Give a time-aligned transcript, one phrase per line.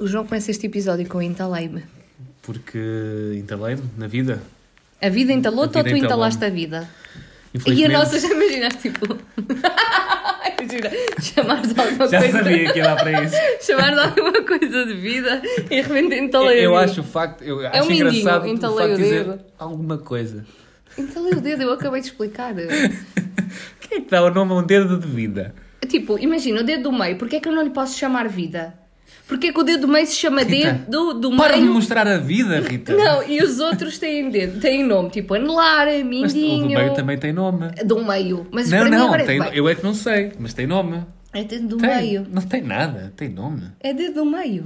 [0.00, 1.82] O João começa este episódio com entalei-me.
[2.42, 2.78] Porque
[3.36, 4.40] entalei-me na vida.
[5.00, 6.88] A vida entalou-te ou tu entalaste a vida?
[7.66, 9.06] E a nossa, já imaginaste, tipo...
[10.60, 10.90] Imagina,
[11.22, 12.38] chamares alguma Já coisa...
[12.38, 13.36] sabia que ia dar para isso.
[13.64, 17.76] Chamares alguma coisa de vida e de repente entalei eu acho o facto, eu É
[17.76, 19.40] um acho mindinho, engraçado o facto o de dizer dedo.
[19.56, 20.44] alguma coisa.
[20.98, 22.52] Entalei o dedo, eu acabei de explicar.
[23.80, 25.54] Quem é que dá o nome a um dedo de vida?
[25.88, 28.74] Tipo, imagina, o dedo do meio, porquê é que eu não lhe posso chamar vida?
[29.28, 31.72] Porquê que o dedo do meio se chama Rita, dedo do Para de meio?
[31.74, 32.94] mostrar a vida, Rita.
[32.96, 36.78] Não, e os outros têm dedo, têm nome, tipo anelar, Mas o do mindinho.
[36.78, 37.68] meio também tem nome.
[37.84, 38.46] Do meio.
[38.50, 41.02] Mas Não, mim não, agora tem- eu é que não sei, mas tem nome.
[41.34, 41.94] é dedo do Tem.
[41.96, 42.26] meio.
[42.32, 43.64] Não tem nada, tem nome.
[43.80, 44.64] É dedo do meio.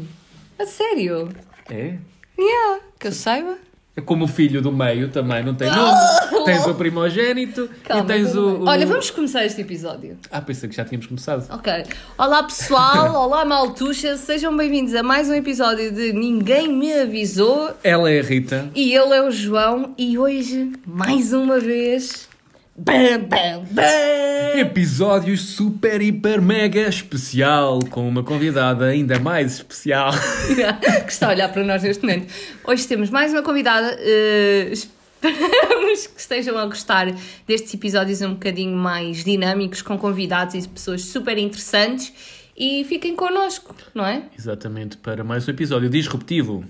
[0.59, 1.29] A sério?
[1.69, 1.97] É?
[2.39, 3.59] Yeah, que eu saiba.
[3.95, 5.93] É como o filho do meio também não tem nome.
[6.47, 10.17] Tens o primogênito Calma, e tens o, o- Olha, vamos começar este episódio.
[10.31, 11.47] Ah, pensei que já tínhamos começado.
[11.55, 11.71] Ok.
[12.19, 17.71] Olá pessoal, olá maltuxa, sejam bem-vindos a mais um episódio de Ninguém Me Avisou.
[17.85, 18.71] Ela é a Rita.
[18.75, 22.32] E ele é o João e hoje, mais uma vez...
[22.75, 24.59] Bam, bam, bam!
[24.59, 30.11] Episódio super, hiper, mega especial com uma convidada ainda mais especial.
[31.05, 32.33] que está a olhar para nós neste momento.
[32.65, 33.95] Hoje temos mais uma convidada.
[34.01, 37.13] eh, esperamos que estejam a gostar
[37.47, 42.11] destes episódios um bocadinho mais dinâmicos, com convidados e pessoas super interessantes.
[42.57, 44.23] E fiquem connosco, não é?
[44.39, 46.65] Exatamente, para mais um episódio disruptivo.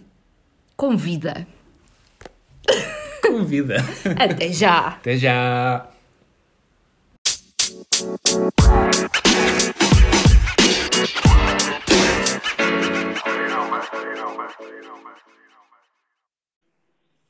[0.76, 1.46] Convida.
[3.22, 3.76] Convida.
[4.18, 4.78] Até já!
[4.88, 5.91] Até já!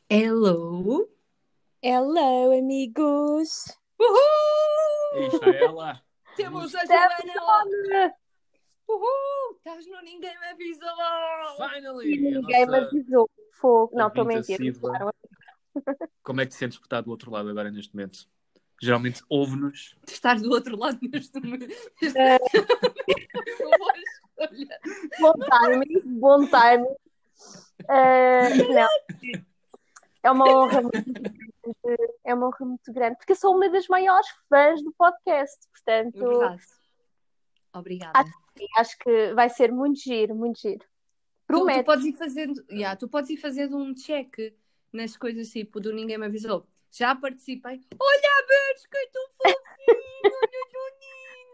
[0.09, 1.09] Hello!
[1.83, 3.77] Hello, amigos!
[3.99, 5.41] Uhul!
[5.43, 6.01] É ela.
[6.37, 8.15] Temos a Estamos Joana!
[8.89, 9.57] Uhul!
[9.57, 10.89] Estás no Ninguém Me Avisou!
[11.57, 12.15] Finally!
[12.15, 13.29] E ninguém me avisou.
[13.55, 13.91] Fogo.
[13.97, 14.55] Não, estou a ouvinte mentir.
[14.55, 14.91] assídua.
[14.91, 15.15] Claro.
[16.23, 18.29] Como é que te sentes por estar do outro lado agora neste momento?
[18.83, 19.97] Geralmente ouve-nos.
[20.05, 21.73] de estar do outro lado neste momento.
[22.17, 22.39] É.
[23.59, 24.81] Boa escolha.
[25.21, 26.97] Bom timing, bom timing.
[27.89, 28.89] Eh, não.
[30.25, 31.53] É uma honra muito grande.
[32.25, 36.19] É uma honra muito grande, porque eu sou uma das maiores fãs do podcast, portanto,
[36.19, 36.63] Verdade.
[37.73, 38.19] Obrigada.
[38.19, 38.33] Acho
[38.77, 40.81] acho que vai ser muito giro, muito giro.
[40.81, 41.85] Tu, tu Prometo.
[41.85, 44.55] podes ir fazendo, yeah, tu podes ir fazendo um check
[44.93, 46.67] nas coisas tipo do Ninguém Me Avisou.
[46.93, 47.81] Já participei.
[47.99, 50.63] Olha a ver, que tão fofinho, olha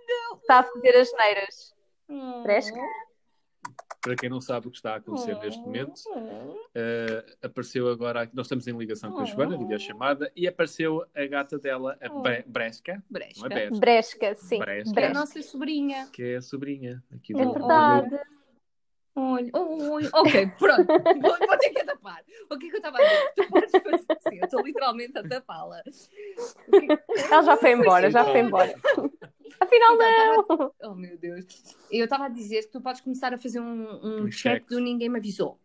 [0.06, 1.74] tão Está a fazer as neiras.
[2.08, 2.42] linda.
[2.42, 2.80] Fresca.
[4.00, 5.40] Para quem não sabe o que está a acontecer Oh.
[5.40, 6.00] neste momento,
[6.74, 8.30] eh, apareceu agora.
[8.32, 9.58] Nós estamos em ligação com a Joana, Oh.
[9.58, 12.22] videochamada, e apareceu a gata dela, a Oh.
[12.22, 13.02] Bre- Bresca.
[13.10, 13.40] Bresca.
[13.40, 14.58] Não é Bresca, Bresca, sim.
[14.60, 14.88] Bresca.
[14.88, 15.14] É a Bresca.
[15.14, 16.08] nossa sobrinha.
[16.12, 18.18] que é a sobrinha aqui É do verdade.
[19.20, 20.10] Olha, olha.
[20.14, 20.86] Ok, pronto.
[21.20, 22.22] Vou, vou ter que tapar.
[22.50, 23.32] O que é que eu estava a dizer?
[23.34, 24.38] Tu podes fazer assim.
[24.38, 25.82] Eu estou literalmente a tapá-la.
[26.68, 26.98] O que-
[27.32, 28.74] Ela já foi embora, já foi embora.
[29.60, 30.72] Afinal, Então, não.
[30.84, 31.44] Oh meu Deus.
[31.90, 34.68] Eu estava a dizer que tu podes começar a fazer um, um check check.
[34.68, 35.58] do Ninguém Me Avisou.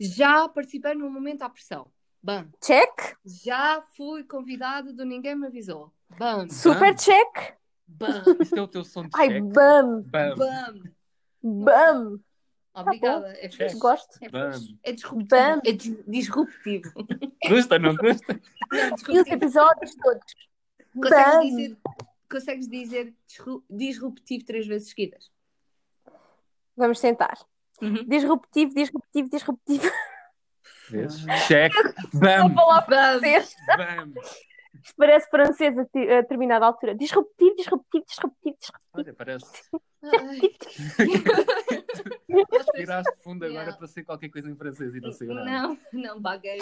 [0.00, 1.86] Já participei no momento à pressão.
[2.22, 2.48] Bam.
[2.60, 3.16] Check.
[3.24, 5.92] Já fui convidada do Ninguém Me Avisou.
[6.18, 6.48] Bam.
[6.50, 7.54] Super check.
[7.86, 8.24] Bam.
[8.40, 9.44] Isso é o teu som de Ai, check.
[9.44, 10.02] bam.
[10.02, 10.34] Bam.
[10.34, 10.82] Bam.
[11.42, 12.20] Bam.
[12.76, 13.28] Obrigada.
[13.38, 13.70] É, Check.
[13.70, 13.78] fixe.
[13.78, 14.18] Gosto.
[14.22, 15.28] é, é disruptivo.
[15.28, 15.60] Bam.
[15.64, 16.90] É dis- disruptivo.
[17.48, 18.40] Custa, não custa?
[18.72, 20.34] Não, E os episódios todos.
[20.94, 21.40] Consegues Bam.
[21.42, 21.76] dizer,
[22.30, 25.30] consegues dizer disru- disruptivo três vezes seguidas?
[26.76, 27.38] Vamos tentar.
[27.80, 28.04] Uhum.
[28.06, 29.90] Disruptivo, disruptivo, disruptivo.
[30.90, 31.24] Vezes.
[31.46, 31.72] Check.
[32.12, 32.48] Vou Bam.
[33.76, 34.12] Bam.
[34.96, 36.94] parece francês a, a determinada altura.
[36.94, 38.78] Disruptivo, disruptivo, disruptivo, disruptivo.
[38.94, 39.46] Olha, parece.
[40.12, 40.40] Ai.
[42.76, 45.44] Tiraste fundo agora para ser qualquer coisa em francês e não sei nada.
[45.44, 46.58] Não, não, baguei.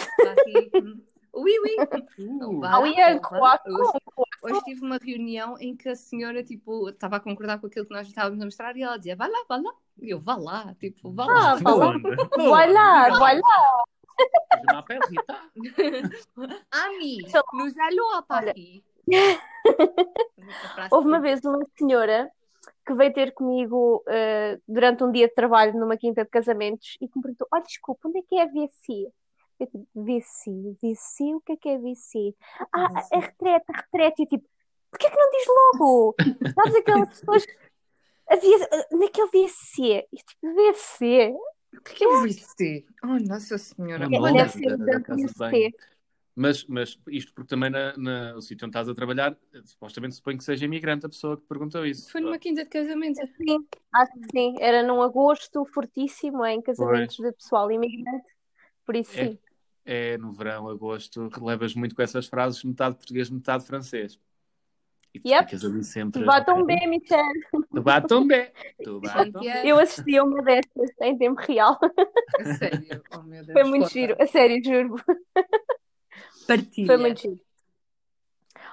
[1.35, 3.15] Uh, Vá, Ah, oui, é.
[3.15, 3.99] Hoje,
[4.41, 7.93] hoje tive uma reunião em que a senhora, tipo, estava a concordar com aquilo que
[7.93, 9.73] nós estávamos a mostrar e ela dizia, vá lá, vá lá.
[10.01, 11.51] E eu, vá lá, tipo, vá lá.
[11.51, 11.93] Ah, vá lá.
[12.37, 13.83] Vai lá, vai lá.
[14.17, 15.37] Je m'appelle Rita.
[16.71, 17.17] Ami,
[17.53, 18.81] nous allons à Paris.
[20.89, 22.31] Houve uma vez uma senhora
[22.85, 27.07] que veio ter comigo eh, durante um dia de trabalho numa quinta de casamentos e
[27.07, 29.11] que me perguntou: Olha, desculpa, onde é que é a VC?
[29.59, 30.51] Eu tipo, VC,
[30.81, 32.35] VC, o que é que é VC?
[32.73, 34.21] Ah, a retrete, a retrete.
[34.21, 34.45] E eu tipo,
[34.91, 36.15] porquê que não diz logo?
[36.53, 37.45] Sabes aquelas pessoas.
[38.29, 38.57] Havia,
[38.91, 41.33] naquele VC, e tipo, VC,
[41.77, 42.85] O que é o VC?
[43.03, 44.05] Oh, Nossa Senhora.
[44.05, 45.75] É Deve ser da- da da casa de VC.
[46.35, 50.15] Mas, mas isto porque também na, na- o sítio onde estás a trabalhar, eh, supostamente
[50.15, 52.11] suponho que seja imigrante a pessoa que perguntou isso.
[52.11, 53.15] Foi numa quinta de casamento.
[53.37, 54.55] Sim, acho que sim.
[54.59, 58.25] Era num agosto fortíssimo em casamentos de pessoal imigrante.
[58.85, 59.27] Por isso, É.
[59.27, 59.39] sim.
[59.87, 64.19] É no verão, agosto, levas muito com essas frases, metade português, metade francês.
[65.13, 65.45] E tu Yep.
[65.45, 66.25] ficas ali sempre.
[66.25, 67.23] Batam ok, bem, Michel.
[67.71, 68.51] Tu batam bem.
[68.83, 69.31] Tu batam bem.
[69.33, 69.67] Santiago.
[69.67, 71.79] Eu assisti a uma destas em tempo real.
[72.39, 73.03] A sério.
[73.13, 73.51] Oh, meu Deus.
[73.53, 74.15] Foi muito giro.
[74.19, 74.95] A sério, juro.
[76.47, 76.87] Partilha.
[76.87, 77.39] Foi muito giro.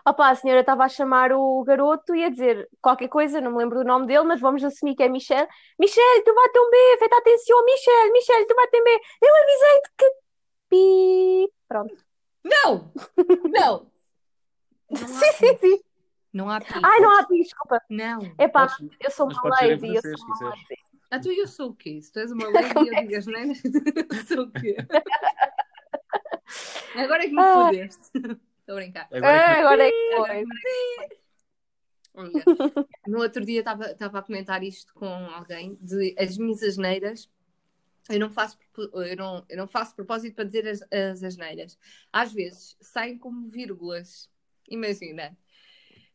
[0.04, 3.58] Opa, a senhora estava a chamar o garoto e a dizer qualquer coisa, não me
[3.58, 5.46] lembro do nome dele, mas vamos assumir que é Michel.
[5.78, 9.00] Michel, tu batem bem, feita atenção, Michel, Michel, tu batem bem.
[9.22, 10.12] Eu avisei-te que.
[10.68, 11.52] Pi.
[11.68, 11.94] Pronto.
[12.42, 12.92] Não!
[13.48, 13.86] Não!
[14.90, 15.80] Não há Sim, sim, sim.
[16.32, 16.80] Não há pi.
[16.82, 17.80] Ai, não há pi, desculpa.
[17.88, 18.22] Não.
[18.38, 20.66] Epá, Podes- eu sou uma lady, eu sou uma lady.
[21.10, 22.00] Ah, tu eu sou o quê?
[22.00, 24.76] Se tu és uma lady e eu digo as neiras, eu sou o quê?
[26.94, 27.54] Agora é que me Ah.
[27.66, 28.10] fodeste.
[28.62, 29.08] Estou a brincar.
[29.10, 31.22] Agora é Ah, que- agora é que foi.
[33.06, 37.30] No outro dia estava estava a comentar isto com alguém de as minhas asneiras.
[38.10, 41.78] Eu não faço, eu não, eu não faço propósito para dizer as, as asneiras.
[42.12, 44.28] Às vezes saem como vírgulas.
[44.68, 45.36] Imagina,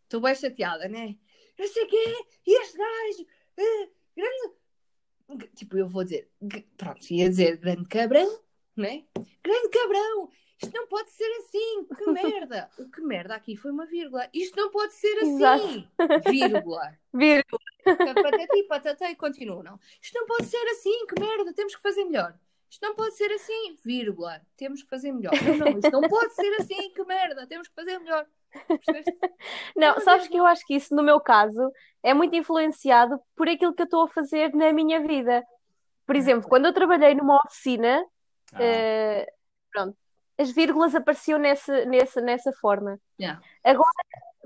[0.04, 1.16] estou bem chateada, né?
[1.58, 3.28] Não sei o quê, e este gajo,
[3.58, 5.50] eh, grande.
[5.56, 6.30] Tipo, eu vou dizer,
[6.78, 8.40] pronto, ia dizer grande cabrão,
[8.76, 9.04] né?
[9.44, 10.30] Grande cabrão,
[10.62, 12.70] isto não pode ser assim, que merda.
[12.78, 14.28] O que merda aqui foi uma vírgula.
[14.34, 15.88] Isto não pode ser assim,
[16.30, 16.98] vírgula.
[17.14, 17.60] Vírgula.
[17.84, 19.80] Patati, patatá e continuam, não.
[20.02, 22.38] Isto não pode ser assim, que merda, temos que fazer melhor.
[22.70, 25.32] Isto não pode ser assim, vírgula, temos que fazer melhor.
[25.42, 28.28] Não, não, isto não pode ser assim, que merda, temos que fazer melhor.
[28.68, 29.18] Percebeste?
[29.76, 31.72] Não, sabes que eu acho que isso, no meu caso,
[32.04, 35.44] é muito influenciado por aquilo que eu estou a fazer na minha vida.
[36.06, 38.04] Por exemplo, quando eu trabalhei numa oficina,
[38.54, 39.28] Ah, eh,
[39.72, 39.98] pronto,
[40.38, 43.00] as vírgulas apareciam nessa, nessa, nessa forma.
[43.20, 43.42] Yeah.
[43.64, 43.92] Agora,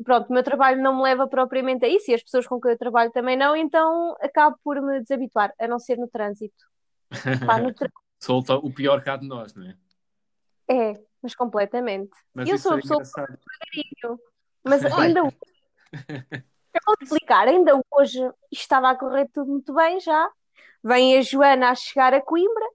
[0.03, 2.71] pronto, o meu trabalho não me leva propriamente a isso e as pessoas com quem
[2.71, 6.65] eu trabalho também não, então acabo por me desabituar, a não ser no trânsito.
[7.45, 9.75] Pá, no trânsito Solta o pior cá de nós, não é?
[10.69, 12.11] é, mas completamente.
[12.33, 13.39] Mas Eu sou é uma pessoa engraçado.
[14.63, 15.37] Mas ainda hoje,
[16.73, 18.19] eu vou explicar, ainda hoje
[18.51, 20.29] estava a correr tudo muito bem já.
[20.83, 22.65] Vem a Joana a chegar a Coimbra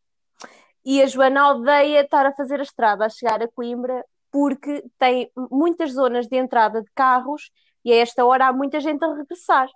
[0.87, 5.29] e a Joana odeia estar a fazer a estrada a chegar a Coimbra porque tem
[5.50, 7.50] muitas zonas de entrada de carros
[7.85, 9.69] e a esta hora há muita gente a regressar.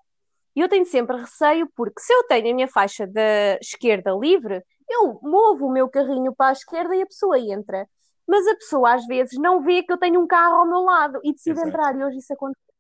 [0.55, 4.63] E eu tenho sempre receio porque se eu tenho a minha faixa da esquerda livre,
[4.89, 7.89] eu movo o meu carrinho para a esquerda e a pessoa entra.
[8.25, 11.21] Mas a pessoa às vezes não vê que eu tenho um carro ao meu lado
[11.25, 11.69] e decide Exato.
[11.69, 11.97] entrar.
[11.97, 12.75] E hoje isso aconteceu.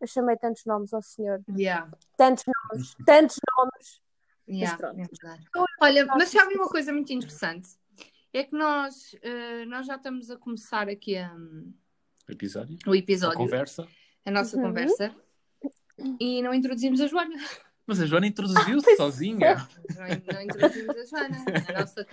[0.00, 1.40] Eu chamei tantos nomes ao senhor.
[1.56, 4.02] Yeah, Tantos nomes, tantos nomes.
[4.48, 5.00] Yeah, pronto.
[5.00, 5.44] é verdade.
[5.80, 7.68] Olha, mas sabe uma coisa muito interessante?
[8.32, 11.36] É que nós, eh, nós já estamos a começar aqui a-
[12.28, 12.78] Episódio?
[12.86, 13.86] o A episódio, conversa.
[14.24, 14.62] a nossa Uhum.
[14.64, 15.14] conversa,
[16.18, 17.36] e não introduzimos a Joana.
[17.86, 19.56] Mas a Joana introduziu-se sozinha.
[19.96, 21.36] Não, não introduzimos a Joana.
[21.68, 22.06] A nossa,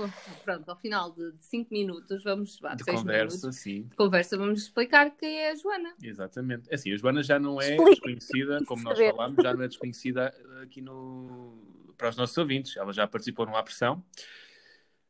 [0.44, 3.83] pronto, ao final de 5 minutos, vamos, vá, De 6 conversa, minutos sim.
[3.83, 5.94] de conversa, vamos explicar quem é a Joana.
[6.01, 6.68] Exatamente.
[6.71, 7.92] É Assim, a Joana já não é Explica.
[7.92, 10.33] desconhecida, como nós falámos, já não é desconhecida
[10.63, 11.57] aqui no...
[11.98, 12.75] para os nossos ouvintes.
[12.75, 14.04] Ela já participou numa pressão.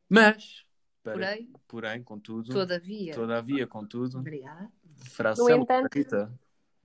[0.08, 0.64] Mas,
[1.02, 3.14] para- Porém, porém, contudo, todavia.
[3.14, 4.70] todavia, contudo, Obrigada.
[5.08, 5.88] frase No entanto.
[5.94, 6.30] Rita.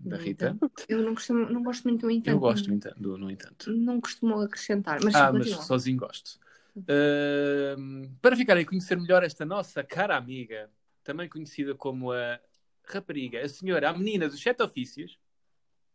[0.06, 0.58] Da No Rita.
[0.88, 2.30] Eu não, costumo, não gosto muito do entanto.
[2.34, 3.72] Eu gosto, no entanto, do no entanto.
[3.72, 6.40] Não costumo acrescentar, mas Ah, mas sozinho gosto.
[6.78, 10.70] Ahm, para ficarem a conhecer melhor esta nossa cara amiga,
[11.04, 12.40] também conhecida como a
[12.84, 15.18] rapariga, a senhora, a menina dos sete ofícios,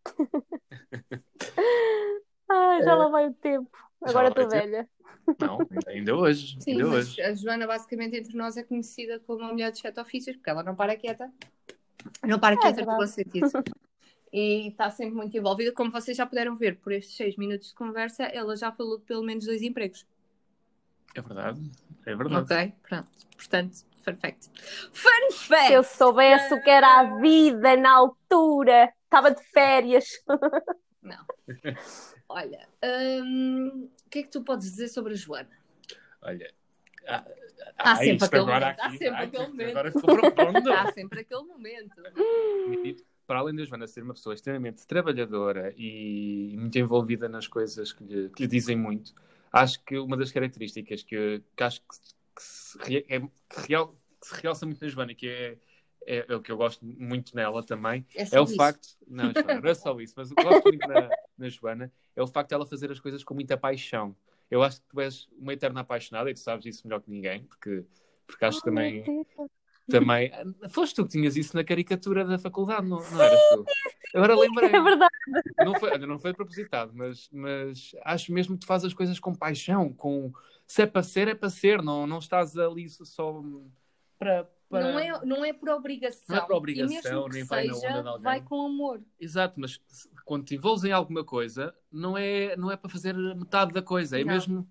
[2.52, 3.71] Ah, já lá vai o tempo.
[4.05, 4.11] É.
[4.11, 4.88] Agora estou velha.
[5.38, 7.23] não, ainda hoje, Sim, ainda mas hoje.
[7.23, 10.64] a Joana, basicamente, entre nós é conhecida como a mulher de sete ofícios, porque ela
[10.64, 11.33] não para quieta.
[12.26, 12.99] Não para quieta, no verdade.
[12.99, 13.50] bom sentido.
[14.32, 15.72] E está sempre muito envolvida.
[15.72, 19.04] Como vocês já puderam ver por estes seis minutos de conversa, ela já falou de
[19.04, 20.06] pelo menos dois empregos.
[21.14, 21.70] É verdade,
[22.06, 22.44] é verdade.
[22.44, 22.72] Ok?
[22.88, 23.10] Pronto.
[23.37, 24.50] Portanto, fun fact.
[24.92, 25.66] Fun fact!
[25.66, 30.06] Se eu soubesse o que era a vida na altura, estava de férias.
[31.02, 31.25] Não.
[32.28, 32.68] Olha,
[33.25, 35.50] hum, o que é que tu podes dizer sobre a Joana?
[36.22, 36.52] Olha,
[37.08, 37.25] há,
[37.76, 39.70] Há sempre isto aquele momento, há sempre aquele momento.
[39.70, 40.72] Agora ficou profundo.
[40.72, 42.02] Há sempre aquele momento.
[43.30, 48.02] Para além da Joana ser uma pessoa extremamente trabalhadora e muito envolvida nas coisas que
[48.02, 49.14] lhe, que lhe dizem muito,
[49.52, 51.87] acho que uma das características que, que acho que,
[52.34, 53.22] que se, é-
[53.68, 55.56] real- que se realça muito na Joana, que é,
[56.04, 58.56] é, é o que eu gosto muito nela também, É, é o isso.
[58.56, 58.88] facto.
[59.06, 61.92] Não, Joana, não é só isso, mas o que eu gosto muito na, na Joana
[62.16, 64.16] é o facto de ela fazer as coisas com muita paixão.
[64.50, 67.44] Eu acho que tu és uma eterna apaixonada e tu sabes isso melhor que ninguém,
[67.44, 67.84] porque,
[68.26, 69.04] porque acho que Oh, também.
[69.88, 70.30] Também.
[70.70, 73.64] Foste tu que tinhas isso na caricatura da faculdade, não, não eras tu?
[74.14, 74.70] Agora lembrei.
[74.70, 75.14] É verdade.
[75.64, 79.34] Não foi, não foi propositado, mas, mas acho mesmo que tu fazes as coisas com
[79.34, 80.32] paixão, com
[80.66, 83.42] se é para ser, é para ser, não, não estás ali só
[84.18, 84.49] para.
[84.68, 84.92] para...
[84.92, 86.25] Não, é, não é por obrigação.
[86.28, 88.22] Não é por obrigação, nem vai na onda de alguém.
[88.22, 89.00] vai com amor.
[89.18, 89.80] Exato, mas
[90.25, 94.20] quando te envolves em alguma coisa, não é, não é para fazer metade da coisa,
[94.20, 94.32] é Não.
[94.32, 94.70] mesmo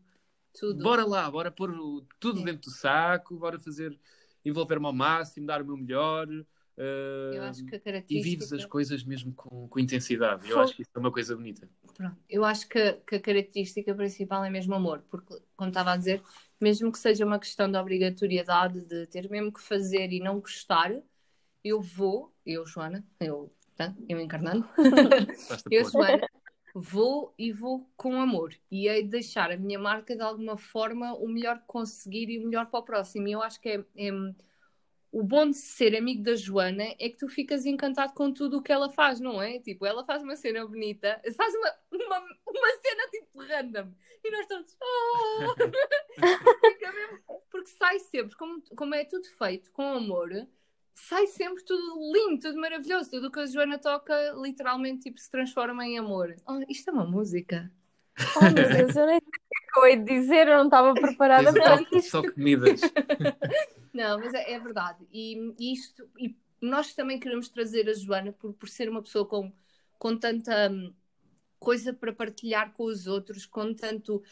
[0.58, 0.82] Tudo.
[0.82, 1.74] bora lá, bora pôr
[2.18, 2.44] tudo É.
[2.46, 4.00] dentro do saco, bora fazer,
[4.46, 6.28] envolver-me ao máximo, dar o meu melhor.
[6.78, 8.24] eh, Eu acho que a e característica.
[8.24, 10.50] vives as coisas mesmo com, com intensidade.
[10.50, 11.70] Eu acho que isso é uma coisa bonita.
[11.96, 12.18] Pronto.
[12.30, 16.22] Eu acho que, que a característica principal é mesmo amor, porque, como estava a dizer,
[16.60, 20.92] mesmo que seja uma questão de obrigatoriedade, de ter mesmo que fazer e não gostar,
[21.64, 23.94] eu vou, eu, Joana, eu, tá?
[24.08, 24.68] eu encarnando,
[25.70, 25.84] eu.
[25.90, 26.28] Joana,
[26.74, 31.14] vou e vou com amor e hei de deixar a minha marca de alguma forma
[31.16, 33.28] o melhor que conseguir e o melhor para o próximo.
[33.28, 34.12] E eu acho que é, é-
[35.12, 38.62] o bom de ser amigo da Joana é que tu ficas encantado com tudo o
[38.62, 39.60] que ela faz, não é?
[39.60, 43.92] Tipo, ela faz uma cena bonita, faz uma, uma, uma cena tipo random
[44.24, 44.78] e nós todos.
[46.20, 50.30] "Oh!" Porque sai sempre, como, como é tudo feito com amor,
[51.08, 53.10] sai sempre tudo lindo, tudo maravilhoso.
[53.10, 56.36] Tudo o que a Joana toca, literalmente, tipo, se transforma em amor.
[56.48, 57.72] Oh, isto é uma música.
[58.36, 60.94] Oh, meu Deus, eu nem sei o que eu hei de dizer, eu não estava
[60.94, 62.12] preparada para isto.
[62.12, 62.82] toque de Midas.
[63.94, 65.08] Não, mas é, é verdade.
[65.12, 69.26] E, e isto, e nós também queremos trazer a Joana por, por ser uma pessoa
[69.26, 69.52] com,
[69.98, 70.94] com tanta hum,
[71.60, 74.24] coisa para partilhar com os outros, com tanto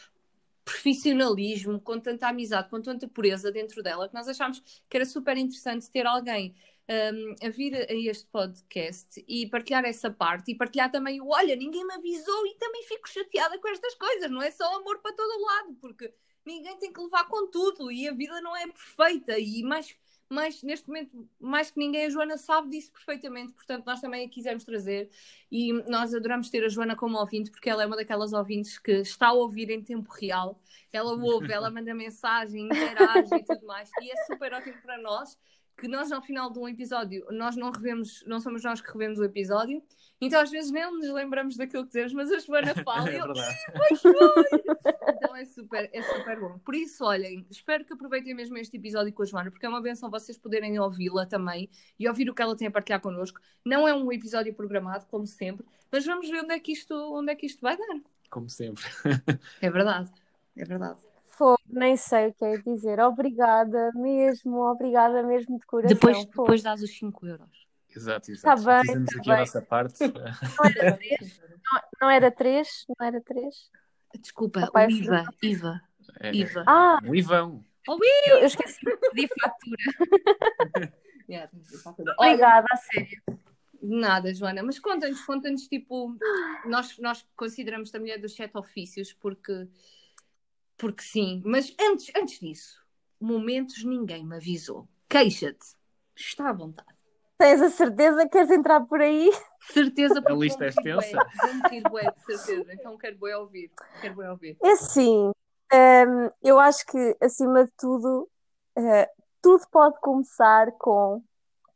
[0.68, 5.38] profissionalismo, com tanta amizade, com tanta pureza dentro dela, que nós achámos que era super
[5.38, 6.54] interessante ter alguém
[6.90, 11.56] hum, a vir a este podcast e partilhar essa parte e partilhar também o olha,
[11.56, 15.16] ninguém me avisou e também fico chateada com estas coisas, não é só amor para
[15.16, 16.14] todo lado, porque
[16.46, 19.96] ninguém tem que levar com tudo e a vida não é perfeita e mais,
[20.30, 24.30] mais neste momento, mais que ninguém, a Joana sabe disso perfeitamente, portanto nós também a
[24.30, 25.10] quisemos trazer.
[25.52, 28.92] E nós adoramos ter a Joana como ouvinte porque ela é uma daquelas ouvintes que
[28.92, 30.60] está a ouvir em tempo real,
[30.92, 33.90] ela ouve, ela manda mensagem, interage e tudo mais.
[34.02, 35.38] E é super ótimo para nós
[35.78, 39.20] que nós ao final de um episódio, nós não revemos, não somos nós que revemos
[39.20, 39.82] o episódio,
[40.20, 43.20] então às vezes nem nos lembramos daquilo que dizemos, mas a Joana fala e É
[43.20, 43.58] eu, verdade.
[45.10, 46.58] então é super, é super bom.
[46.60, 49.82] Por isso, olhem, espero que aproveitem mesmo este episódio com a Joana, porque é uma
[49.82, 51.70] benção vocês poderem ouvi-la também
[52.00, 53.40] e ouvir o que ela tem a partilhar connosco.
[53.64, 57.32] Não é um episódio programado, como sempre, mas vamos ver onde é que isto, onde
[57.32, 58.02] é que isto vai dar.
[58.30, 58.84] Como sempre.
[59.62, 60.12] É verdade,
[60.56, 61.00] é verdade.
[61.38, 63.00] Fogo, nem sei o que é dizer.
[63.00, 65.94] Obrigada mesmo, obrigada mesmo de coração.
[65.96, 66.28] Depois, Fogo.
[66.42, 67.68] depois dás os 5 euros.
[67.96, 68.64] Exato, Tá exato.
[68.64, 69.40] bem, Fizemos tá aqui a bem.
[69.42, 70.00] nossa parte.
[70.04, 71.42] Não era três?
[72.02, 72.86] Não era três?
[73.00, 73.56] Não era três?
[74.20, 75.82] Desculpa, Opa, o IVA, IVA,
[76.20, 76.64] É, IVA.
[76.68, 77.64] Ah, Um Ivão.
[77.88, 80.92] eu, eu esqueci de pedir fatura.
[81.30, 81.52] Yeah,
[81.86, 83.22] a Obrigada, a sério.
[83.82, 86.16] Nada, Joana, mas conta-nos, conta-nos, tipo,
[86.66, 89.68] nós, nós consideramos a mulher dos sete ofícios porque,
[90.78, 92.86] porque sim, mas antes, antes disso,
[93.20, 94.88] momentos ninguém me avisou.
[95.10, 95.76] Queixa-te,
[96.16, 96.96] está à vontade.
[97.38, 99.32] Tens a certeza que queres entrar por aí?
[99.60, 101.18] Certeza porque lista é extensa.
[101.90, 104.58] Bué, de certeza, então quero bué ouvir, quero bué ouvir.
[104.64, 105.30] É assim,
[105.74, 108.28] hum, eu acho que, acima de tudo,
[108.76, 109.10] eh,
[109.42, 111.22] tudo pode começar com,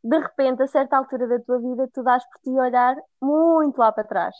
[0.03, 3.91] de repente, a certa altura da tua vida, tu dás por ti olhar muito lá
[3.91, 4.35] para trás.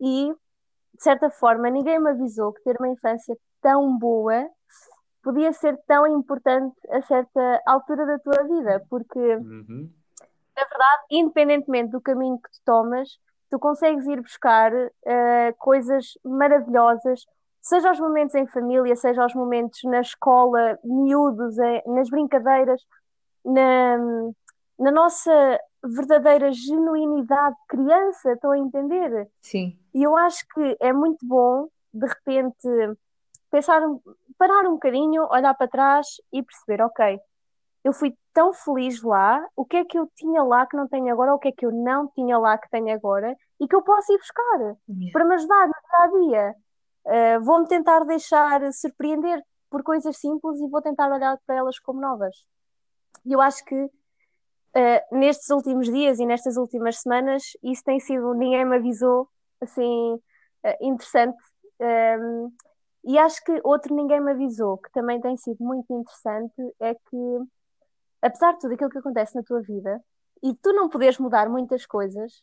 [0.00, 0.32] E,
[0.94, 4.48] de certa forma, ninguém me avisou que ter uma infância tão boa
[5.22, 9.90] podia ser tão importante a certa altura da tua vida, porque Uhum.
[11.10, 13.18] independentemente do caminho que tu tomas,
[13.50, 14.72] tu consegues ir buscar
[15.06, 17.26] eh, coisas maravilhosas,
[17.60, 22.82] seja aos momentos em família, seja aos momentos na escola, miúdos, eh, nas brincadeiras,
[23.44, 23.98] na,
[24.78, 29.28] na nossa verdadeira genuinidade de criança, estão a entender?
[29.40, 32.68] Sim, E eu acho que é muito bom, de repente,
[33.50, 33.82] pensar,
[34.38, 37.20] parar um bocadinho, olhar para trás e perceber, ok,
[37.84, 41.12] eu fui tão feliz lá, o que é que eu tinha lá que não tenho
[41.12, 43.82] agora, o que é que eu não tinha lá que tenho agora e que eu
[43.82, 45.12] posso ir buscar Yeah.
[45.12, 46.56] para me ajudar no dia a dia.
[47.04, 52.00] Uh, vou-me tentar deixar surpreender por coisas simples e vou tentar olhar para elas como
[52.00, 52.34] novas.
[53.24, 53.90] E eu acho que uh,
[55.16, 59.28] nestes últimos dias e nestas últimas semanas isso tem sido, ninguém me avisou,
[59.60, 61.38] assim, uh, interessante.
[61.80, 62.52] Um,
[63.04, 67.38] e acho que outro ninguém me avisou, que também tem sido muito interessante, é que
[68.20, 70.02] apesar de tudo aquilo que acontece na tua vida
[70.42, 72.42] e tu não poderes mudar muitas coisas,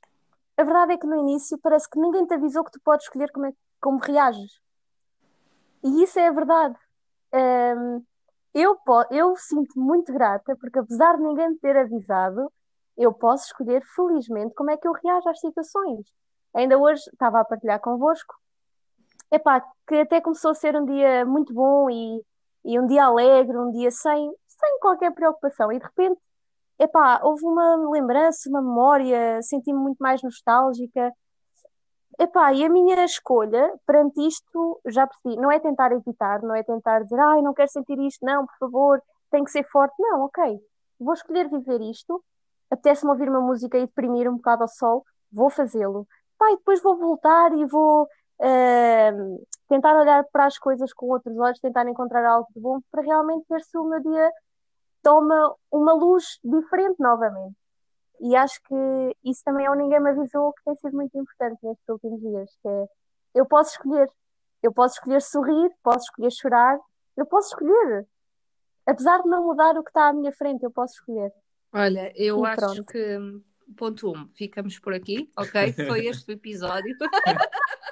[0.58, 3.32] a verdade é que no início parece que ninguém te avisou que tu podes escolher
[3.32, 4.60] como, é, como reages.
[5.84, 6.76] E isso é a verdade.
[7.34, 8.04] Um,
[8.54, 8.78] eu,
[9.12, 12.52] eu sinto muito grata, porque apesar de ninguém ter avisado,
[12.98, 16.08] eu posso escolher felizmente como é que eu reajo às situações.
[16.54, 18.34] Ainda hoje estava a partilhar convosco,
[19.32, 22.22] epá, que até começou a ser um dia muito bom e,
[22.64, 25.72] e um dia alegre, um dia sem, sem qualquer preocupação.
[25.72, 26.20] E de repente,
[26.80, 31.14] epá, houve uma lembrança, uma memória, senti-me muito mais nostálgica.
[32.20, 36.64] Epá, e a minha escolha perante isto, já percebi, não é tentar evitar, não é
[36.64, 39.96] tentar dizer, ai, não quero sentir isto, não, por favor, tem que ser forte.
[40.00, 40.60] Não, ok,
[41.00, 42.24] vou escolher viver isto,
[42.72, 46.08] apetece-me ouvir uma música e deprimir um bocado ao sol, vou fazê-lo.
[46.38, 48.08] Pá, e depois vou voltar e vou
[48.40, 49.38] ahm,
[49.68, 53.46] tentar olhar para as coisas com outros olhos, tentar encontrar algo de bom para realmente
[53.50, 54.32] ver se o meu dia
[55.04, 57.56] toma uma luz diferente novamente.
[58.22, 61.60] E acho que isso também é o Ninguém Me Avisou que tem sido muito importante
[61.64, 62.86] nestes últimos dias, que é
[63.36, 64.10] eu posso escolher.
[64.64, 66.80] Eu posso escolher sorrir, posso escolher chorar,
[67.18, 68.08] eu posso escolher.
[68.86, 71.32] Apesar de não mudar o que está à minha frente, eu posso escolher.
[71.74, 72.86] Olha, eu E acho pronto.
[72.86, 73.18] que,
[73.78, 75.74] ponto um, ficamos por aqui, ok?
[75.74, 76.96] Foi este o episódio.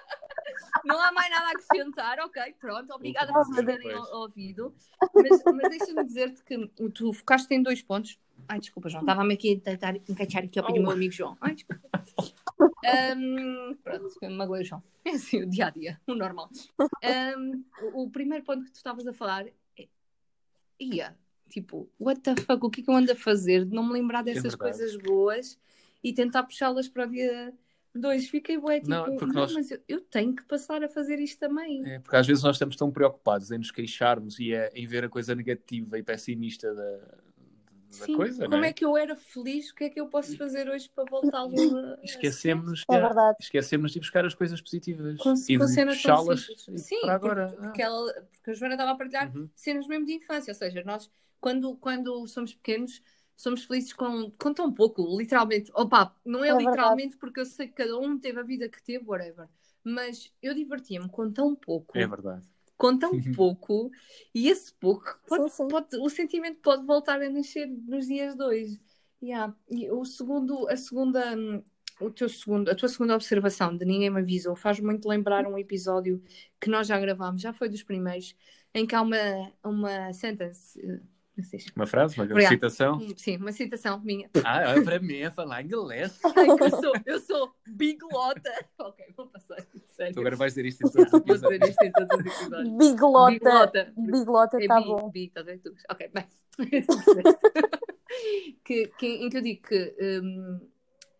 [0.85, 2.53] Não há mais nada a acrescentar, ok?
[2.59, 4.73] Pronto, obrigada por Oh, meu terem ouvido.
[5.13, 8.19] Mas, mas deixa-me dizer-te que tu focaste em dois pontos.
[8.47, 11.37] Ai, desculpa, João, estava-me aqui a tentar encaixar aqui ao pé do meu amigo João.
[11.39, 11.89] Ai, desculpa.
[12.85, 14.83] Ahm, pronto, magoei o João.
[15.05, 16.49] É assim, o dia a dia, o normal.
[17.01, 17.63] Ahm,
[17.93, 19.45] o primeiro ponto que tu estavas a falar
[19.77, 19.87] é.
[20.79, 21.17] Ia,
[21.49, 23.63] tipo, what the fuck, o que é que eu ando a fazer?
[23.65, 24.59] De não me lembrar dessas verdade.
[24.59, 25.57] coisas boas
[26.03, 27.53] e tentar puxá-las para o dia
[27.95, 28.29] 2.
[28.29, 31.19] Fiquei bué, tipo, Não, não, porque nós- mas eu, eu tenho que passar a fazer
[31.19, 31.85] isto também.
[31.85, 35.05] É, porque às vezes nós estamos tão preocupados em nos queixarmos e é- em ver
[35.05, 36.97] a coisa negativa e pessimista da,
[37.99, 38.69] da Sim, coisa, como não é?
[38.69, 38.73] é?
[38.73, 39.69] que eu era feliz?
[39.69, 41.99] O que é que eu posso fazer hoje para voltá-lo a.
[42.03, 43.37] Esquecemos, É verdade.
[43.39, 46.47] esquecemos de buscar as coisas positivas Com, e com de puxá-las.
[46.77, 47.47] Sim, para agora.
[47.47, 49.49] Porque, porque, ela, porque a Joana estava a partilhar Uhum.
[49.55, 51.09] cenas mesmo de infância, ou seja, nós,
[51.39, 53.01] quando, quando somos pequenos,
[53.35, 55.71] somos felizes com, com tão pouco, literalmente.
[55.75, 56.67] Opa, não é, É verdade.
[56.69, 59.47] literalmente porque eu sei que cada um teve a vida que teve, whatever.
[59.83, 62.47] Mas eu divertia-me com tão pouco, É verdade.
[62.77, 63.91] com tão pouco,
[64.33, 65.67] e esse pouco, pode, Sim, sim.
[65.67, 68.79] pode- o sentimento pode voltar a nascer nos dias dois.
[69.21, 69.55] Yeah.
[69.69, 71.21] E o segundo, a segunda,
[72.01, 75.57] o teu segundo, a tua segunda observação de ninguém me avisou faz muito lembrar um
[75.57, 76.21] episódio
[76.59, 78.35] que nós já gravámos, já foi dos primeiros,
[78.73, 79.17] em que há uma,
[79.63, 80.79] uma sentence,
[81.41, 82.53] sei, Uma frase, uma Obrigada.
[82.53, 82.99] citação.
[83.17, 84.29] Sim, uma citação minha.
[84.43, 86.19] Ah, é para mim é falar inglês.
[86.37, 88.51] Ai, eu sou, eu sou biglota.
[88.77, 90.13] Ok, vou passar, sério.
[90.13, 91.69] Tu agora vais dizer isto em todos os Vou dizer episódios.
[91.69, 92.77] isto em todos os episódios.
[92.77, 93.31] Biglota.
[93.33, 93.93] Biglota.
[93.97, 95.09] Biglota É está bi, bom.
[95.09, 95.73] bi, estás a ver tu?
[95.89, 96.25] Ok, bem.
[98.63, 100.59] que, que, em que eu digo que hum,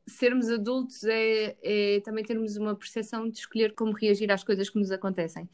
[0.08, 4.78] sermos adultos é, é também termos uma percepção de escolher como reagir às coisas que
[4.78, 5.49] nos acontecem.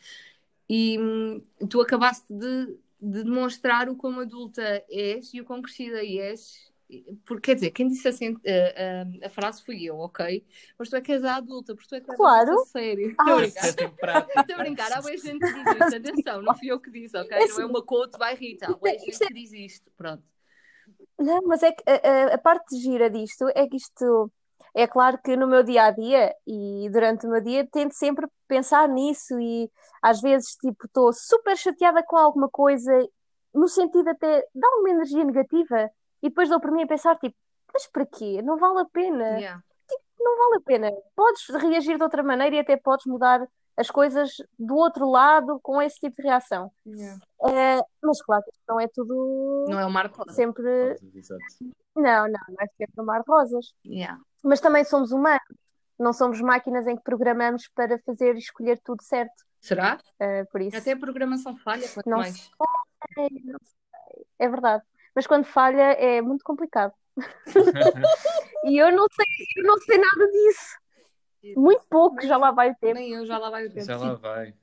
[0.70, 6.04] E hum, tu acabaste de, de demonstrar o como adulta és e o quão crescida
[6.04, 6.70] és.
[7.24, 10.44] Porque quer dizer, quem disse assim, a, a, a frase fui eu, ok?
[10.78, 12.52] Mas tu é que és a adulta, porque tu é que és Claro.
[12.60, 13.16] a sério.
[13.20, 13.68] Ah, Estou a brincar.
[13.68, 14.40] É prático.
[14.40, 17.16] Estou a brincar, há boa gente que diz isto, atenção, não fui eu que disse,
[17.16, 17.48] ok?
[17.48, 20.24] Não é uma quote by Rita, há boa gente que diz isto, pronto.
[21.20, 21.94] Não, mas é que a,
[22.32, 24.32] a- a parte gira disto é que isto
[24.76, 28.28] é claro que no meu dia a dia e durante o meu dia tento sempre
[28.48, 29.70] pensar nisso e
[30.02, 32.92] às vezes tipo estou super chateada com alguma coisa
[33.54, 35.90] no sentido até dá uma energia negativa
[36.22, 37.36] e depois dou por mim a pensar tipo,
[37.74, 38.42] mas para quê?
[38.42, 39.26] Não vale a pena.
[39.38, 39.64] Yeah.
[40.20, 40.92] Não vale a pena.
[41.16, 45.82] Podes reagir de outra maneira e até podes mudar as coisas do outro lado com
[45.82, 46.72] esse tipo de reação.
[46.86, 47.20] Yeah.
[47.48, 50.34] Eh, mas claro, que isto não é tudo Não é o mar de rosa.
[50.34, 50.64] sempre.
[51.96, 53.74] Não, não, não é sempre um mar de rosas.
[53.86, 54.20] Yeah.
[54.44, 55.42] Mas também somos humanos.
[55.98, 59.44] Não somos máquinas em que programamos para fazer e escolher tudo certo.
[59.60, 60.00] Será?
[60.20, 62.36] Eh, por isso, Até a programação falha, quanto Não mais.
[63.14, 64.26] sei, não sei.
[64.40, 64.84] É verdade.
[65.14, 66.94] Mas quando falha é muito complicado.
[68.66, 69.26] E eu não sei,
[69.58, 70.78] eu não sei nada disso.
[71.58, 72.96] Muito pouco, já lá vai o tempo.
[72.96, 73.86] Nem eu, já lá vai o tempo.
[73.86, 74.54] Já lá vai.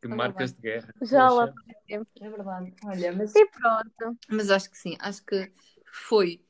[0.00, 0.56] Que lá marcas vai.
[0.56, 0.94] de guerra.
[1.02, 1.54] Já lá Poxa.
[1.66, 2.10] vai o tempo.
[2.20, 2.74] É verdade.
[2.86, 4.18] Olha, mas, E pronto.
[4.30, 4.96] mas acho que sim.
[4.98, 5.52] Acho que
[5.92, 6.42] foi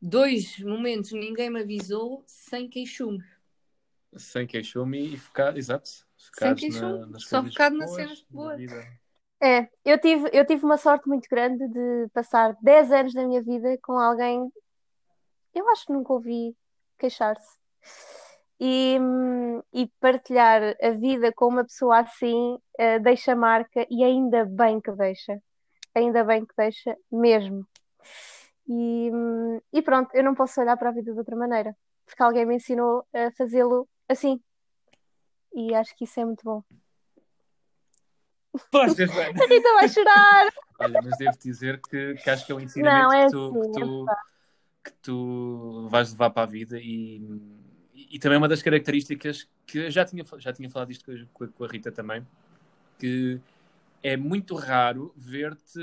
[0.00, 3.22] dois momentos ninguém me avisou sem queixume.
[4.16, 5.90] Sem queixume e focado, exato.
[6.16, 8.60] Focados queixume, na, nas só focado nas cenas na boas.
[9.42, 13.42] É, eu tive, eu tive uma sorte muito grande de passar 10 anos da minha
[13.42, 14.52] vida com alguém,
[15.54, 16.54] eu acho que nunca ouvi
[16.98, 17.58] queixar-se.
[18.62, 18.98] E,
[19.72, 24.92] e partilhar a vida com uma pessoa assim eh, deixa marca e ainda bem que
[24.92, 25.40] deixa.
[25.94, 27.66] Ainda bem que deixa mesmo.
[28.72, 29.10] E,
[29.72, 32.54] e pronto, eu não posso olhar para a vida de outra maneira, porque alguém me
[32.54, 34.40] ensinou a fazê-lo assim.
[35.52, 36.62] E acho que isso é muito bom.
[38.70, 39.34] Poxa, Joana.
[39.42, 40.52] A Rita vai chorar!
[40.78, 43.46] Olha, mas devo dizer que, que acho que é um ensinamento Não, é que, tu,
[43.48, 44.06] assim, que, é tu,
[44.84, 47.20] que tu vais levar para a vida e,
[47.92, 51.48] e também uma das características que eu já tinha, já tinha falado isto com a,
[51.48, 52.24] com a Rita também,
[52.98, 53.40] que
[54.02, 55.80] é muito raro ver-te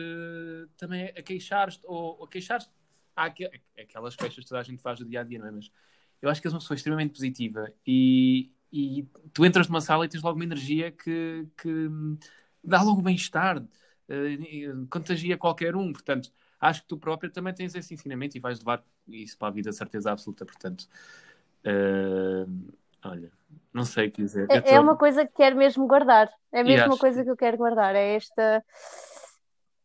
[0.77, 2.76] também a queixar-te ou a queixar-te.
[3.17, 5.51] Há aqu- aquelas queixas que toda a gente faz do dia a dia, não é?
[5.51, 5.71] Mas
[6.21, 10.07] eu acho que és uma pessoa extremamente positiva e, e tu entras numa sala e
[10.07, 11.89] tens logo uma energia que, que
[12.63, 13.57] dá logo bem-estar,
[14.07, 14.37] eh,
[14.89, 15.91] contagia qualquer um.
[15.91, 19.51] Portanto, acho que tu própria também tens esse ensinamento e vais levar isso para a
[19.51, 20.45] vida, certeza absoluta.
[20.45, 20.87] Portanto,
[21.63, 22.45] eh,
[23.03, 23.31] olha,
[23.73, 24.47] não sei o que dizer.
[24.51, 26.29] É, é tô- uma coisa que quero mesmo guardar.
[26.51, 27.95] É mesmo acho uma coisa que- que eu quero guardar.
[27.95, 28.63] É esta,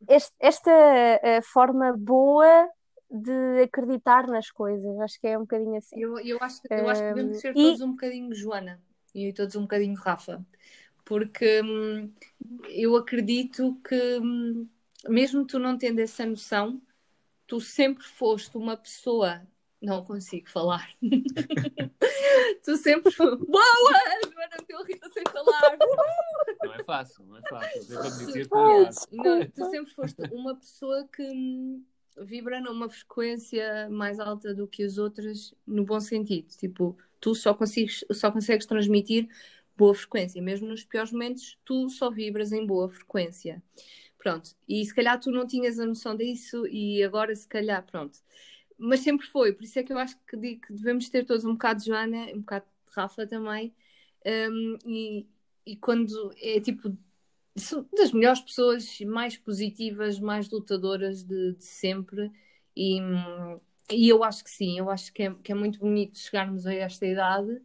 [0.08, 2.68] este- esta eh, forma boa
[3.12, 4.98] de acreditar nas coisas.
[5.00, 6.00] Acho que é um bocadinho assim.
[6.00, 8.82] Eu, eu, acho, que- eu acho que devemos ser e- todos um bocadinho Joana
[9.14, 10.44] e todos um bocadinho Rafa,
[11.04, 12.10] porque hum,
[12.68, 14.66] eu acredito que, hum,
[15.08, 16.80] mesmo tu não tendo essa noção,
[17.46, 19.42] tu sempre foste uma pessoa.
[19.82, 20.88] Não consigo falar.
[22.64, 23.44] tu sempre foste.
[23.46, 23.92] Boa!
[24.32, 25.76] Joana meteu Rita sem falar!
[26.64, 27.82] Não é fácil, não é fácil.
[28.52, 28.56] Oh,
[29.10, 29.40] não é.
[29.40, 31.84] Não, tu sempre foste uma pessoa que hum,
[32.18, 36.48] vibra numa frequência mais alta do que as outras, no bom sentido.
[36.56, 39.28] Tipo, tu só consegues, só consegues transmitir
[39.76, 40.40] boa frequência.
[40.42, 43.62] Mesmo nos piores momentos, tu só vibras em boa frequência.
[44.18, 44.54] Pronto.
[44.68, 48.18] E se calhar tu não tinhas a noção disso e agora se calhar, pronto.
[48.78, 49.52] Mas sempre foi.
[49.52, 51.86] Por isso é que eu acho que digo que devemos ter todos um bocado de
[51.86, 53.74] Joana, um bocado de Rafa também.
[54.24, 55.26] Hum, e,
[55.66, 56.96] e quando é tipo
[57.92, 62.30] das melhores pessoas, mais positivas, mais lutadoras de, de sempre.
[62.76, 62.98] E,
[63.90, 66.74] e eu acho que sim, eu acho que é, que é muito bonito chegarmos a
[66.74, 67.60] esta idade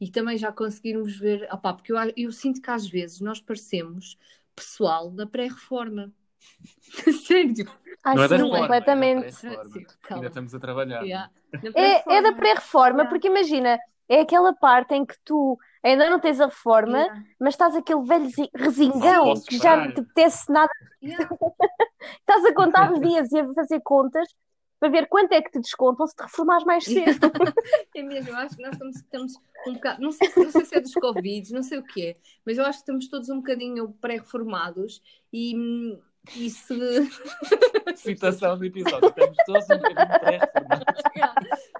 [0.00, 1.46] e também já conseguirmos ver.
[1.52, 4.16] Opá, porque eu, eu sinto que às vezes nós parecemos
[4.54, 6.12] pessoal da pré-reforma.
[7.26, 7.66] Sério,
[8.04, 9.26] Não é sim, reforma, completamente.
[9.26, 9.30] é.
[9.32, 9.86] Sim.
[10.10, 11.02] Ainda estamos a trabalhar.
[11.02, 11.30] Yeah.
[11.74, 12.36] É, é da pré-reforma.
[12.36, 13.10] pré-reforma, Yeah.
[13.10, 13.78] porque imagina,
[14.08, 17.22] é aquela parte em que tu ainda não tens a reforma, Yeah.
[17.38, 20.70] mas estás aquele velho resingão que já não te apetece nada.
[21.02, 21.28] Yeah.
[22.20, 24.28] Estás a contar os dias e a fazer contas
[24.80, 27.18] para ver quanto é que te descontam se te reformares mais cedo.
[27.96, 29.32] É mesmo, eu acho que nós estamos, estamos
[29.66, 32.06] um bocado, não sei, se- não sei se é dos Covid, não sei o que
[32.08, 32.14] é,
[32.46, 36.00] mas eu acho que estamos todos um bocadinho pré-reformados e, hum,
[36.36, 36.74] e se.
[37.96, 39.08] Citação do episódio.
[39.08, 41.02] Estamos todos um bocadinho pré-reformados.
[41.16, 41.34] Yeah.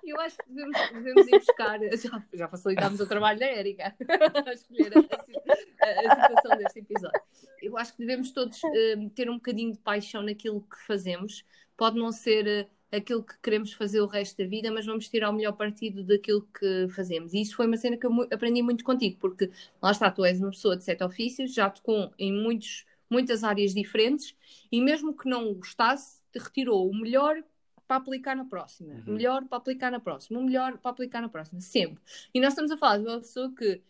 [0.05, 1.79] Eu acho que devemos, devemos ir buscar.
[1.81, 3.95] Já, já facilitámos o trabalho da Érica
[4.47, 7.21] a escolher a, a, a citação deste episódio.
[7.63, 11.45] Eu acho que devemos todos hum, ter um bocadinho de paixão naquilo que fazemos.
[11.77, 15.31] Pode não ser eh, aquilo que queremos fazer o resto da vida, mas vamos tirar
[15.31, 17.35] o melhor partido daquilo que fazemos.
[17.35, 20.41] E isso foi uma cena que eu aprendi muito contigo, porque lá está, tu és
[20.41, 24.35] uma pessoa de sete ofícios, já tocou em muitos, muitas áreas diferentes,
[24.71, 27.43] e mesmo que não gostasse, te retirou o melhor
[27.87, 29.03] para aplicar na próxima, Uhum.
[29.07, 32.03] o melhor para aplicar na próxima, o melhor para aplicar na próxima, sempre.
[32.35, 33.81] E nós estamos a falar de uma pessoa que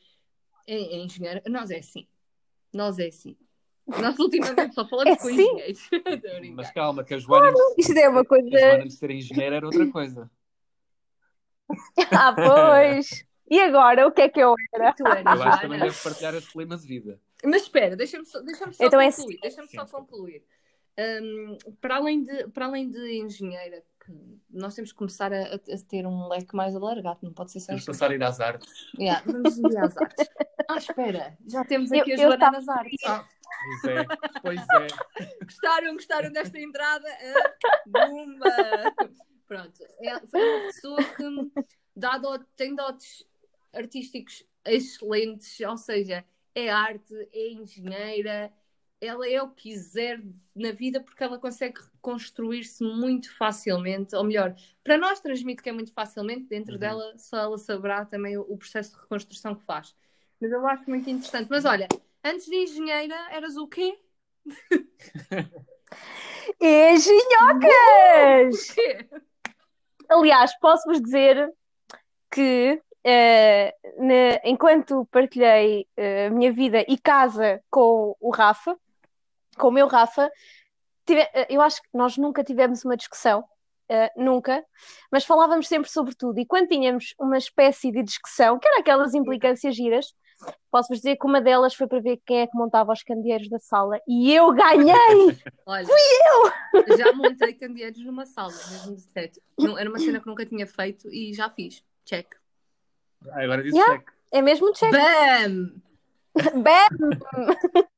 [0.67, 2.07] é, é engenheira, nós é assim,
[2.73, 3.37] nós é assim.
[3.89, 5.41] Nós ultimamente só falamos É com sim?
[5.41, 5.89] engenheiros.
[6.53, 6.53] A.
[6.55, 8.51] Mas calma, que a Joana, Isto é uma a coisa.
[8.51, 10.31] Joana de ser engenheira era outra coisa.
[12.13, 13.27] Ah, pois.
[13.51, 14.93] E agora, o que é que eu era?
[14.93, 17.19] Tu eras, Eu acho que também deve partilhar esse lema de vida.
[17.45, 19.39] Mas espera, deixa-me só, deixa só Então é concluir.
[19.41, 19.93] Deixa-me só Sim.
[19.93, 20.45] concluir.
[20.99, 23.85] Hum, para, além de, para além de engenheira,
[24.51, 27.67] nós temos que começar a, a ter um leque mais alargado, não pode ser só
[27.69, 27.93] Vamos engenheira.
[28.01, 28.91] passar a ir às artes.
[28.99, 30.29] Yeah, vamos ir às artes.
[30.69, 32.99] Ah, espera, já temos Eu- aqui a eu Joana tava- nas artes.
[33.07, 33.25] Ah,
[33.63, 34.07] pois é,
[34.43, 35.45] pois é.
[35.45, 37.09] Gostaram, gostaram desta entrada?
[37.09, 37.55] Ah,
[37.87, 38.51] Bumba!
[39.47, 41.63] Pronto, é, foi uma pessoa que
[41.97, 43.25] dá dot- tem dotes
[43.73, 46.25] artísticos excelentes, ou seja,
[46.59, 48.53] é arte, é engenheira,
[49.01, 50.21] ela é o que quiser
[50.55, 55.73] na vida porque ela consegue construir-se muito facilmente, ou melhor, para nós transmite que é
[55.73, 56.81] muito facilmente, dentro Uhum.
[56.81, 59.95] dela só ela saberá também o, processo de reconstrução que faz.
[60.41, 61.49] Mas eu acho muito interessante.
[61.49, 61.87] Mas olha,
[62.25, 63.99] antes de engenheira, eras o quê?
[66.61, 67.69] Engenhocas!
[70.09, 71.53] Aliás, posso-vos dizer
[72.31, 78.77] que eh, ne- enquanto partilhei eh, a minha vida e casa com o Rafa,
[79.57, 80.31] com o meu Rafa,
[81.07, 83.43] tive- eh, eu acho que nós nunca tivemos uma discussão,
[83.89, 84.63] eh, nunca,
[85.11, 86.39] mas falávamos sempre sobre tudo.
[86.39, 90.13] E quando tínhamos uma espécie de discussão, que era aquelas implicâncias giras,
[90.71, 93.59] posso-vos dizer que uma delas foi para ver quem é que montava os candeeiros da
[93.59, 94.93] sala e eu ganhei!
[95.67, 96.97] Olha, eu!
[96.97, 99.41] Já montei candeeiros numa sala, mesmo de teto.
[99.79, 101.83] Era uma cena que nunca tinha feito e já fiz.
[102.05, 102.37] Check.
[103.31, 103.99] Ah, agora disse Yeah.
[103.99, 104.13] cheque.
[104.31, 104.91] É mesmo check.
[104.93, 105.73] Bam!
[106.63, 106.89] Bam!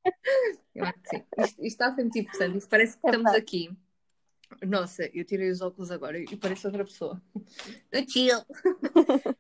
[0.75, 1.25] Eu acho que sim.
[1.39, 2.59] Isto, isto está a ser muito interessante.
[2.59, 3.39] Isto parece que estamos Epá.
[3.39, 3.71] aqui.
[4.67, 7.23] Nossa, eu tirei os óculos agora e pareço outra pessoa.
[8.09, 8.41] Chill.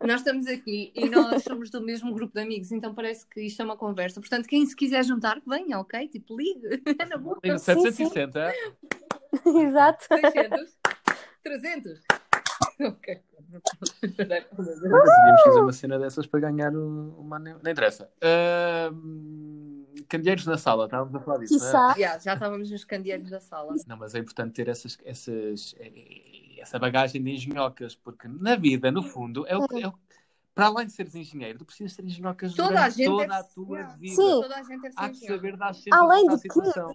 [0.00, 3.60] nós estamos aqui e nós somos do mesmo grupo de amigos, então parece que isto
[3.60, 4.20] é uma conversa.
[4.20, 6.06] Portanto, quem se quiser juntar, que venha, ok?
[6.08, 6.80] Tipo, ligue.
[6.98, 7.38] É na boa.
[7.42, 8.54] Liga Sim, 760.
[9.44, 10.04] Exato.
[10.08, 10.78] 600?
[11.42, 12.00] 300?
[12.80, 13.22] Ok.
[14.00, 17.38] Devíamos fazer uma cena dessas para ganhar o- uma.
[17.38, 18.10] Não interessa.
[18.22, 21.94] Ahm, candeeiros na sala, estávamos a falar disso, não é?
[21.98, 23.74] Yeah, já estávamos nos candeeiros da sala.
[23.86, 28.90] Não, mas é importante ter essas, essas, eh, essa bagagem de engenhocas, porque na vida,
[28.90, 29.82] no fundo, é o que.
[29.82, 29.94] é o-
[30.54, 33.42] para além de seres engenheiro, tu precisas ser engenhocas Toda a gente toda deve- a
[33.44, 34.14] tua vida.
[34.16, 34.40] Sim.
[34.42, 35.36] Toda a gente deve ser Há engenheiro.
[35.36, 36.94] saber dar sempre Além de que- situação.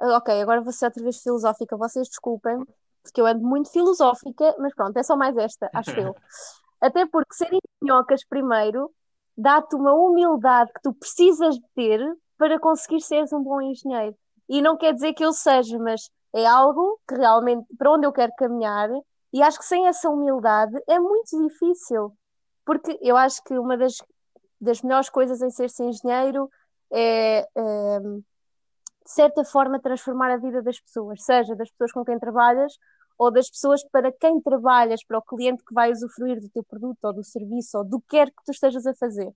[0.00, 1.76] Ok, agora vou ser outra vez filosófica.
[1.76, 2.64] Vocês desculpem,
[3.08, 6.14] porque eu ando muito filosófica, mas pronto, é só mais esta, acho eu.
[6.80, 7.48] Até porque ser
[7.82, 8.90] engenhocas primeiro
[9.36, 12.00] dá-te uma humildade que tu precisas de ter
[12.36, 14.16] para conseguir seres um bom engenheiro.
[14.48, 18.12] E não quer dizer que eu seja, mas é algo que realmente para onde eu
[18.12, 18.88] quero caminhar,
[19.32, 22.12] e acho que sem essa humildade é muito difícil.
[22.64, 23.96] Porque eu acho que uma das,
[24.60, 26.48] das melhores coisas em ser-se engenheiro
[26.92, 28.22] é, é, de
[29.12, 32.72] certa forma, transformar a vida das pessoas, seja das pessoas com quem trabalhas
[33.18, 36.98] ou das pessoas para quem trabalhas, para o cliente que vai usufruir do teu produto
[37.02, 39.32] ou do serviço ou do que quer que tu estejas a fazer.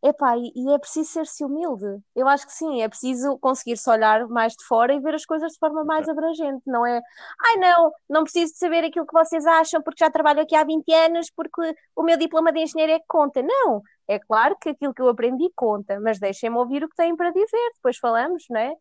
[0.00, 1.84] Epá, e, e é preciso ser-se humilde.
[2.14, 5.52] Eu acho que sim, é preciso conseguir-se olhar mais de fora e ver as coisas
[5.52, 6.62] de forma mais abrangente.
[6.66, 7.02] Não é,
[7.46, 10.62] ai não, não preciso de saber aquilo que vocês acham porque já trabalho aqui há
[10.62, 13.42] 20 anos, porque o meu diploma de engenheiro é que conta.
[13.42, 17.16] Não, é claro que aquilo que eu aprendi conta, mas deixem-me ouvir o que têm
[17.16, 18.74] para dizer, depois falamos, não é?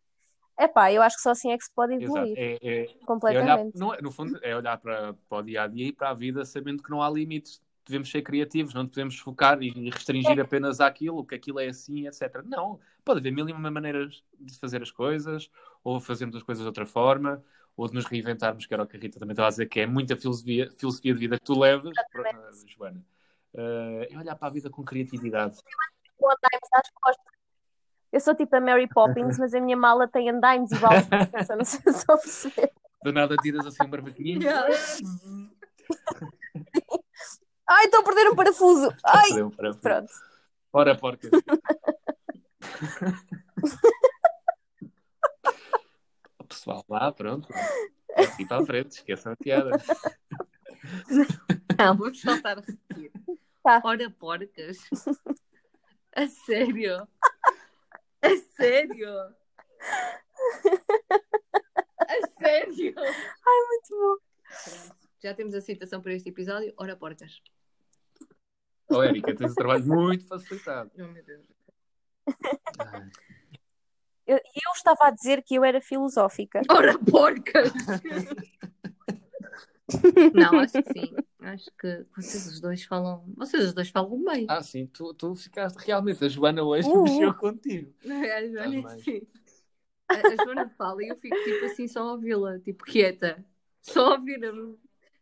[0.59, 2.97] Epá, eu acho que só assim é que se pode evoluir É, é, é olhar,
[3.05, 3.77] completamente.
[3.77, 6.13] não é- no fundo, é olhar para, para o dia a dia e para a
[6.13, 7.61] vida sabendo que não há limites.
[7.85, 12.43] Devemos ser criativos, não devemos focar e restringir apenas àquilo, que aquilo é assim, etc.
[12.43, 15.49] Não, pode haver mil e uma maneiras de fazer as coisas,
[15.83, 17.41] ou fazermos as coisas de outra forma,
[17.77, 19.79] ou de nos reinventarmos, que era o que a Rita também estava a dizer, que
[19.79, 21.93] é muita filosofia, filosofia de vida que tu levas,
[22.67, 23.01] Joana.
[23.53, 25.57] Eh, é olhar para a vida com criatividade.
[26.17, 27.36] Com andaimes às costas.
[28.11, 31.07] Eu sou tipo a Mary Poppins, mas a minha mala tem andaimes e baldes.
[31.49, 32.71] não sei se estou a perceber.
[33.03, 34.41] Do nada tiras assim um barbaquinho.
[37.69, 38.89] Ai, estou a perder um parafuso.
[39.05, 40.11] Ai, Deu para- pronto.
[40.73, 41.29] Ora, porca.
[46.39, 47.47] O pessoal lá, pronto.
[48.15, 49.71] Assim para a frente, esqueçam a piada.
[51.77, 53.11] Não, vamos voltar a repetir.
[53.63, 53.81] Tá.
[53.83, 54.77] Ora, porcas.
[56.15, 57.07] A sério?
[58.27, 59.09] A sério?
[61.99, 62.93] A sério?
[62.95, 64.17] Muito bom.
[64.63, 64.97] Pronto.
[65.23, 66.73] Já temos a citação para este episódio.
[66.77, 67.41] Ora, porcas.
[68.89, 70.91] Oh, Érica, tens o trabalho muito facilitado.
[70.97, 71.45] Oh, meu Deus.
[72.79, 73.09] Ai,
[74.25, 76.61] Eu, eu estava a dizer que eu era filosófica.
[76.69, 77.71] Ora, porcas!
[80.33, 81.15] Não, acho que sim.
[81.39, 83.23] Acho que vocês os dois falam.
[83.37, 84.45] Vocês os dois falam bem.
[84.49, 86.23] Ah, sim, tu, tu ficaste realmente.
[86.25, 87.03] A Joana hoje Uh.
[87.03, 87.93] mexeu contigo.
[88.03, 89.01] A Joana é Faz mais.
[89.01, 89.21] assim.
[90.09, 93.43] A, a Joana fala e eu fico tipo assim só a ouvi-la, tipo quieta.
[93.81, 94.77] Só a ouvir-me.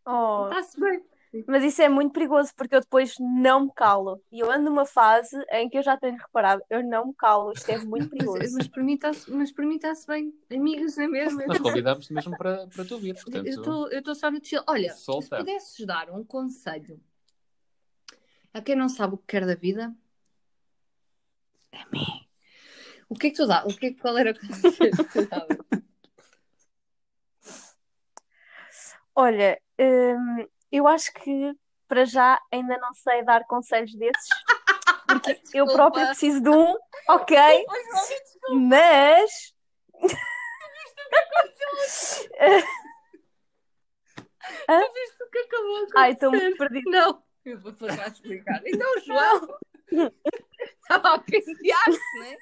[0.06, 1.04] Oh, Está-se bem.
[1.48, 4.22] Mas isso é muito perigoso porque eu depois não me calo.
[4.32, 7.52] E eu ando numa fase em que eu já tenho reparado, eu não me calo.
[7.52, 8.40] Isto é muito perigoso.
[8.54, 10.34] Mas, mas está-se mas está-se bem.
[10.52, 11.48] Amigas, não é mesmo?
[11.48, 13.46] Nós convidámos-te mesmo para, para tu vir, portanto.
[13.48, 14.62] Eu estou- eu estou só no chill.
[14.68, 15.38] Olha, se Solta.
[15.38, 17.00] pudesses dar um conselho
[18.54, 19.94] a quem não sabe o que quer da vida,
[21.74, 22.26] a mim.
[23.10, 23.64] O que é que tu dá?
[23.66, 25.58] O que é, que- qual era o conselho que tu davas?
[29.16, 30.46] Olha, hum,
[30.78, 31.54] eu acho que
[31.88, 34.28] para já ainda não sei dar conselhos desses,
[35.08, 35.74] porque eu Desculpa.
[35.74, 36.76] própria preciso de um,
[37.10, 37.38] ok?
[38.50, 39.54] Mas
[44.68, 46.46] Tu viste o que acabou de ai, estou acontecer?
[46.46, 46.90] muito perdida.
[46.90, 47.72] Não, eu vou
[48.04, 48.62] a explicar.
[48.66, 49.58] Então o João
[50.82, 52.38] estava a pentear-se, né?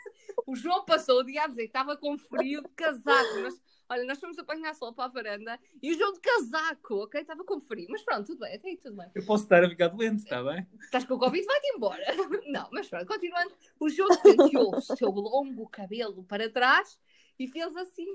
[0.46, 3.40] O João passou o dia a dizer que estava com frio de casaco.
[3.42, 3.62] Mas,
[3.94, 7.22] olha, nós fomos apanhar sol para a varanda e o João de casaco, ok?
[7.22, 7.88] Estava com frio.
[7.90, 9.10] Mas pronto, tudo bem, até aí tudo bem.
[9.14, 10.68] Eu posso estar a ficar doente, está bem?
[10.82, 12.04] Estás com o Covid, vai-te embora.
[12.48, 13.54] Não, mas pronto, continuando.
[13.80, 17.00] O João penteou o seu longo cabelo para trás
[17.40, 18.08] e fez assim.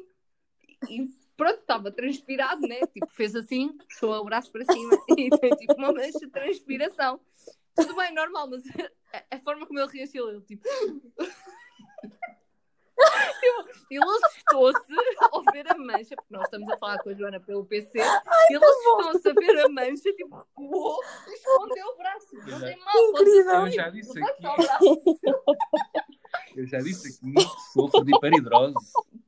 [0.89, 2.81] E pronto, estava transpirado, né?
[2.87, 7.21] Tipo, fez assim, puxou o braço para cima e tem tipo uma mancha de transpiração.
[7.75, 8.63] Tudo bem, normal, mas
[9.13, 10.65] a, a forma como ele reagiu, ele tipo.
[13.43, 14.79] Ele- Ele assustou-se
[15.33, 18.55] ao ver a mancha porque nós estamos a falar com a Joana pelo PC, e
[18.55, 22.37] eles estão a ver a mancha, tipo, recuou e escondeu o braço.
[22.47, 23.67] Não tem mal, pode Incrível.
[23.67, 24.47] Eu já disse aqui,
[26.57, 28.75] eu já disse aqui que sofro de hiperidrose.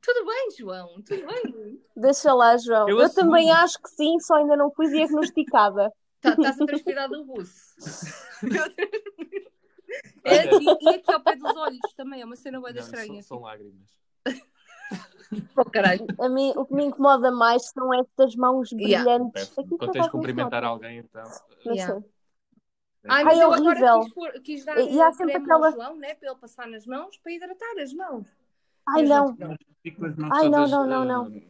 [0.02, 1.80] Tudo bem, João, tudo bem.
[1.96, 2.88] Deixa lá, João.
[2.88, 5.92] Eu Eu, também acho que sim, só ainda não fui diagnosticada.
[6.20, 7.74] Tá- Estás a transpirar do buço.
[10.24, 13.22] É aqui, e aqui ao pé dos olhos também, é uma cena bem Não, estranha.
[13.22, 13.88] são, são lágrimas.
[15.56, 16.04] Oh, caralho.
[16.18, 19.04] A mim, o que me incomoda mais são estas mãos Yeah.
[19.04, 19.56] brilhantes.
[19.56, 21.22] Aqui Quando por tens de não cumprimentar alguém, então.
[21.64, 21.94] não Yeah.
[21.94, 22.02] Ai,
[23.08, 24.00] Ai, mas é eu agora horrível.
[24.00, 26.38] quis, pôr- quis dar E- e há sempre creme aquela- ao João, né, para ele
[26.40, 28.26] passar nas mãos, para hidratar as mãos.
[28.88, 29.36] Ai, não.
[30.32, 31.42] Ai, não, não, não, não.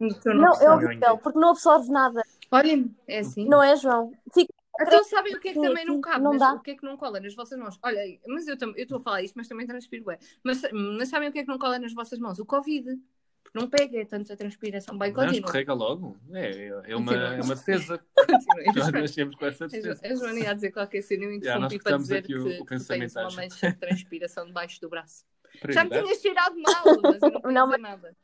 [0.00, 2.20] No teu Não, novo é horrível, porque não absorve nada.
[2.50, 3.46] Olha, é assim.
[3.48, 4.12] Não é, João?
[4.34, 6.52] Fica Então sabem o que é que Sim, também não sim, cabe, não nas- dá.
[6.54, 7.78] o que é que não cola nas vossas mãos?
[7.82, 10.18] Olha, mas eu estou a falar isto, mas também transpiro bem.
[10.42, 12.38] Mas, mas sabem o que é que não cola nas vossas mãos?
[12.38, 12.98] O Covid.
[13.44, 14.96] Porque não pega é tanta transpiração.
[14.96, 15.40] Bem, Não, continua.
[15.40, 16.16] escorrega logo.
[16.32, 17.34] É, é, uma, Continua.
[17.34, 17.98] é uma defesa.
[18.16, 18.72] Continua.
[18.76, 20.00] Nós nascemos com essa A defesa.
[20.06, 22.64] a Joana ia dizer qualquer cena e eu interrompi para dizer aqui que, o- o
[22.64, 25.24] que tens pensamento, uma mancha de transpiração debaixo do braço.
[25.68, 26.02] Já me Prioridade.
[26.04, 28.16] tinhas tirado mal, mas eu não Não, nada.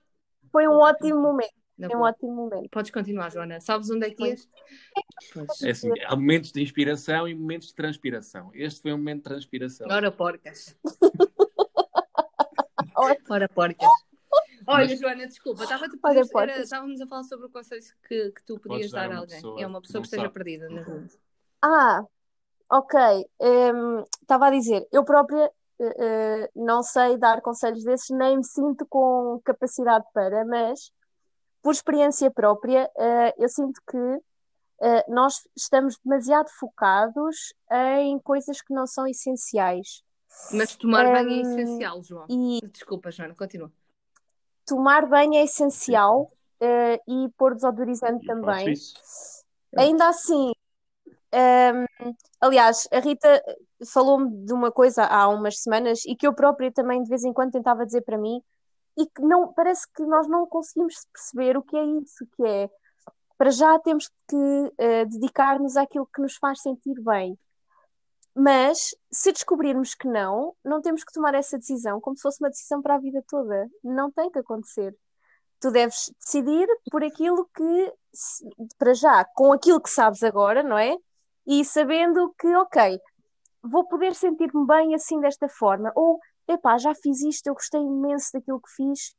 [0.50, 1.52] Foi um ótimo momento.
[1.86, 2.68] Foi um ótimo momento.
[2.70, 3.60] Podes continuar, Joana.
[3.60, 4.34] Sabes onde é que?
[5.32, 5.62] Pois.
[5.62, 8.50] É assim, há momentos de inspiração e momentos de transpiração.
[8.52, 9.86] Este foi um momento de transpiração.
[9.88, 10.76] Ora, porcas.
[13.28, 13.48] Ora.
[13.48, 13.88] Porcas.
[14.66, 16.54] Olha, Mas- Joana, desculpa, estava-te a Olha, pedir- porcas.
[16.54, 19.36] era- estávamos a falar sobre o conselho que, que tu podias Podes dar a alguém.
[19.36, 20.34] pessoa É uma pessoa que esteja sabe.
[20.34, 21.06] perdida na rua.
[21.62, 22.02] Ah,
[22.70, 22.98] ok.
[23.40, 28.84] Hum, Estava a dizer, eu própria eh, não sei dar conselhos desses, nem me sinto
[28.90, 30.92] com capacidade para, mas
[31.62, 34.22] por experiência própria, eh, eu sinto que
[34.80, 37.52] eh, nós estamos demasiado focados
[38.00, 40.02] em coisas que não são essenciais.
[40.52, 42.26] Mas tomar banho é essencial, João.
[42.28, 43.72] E Desculpa, Joana, continua.
[44.64, 48.74] tomar banho é essencial, eh, e pôr desodorizante Eu também.
[49.76, 50.52] Ainda assim,
[51.32, 53.42] hum, aliás, a Rita
[53.86, 57.32] falou-me de uma coisa há umas semanas e que eu própria também de vez em
[57.32, 58.42] quando tentava dizer para mim
[58.98, 62.68] e que não parece que nós não conseguimos perceber o que é isso, que é
[63.38, 67.38] para já temos que eh, dedicar-nos àquilo que nos faz sentir bem.
[68.34, 72.50] Mas se descobrirmos que não, não temos que tomar essa decisão como se fosse uma
[72.50, 73.68] decisão para a vida toda.
[73.82, 74.94] Não tem que acontecer.
[75.60, 77.92] Tu deves decidir por aquilo que,
[78.76, 80.96] para já, com aquilo que sabes agora, não é?
[81.46, 83.00] E sabendo que, ok,
[83.62, 85.92] vou poder sentir-me bem assim desta forma.
[85.94, 89.14] Ou, epá, já fiz isto, eu gostei imenso daquilo que fiz.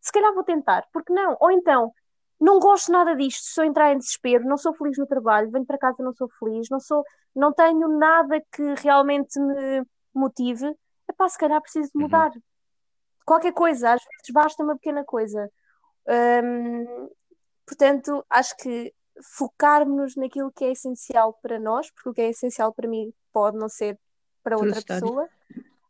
[0.00, 1.36] Se calhar vou tentar, porque não?
[1.40, 1.92] Ou então,
[2.40, 5.66] não gosto nada disto, estou a entrar em desespero, não sou feliz no trabalho, venho
[5.66, 7.04] para casa não sou feliz, não sou,
[7.34, 10.72] não tenho nada que realmente me motive.
[11.08, 12.02] Epá, se calhar preciso de Uhum.
[12.02, 12.30] mudar.
[13.24, 15.50] Qualquer coisa, às vezes basta uma pequena coisa.
[16.42, 17.08] Hum,
[17.66, 18.94] portanto, acho que
[19.36, 23.58] focarmos naquilo que é essencial para nós, porque o que é essencial para mim pode
[23.58, 23.98] não ser
[24.42, 25.28] para outra pessoa,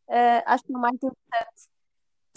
[0.09, 1.69] uh, acho que é o mais importante.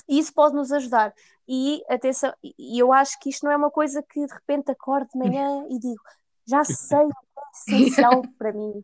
[0.08, 1.14] E isso pode nos ajudar.
[1.48, 5.08] E atenção, e eu acho que isto não é uma coisa que de repente acordo
[5.14, 6.02] de manhã e digo,
[6.48, 8.84] já sei o que é essencial para mim.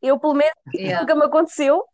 [0.00, 1.00] Eu, pelo menos, Yeah.
[1.00, 1.84] nunca me aconteceu,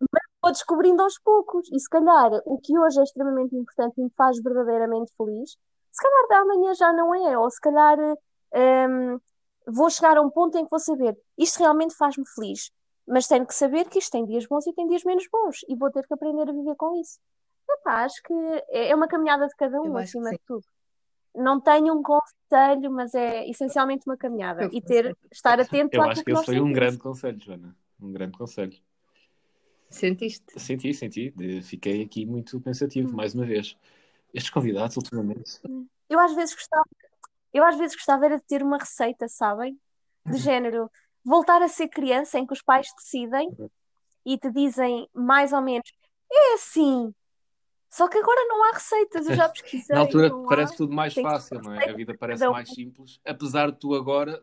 [0.00, 1.68] mas vou descobrindo aos poucos.
[1.72, 5.56] E se calhar o que hoje é extremamente importante e me faz verdadeiramente feliz,
[5.92, 9.18] se calhar da amanhã já não é, ou se calhar hum,
[9.66, 12.70] vou chegar a um ponto em que vou saber isto realmente faz-me feliz,
[13.08, 15.74] mas tenho que saber que isto tem dias bons e tem dias menos bons, e
[15.74, 17.18] vou ter que aprender a viver com isso.
[17.68, 18.32] Epá, acho que
[18.70, 20.64] é é uma caminhada de cada um, acima de tudo.
[21.34, 24.64] Não tenho um conselho, mas é essencialmente uma caminhada.
[24.64, 27.76] Eu E ter, estar atento Eu acho que que esse foi um grande conselho, Joana.
[28.00, 28.76] Um grande conselho.
[29.90, 30.58] Sentiste?
[30.58, 31.34] Senti, senti.
[31.62, 33.76] Fiquei aqui muito pensativo, mais uma vez.
[34.34, 35.60] Estes convidados, ultimamente.
[36.08, 36.84] Eu às vezes gostava,
[37.52, 39.78] eu às vezes gostava era de ter uma receita, sabem?
[40.26, 40.90] De género,
[41.24, 43.48] voltar a ser criança em que os pais decidem
[44.24, 45.90] e te dizem mais ou menos,
[46.30, 47.14] é assim.
[47.90, 50.48] Só que agora não há receitas, eu já pesquisei, Na altura não há.
[50.48, 51.88] parece tudo mais fácil, não é?
[51.88, 52.52] A vida parece um.
[52.52, 53.20] mais simples.
[53.24, 54.42] Apesar de tu agora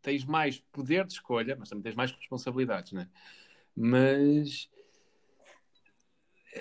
[0.00, 3.08] tens mais poder de escolha, mas também tens mais responsabilidades, não é?
[3.76, 4.68] Mas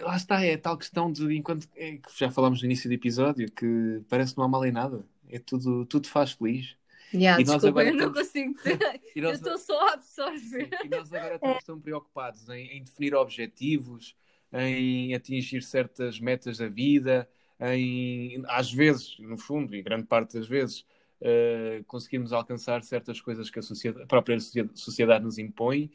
[0.02, 2.94] lá está, é a tal questão de enquanto é, que já falámos no início do
[2.94, 5.06] episódio, que parece que não há mal em nada.
[5.28, 6.76] É tudo, tudo faz feliz.
[7.14, 9.02] Yeah, E nós desculpa, agora eu não estamos- consigo dizer.
[9.16, 10.40] E Eu estou só a absorver.
[10.70, 14.16] Sim, e nós agora estamos tão preocupados em, em definir objetivos,
[14.54, 17.28] em atingir certas metas da vida,
[17.60, 20.86] em, às vezes, no fundo, e grande parte das vezes,
[21.22, 25.92] eh, conseguirmos alcançar certas coisas que a, sociedade- a própria socie- sociedade nos impõe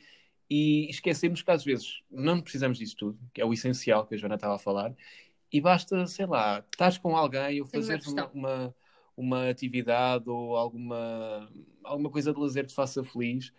[0.49, 4.19] e esquecemos que às vezes não precisamos disso tudo, que é o essencial que a
[4.19, 4.95] Joana estava a falar,
[5.53, 8.75] e basta, sei lá, estás com alguém ou Tenho uma uma.
[9.17, 11.49] Uma, atividade ou alguma,
[11.83, 13.53] alguma coisa de lazer que te faça feliz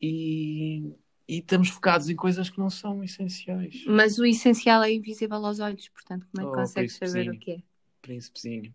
[0.00, 0.94] e,
[1.28, 3.84] e estamos focados em coisas que não são essenciais.
[3.86, 7.38] Mas o essencial é invisível aos olhos, portanto, como é que Oh, consegues saber o
[7.38, 7.62] que é?
[8.00, 8.74] Príncipezinho.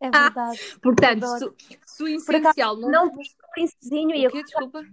[0.00, 0.58] É Ah, verdade.
[0.80, 1.56] Portanto, Adoro.
[1.58, 3.12] se, se o acaso, essencial não, não o
[3.52, 4.42] príncipezinho e quê?
[4.42, 4.84] Desculpa.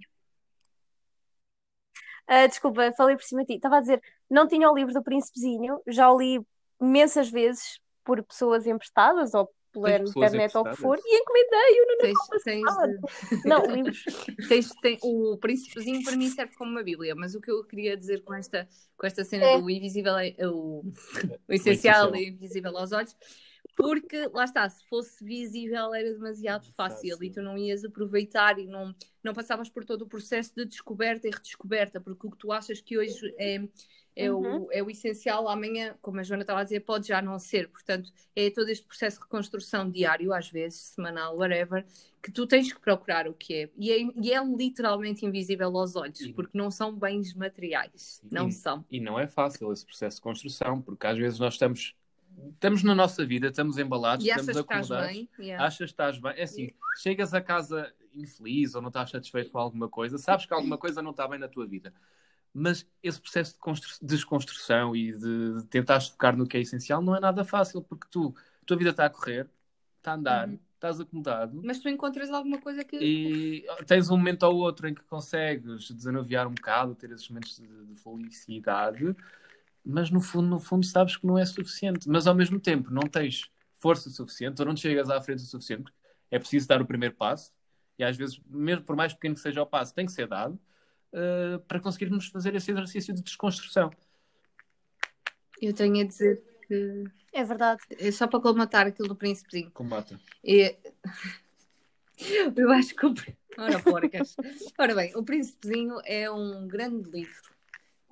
[2.27, 3.53] Ah, desculpa, falei por cima de ti.
[3.55, 6.39] Estava a dizer, não tinha o livro do Príncipezinho, já o li
[6.79, 11.97] imensas vezes por pessoas emprestadas ou pela internet ou o que for, e encomendei-o no
[11.97, 12.91] Tens, Natal tens passado.
[12.91, 14.03] de- Não, livros.
[14.49, 17.95] Tens- tem- o príncipezinho para mim serve como uma bíblia, mas o que eu queria
[17.97, 18.67] dizer com esta,
[18.97, 19.59] com esta cena É.
[19.59, 20.83] do invisível, é- o,
[21.47, 23.15] o essencial é invisível aos olhos,
[23.79, 27.23] porque lá está, se fosse visível era demasiado fácil Fácil.
[27.23, 31.27] e tu não ias aproveitar e não, não passavas por todo o processo de descoberta
[31.27, 33.61] e redescoberta, porque o que tu achas que hoje é,
[34.17, 34.63] é, Uhum.
[34.63, 37.69] o, é o essencial, amanhã, como a Joana estava a dizer, pode já não ser.
[37.69, 41.85] Portanto, é todo este processo de reconstrução diário, às vezes, semanal, whatever,
[42.21, 43.69] que tu tens que procurar o que é.
[43.77, 46.33] E é, e é literalmente invisível aos olhos, Sim.
[46.33, 48.21] porque não são bens materiais.
[48.29, 48.57] Não Sim.
[48.59, 48.85] são.
[48.91, 51.95] E não é fácil esse processo de construção, porque às vezes nós estamos,
[52.53, 55.27] estamos na nossa vida, estamos embalados, E estamos estás acomodados.
[55.39, 55.65] Yeah.
[55.65, 56.33] achas que estás bem.
[56.35, 60.53] É assim, chegas a casa infeliz ou não estás satisfeito com alguma coisa, sabes que
[60.53, 61.93] alguma coisa não está bem na tua vida.
[62.53, 67.15] Mas esse processo de constru- desconstrução e de tentar focar no que é essencial não
[67.15, 69.47] é nada fácil, porque tu, a tua vida está a correr,
[69.97, 70.59] está a andar, Uhum.
[70.73, 72.97] estás acomodado Mas tu encontras alguma coisa que.
[72.97, 77.55] e tens um momento ou outro em que consegues desanuviar um bocado, ter esses momentos
[77.57, 79.15] de, de felicidade,
[79.85, 82.07] mas no fundo, no fundo sabes que não é suficiente.
[82.09, 85.45] Mas ao mesmo tempo não tens força suficiente ou não te chegas à frente o
[85.45, 85.91] suficiente,
[86.29, 87.51] é preciso dar o primeiro passo
[87.97, 90.59] e às vezes, mesmo por mais pequeno que seja o passo, tem que ser dado
[91.11, 93.91] eh, para conseguirmos fazer esse exercício de desconstrução.
[95.61, 97.03] Eu tenho a dizer que.
[97.33, 97.81] É verdade.
[97.99, 99.69] É só para colmatar aquilo do príncipezinho.
[99.71, 100.19] Combata.
[100.43, 100.77] É...
[102.55, 103.13] Eu acho que o...
[103.57, 104.35] Ora, porcas.
[104.77, 107.58] Ora bem, o Príncipezinho é um grande livro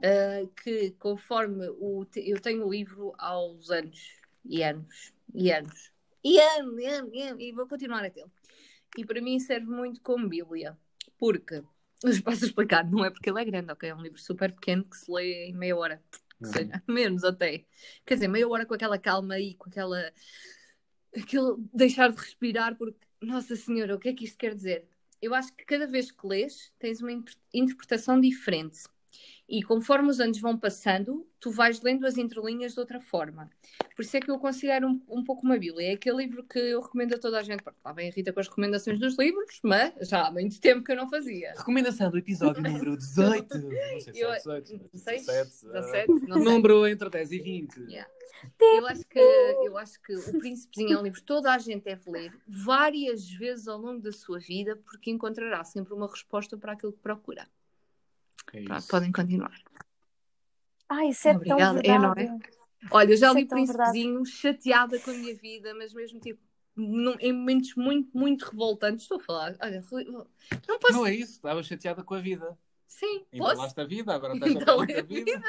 [0.03, 2.05] ah, que, conforme o...
[2.05, 5.91] te- eu tenho o livro aos anos e anos e anos
[6.23, 8.31] e anos e anos e, anos, e vou continuar a tê-lo.
[8.97, 10.77] E para mim serve muito como Bíblia,
[11.17, 11.63] porque,
[12.03, 13.89] os passo a explicar, não é porque ele é grande, ok?
[13.89, 16.03] É um livro super pequeno que se lê em meia hora,
[16.41, 17.65] que seja, menos até.
[18.05, 20.13] Quer dizer, meia hora com aquela calma e com aquela.
[21.15, 24.87] aquele deixar de respirar, porque, Nossa Senhora, o que é que isto quer dizer?
[25.21, 28.79] Eu acho que cada vez que lês tens uma inter- interpretação diferente.
[29.49, 33.49] E conforme os anos vão passando, tu vais lendo as entrelinhas de outra forma.
[33.95, 35.91] Por isso é que eu considero um, um pouco uma Bíblia.
[35.91, 37.63] É aquele livro que eu recomendo a toda a gente.
[37.63, 40.83] Pronto, Lá vem a Rita com as recomendações dos livros, mas já há muito tempo
[40.83, 41.53] que eu não fazia.
[41.57, 43.57] Recomendação do episódio número 18.
[43.57, 46.43] Não sei se Eu- é 18, mas 16, 17, 17, não sei.
[46.43, 47.79] Número entre 10 e 20.
[47.83, 48.09] Yeah.
[48.59, 51.83] Eu acho, que, eu acho que O Príncipezinho é um livro que toda a gente
[51.85, 56.73] deve ler várias vezes ao longo da sua vida, porque encontrará sempre uma resposta para
[56.73, 57.47] aquilo que procura.
[58.53, 58.87] É Pronto, isso.
[58.89, 59.59] podem continuar.
[60.89, 61.81] Ai, isso é Obrigada.
[61.81, 62.45] tão É, não verdade.
[62.91, 63.65] Olha, eu já Isso é li verdade.
[63.65, 66.41] Príncipezinho chateada com a minha vida, mas mesmo tipo.
[66.75, 69.57] num- em momentos muito, muito revoltantes, estou a falar.
[69.61, 69.83] Olha,
[70.67, 70.93] não posso.
[70.93, 72.57] Não é isso, estava chateada com a vida.
[72.87, 73.53] Sim, posso.
[73.53, 75.43] Entalaste a vida, agora estás Entalei chateada com a a vida.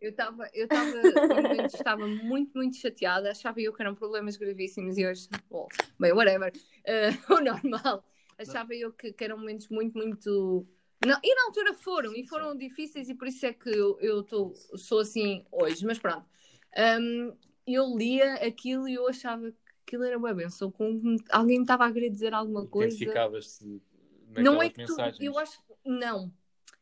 [0.00, 3.30] Eu estava, eu estava, estava muito, muito chateada.
[3.30, 5.66] Achava eu que eram problemas gravíssimos e hoje, bom,
[5.98, 6.52] bem, whatever,
[6.84, 8.04] eh, o normal.
[8.38, 10.66] Achava eu que, que eram momentos muito, muito.
[11.06, 14.22] Não, e na altura foram, e foram difíceis, e por isso é que eu, eu
[14.22, 15.86] tô, sou assim hoje.
[15.86, 16.26] Mas pronto,
[16.76, 17.36] Hum,
[17.66, 20.70] eu lia aquilo e eu achava que aquilo era uma benção.
[20.70, 22.94] Com, alguém me estava a querer dizer alguma coisa.
[22.94, 23.82] Identificavas-te
[24.36, 26.32] Não é que tu, eu acho não.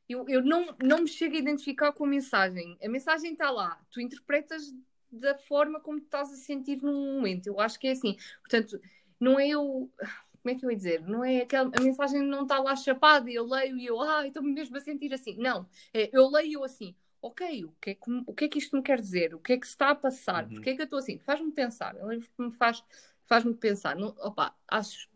[0.08, 2.78] Eu, eu não, não me chego a identificar com a mensagem.
[2.82, 3.80] A mensagem está lá.
[3.90, 4.72] Tu interpretas
[5.10, 7.46] da forma como te estás a sentir no momento.
[7.46, 8.16] Eu acho que é assim.
[8.40, 8.80] Portanto,
[9.18, 9.90] não é eu.
[10.46, 11.02] Como é que eu ia dizer?
[11.02, 11.72] Não é aquela.
[11.76, 14.80] A mensagem não está lá chapada e eu leio e eu, ah, estou-me mesmo a
[14.80, 15.34] sentir assim.
[15.36, 15.68] Não.
[15.92, 18.58] É, eu leio e eu assim, ok, o que, é que, o que é que
[18.58, 19.34] isto me quer dizer?
[19.34, 20.44] O que é que se está a passar?
[20.44, 20.50] Uhum.
[20.54, 21.18] Porquê é que eu estou assim?
[21.18, 21.96] Faz-me pensar.
[21.96, 22.80] É um livro que me faz,
[23.24, 23.96] faz-me pensar.
[23.96, 25.08] Não, opa, acho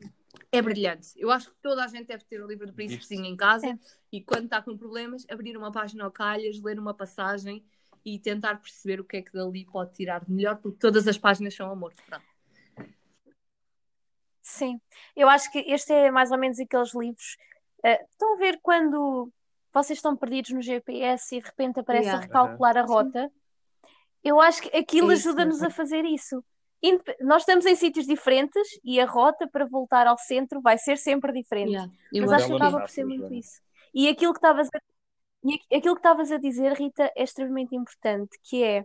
[0.51, 1.13] é brilhante.
[1.17, 3.79] Eu acho que toda a gente deve ter o livro do Príncipezinho em casa É.
[4.11, 7.65] e quando está com problemas, abrir uma página ao calhas, ler uma passagem
[8.05, 11.17] e tentar perceber o que é que dali pode tirar de melhor, porque todas as
[11.17, 11.95] páginas são amor.
[12.05, 12.30] Pronto.
[14.51, 14.81] Sim,
[15.17, 17.37] eu acho que este é mais ou menos aqueles livros.
[17.85, 19.31] eh, estão a ver quando
[19.73, 22.19] vocês estão perdidos no GPS e de repente aparece Yeah.
[22.25, 23.31] a recalcular a rota?
[24.23, 26.45] Eu acho que aquilo É ajuda-nos a fazer isso.
[27.21, 31.33] Nós estamos em sítios diferentes e a rota para voltar ao centro vai ser sempre
[31.33, 31.71] diferente.
[31.71, 31.93] Yeah.
[32.21, 32.83] Mas acho que acaba que...
[32.83, 33.61] por ser muito isso.
[33.95, 34.79] E aquilo que estavas a...
[35.45, 38.85] e aqu- aquilo que estavas a dizer, Rita, é extremamente importante, que é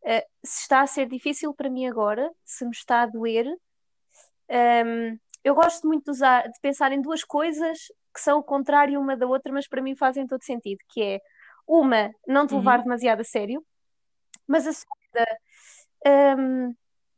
[0.00, 3.44] Uh, se está a ser difícil para mim agora, se me está a doer,
[4.50, 7.78] um, eu gosto muito de, usar, de pensar em duas coisas
[8.14, 11.20] que são o contrário uma da outra, mas para mim fazem todo sentido, que é
[11.66, 12.84] uma, não te levar Uhum.
[12.84, 13.64] demasiado a sério,
[14.46, 15.38] mas a segunda,
[16.38, 16.74] um,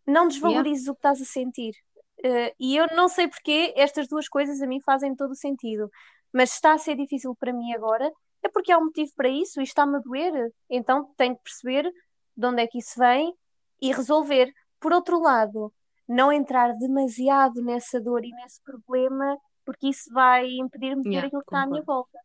[0.07, 1.72] não desvalorizes o que estás a sentir.
[2.18, 5.91] Uh, e eu não sei porque estas duas coisas a mim fazem todo o sentido,
[6.33, 8.11] mas está a ser difícil para mim agora,
[8.43, 11.91] é porque há um motivo para isso e está-me a doer, então tenho que perceber
[12.37, 13.35] de onde é que isso vem
[13.81, 14.53] e resolver.
[14.78, 15.72] Por outro lado,
[16.11, 21.26] não entrar demasiado nessa dor e nesse problema, porque isso vai impedir-me de ver Yeah,
[21.28, 22.18] aquilo que está à minha volta.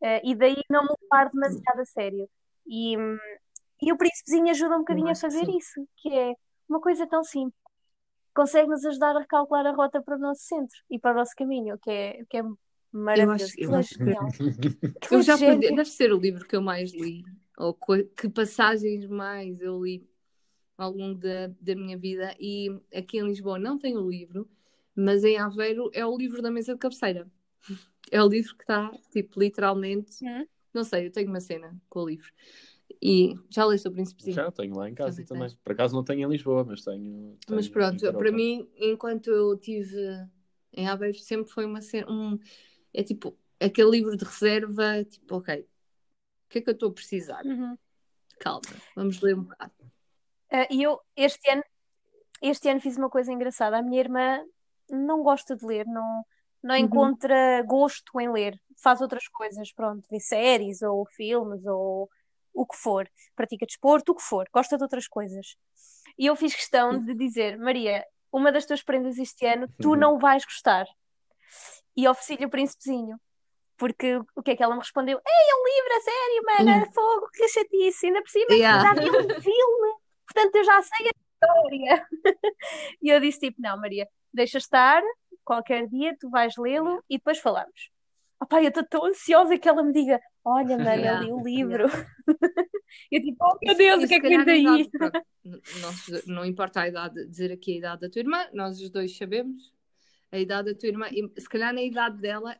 [0.00, 2.30] Uh, e daí não me levar demasiado a sério.
[2.64, 2.94] E,
[3.82, 5.58] e o príncipezinho ajuda um bocadinho a acho que fazer sim.
[5.58, 6.34] isso, que é
[6.68, 7.60] uma coisa tão simples.
[8.32, 11.76] Consegue-nos ajudar a recalcular a rota para o nosso centro e para o nosso caminho,
[11.78, 12.56] que é, que é Eu
[12.92, 13.44] maravilhoso.
[13.44, 16.62] acho, eu Aquilo é acho que eu já perdi, deve ser o livro que eu
[16.62, 17.24] mais li,
[17.58, 17.76] ou
[18.16, 20.08] que passagens mais eu li
[20.76, 22.34] ao longo da, da minha vida.
[22.38, 24.48] E aqui em Lisboa não tem o livro,
[24.94, 27.30] mas em Aveiro é o livro da mesa de cabeceira.
[28.10, 30.24] É o livro que está, tipo, literalmente.
[30.24, 30.46] Hum?
[30.72, 32.30] Não sei, eu tenho uma cena com o livro.
[33.00, 34.34] E já leste o Príncipezinho?
[34.34, 35.58] Já tenho lá em casa Também também.
[35.62, 37.38] Por acaso não tenho em Lisboa, mas tenho.
[37.48, 39.96] Mas tenho pronto, em para mim, enquanto eu tive
[40.72, 42.10] em Aveiro, sempre foi uma cena.
[42.10, 42.38] Um,
[42.92, 45.66] é tipo aquele livro de reserva, tipo, ok, o
[46.48, 47.44] que é que eu estou a precisar?
[47.44, 47.76] Uhum.
[48.40, 48.62] Calma,
[48.94, 49.72] vamos ler um bocado.
[50.54, 51.62] Ah, E eu, este ano,
[52.40, 53.76] este ano fiz uma coisa engraçada.
[53.78, 54.40] A minha irmã
[54.88, 56.24] não gosta de ler, não,
[56.62, 56.80] não Uhum.
[56.82, 58.56] encontra gosto em ler.
[58.82, 62.08] Faz outras coisas, pronto, vê séries ou filmes ou
[62.52, 63.08] o que for.
[63.34, 64.46] Pratica desporto, o que for.
[64.52, 65.56] Gosta de outras coisas.
[66.16, 69.96] E eu fiz questão de dizer, Maria, uma das tuas prendas este ano, tu Uhum.
[69.96, 70.86] não vais gostar.
[71.96, 73.18] E ofereci-lhe o príncipezinho.
[73.76, 75.18] Porque o que é que ela me respondeu?
[75.18, 78.06] Ei, é um livro, a sério, mana, fogo, que chatice.
[78.06, 78.94] Ainda por cima, Yeah.
[78.94, 79.94] vi um filme,
[80.26, 82.08] portanto eu já sei a história.
[83.02, 85.02] E eu disse tipo, não, Maria, deixa estar,
[85.44, 87.90] qualquer dia tu vais lê-lo e depois falamos.
[88.40, 91.84] Opá, eu estou tão ansiosa que ela me diga, olha, Yeah, li o livro.
[93.10, 94.90] Eu tipo, oh meu Deus, e o que é que vem daí?
[95.80, 99.16] nós- não importa a idade, dizer aqui a idade da tua irmã, nós os dois
[99.16, 99.74] sabemos
[100.32, 102.56] a idade da tua irmã, e se calhar na idade dela,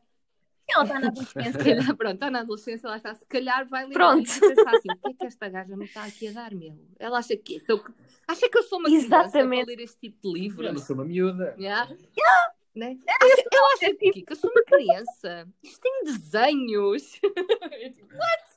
[0.68, 1.94] Ela está na adolescência.
[1.96, 4.26] pronto, está na adolescência, lá está, se calhar vai ler o Pronto.
[4.30, 6.54] livro e pensar assim, o que é que esta gaja me está aqui a dar,
[6.54, 6.78] meu?
[6.98, 7.84] Ela acha que sou,
[8.26, 9.66] acha que eu sou uma criança para Exatamente.
[9.66, 11.54] ler este tipo de Eu não sou uma miúda.
[11.58, 11.90] Yeah.
[12.74, 12.98] Né?
[13.08, 15.48] Acha- ela acha que, que eu sou uma criança.
[15.62, 17.20] Isto tem desenhos.
[17.80, 18.54] Eu tipo, What?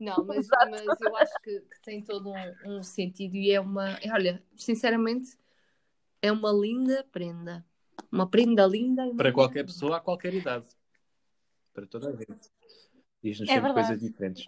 [0.00, 3.98] Não, mas, mas eu acho que, que tem todo um, um sentido e é uma.
[4.12, 5.38] Olha, sinceramente,
[6.20, 7.64] é uma linda prenda.
[8.10, 9.04] Uma prenda linda.
[9.04, 10.66] uma Para linda qualquer pessoa, a qualquer idade.
[11.76, 12.50] Para toda a gente.
[13.22, 13.86] Diz-nos É sempre verdade.
[13.88, 14.46] coisas diferentes.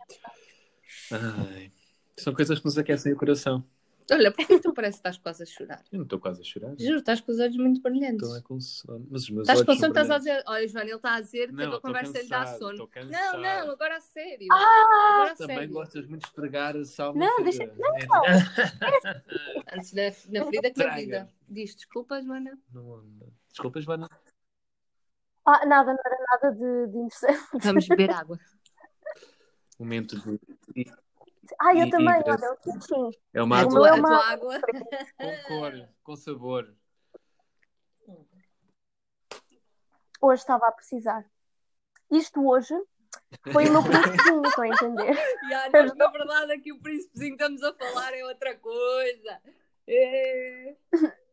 [1.12, 1.70] Ai,
[2.18, 3.62] são coisas que nos aquecem o coração.
[4.10, 5.84] Olha, porque tu parece que estás quase a chorar?
[5.92, 6.74] Eu não estou quase a chorar.
[6.78, 8.22] Juro, estás com os olhos muito brilhantes.
[8.22, 9.06] Estou é com sono.
[9.10, 10.42] Mas os meus Estás com olhos sono, são estás a dizer.
[10.46, 12.78] Olha, Joana, ele está a dizer que Não, a conversa lhe dá cansado, sono.
[12.78, 13.42] Não, cansado.
[13.42, 14.46] não, agora a sério.
[14.50, 15.72] Ah, Agora a Também sério.
[15.74, 17.64] gostas muito de esfregar a salva Não, deixa-
[19.74, 21.00] Antes da, na ferida que na Traga.
[21.02, 21.28] vida.
[21.46, 22.58] Diz desculpa, Joana.
[22.72, 23.32] Não, não.
[23.50, 24.08] Desculpa, Joana.
[25.52, 27.64] Ah, nada, não era nada de, de interessante.
[27.64, 28.38] Vamos beber água.
[29.78, 30.40] Momento de.
[31.60, 33.10] Ah, eu E- também, olha, o sim.
[33.32, 34.60] É uma água é uma- água.
[35.16, 36.74] com cor, com sabor.
[40.20, 41.24] Hoje estava a precisar.
[42.10, 42.74] Isto hoje
[43.52, 45.14] foi o meu príncipezinho, estão a entender?
[45.48, 49.40] Já, nós, na verdade, aqui o príncipezinho que estamos a falar é outra coisa.
[49.88, 50.76] É.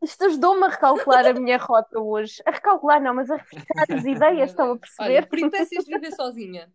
[0.01, 2.41] Isto ajudou-me a recalcular a minha rota hoje.
[2.45, 5.27] A recalcular não, mas a refrescar as ideias, estão a Olha, perceber?
[5.27, 6.73] peripécias de viver sozinha.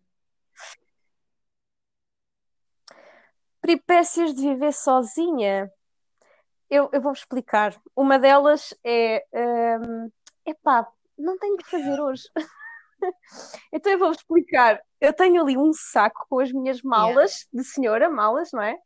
[3.59, 5.71] Peripécias de viver sozinha.
[6.69, 7.75] Eu, eu vou-vos explicar.
[7.95, 9.25] Uma delas é.
[9.33, 10.11] hum,
[10.45, 12.23] epá, não tenho que fazer hoje.
[13.73, 14.79] Então eu vou-vos explicar.
[14.99, 18.77] Eu tenho ali um saco com as minhas malas de senhora, malas, não é?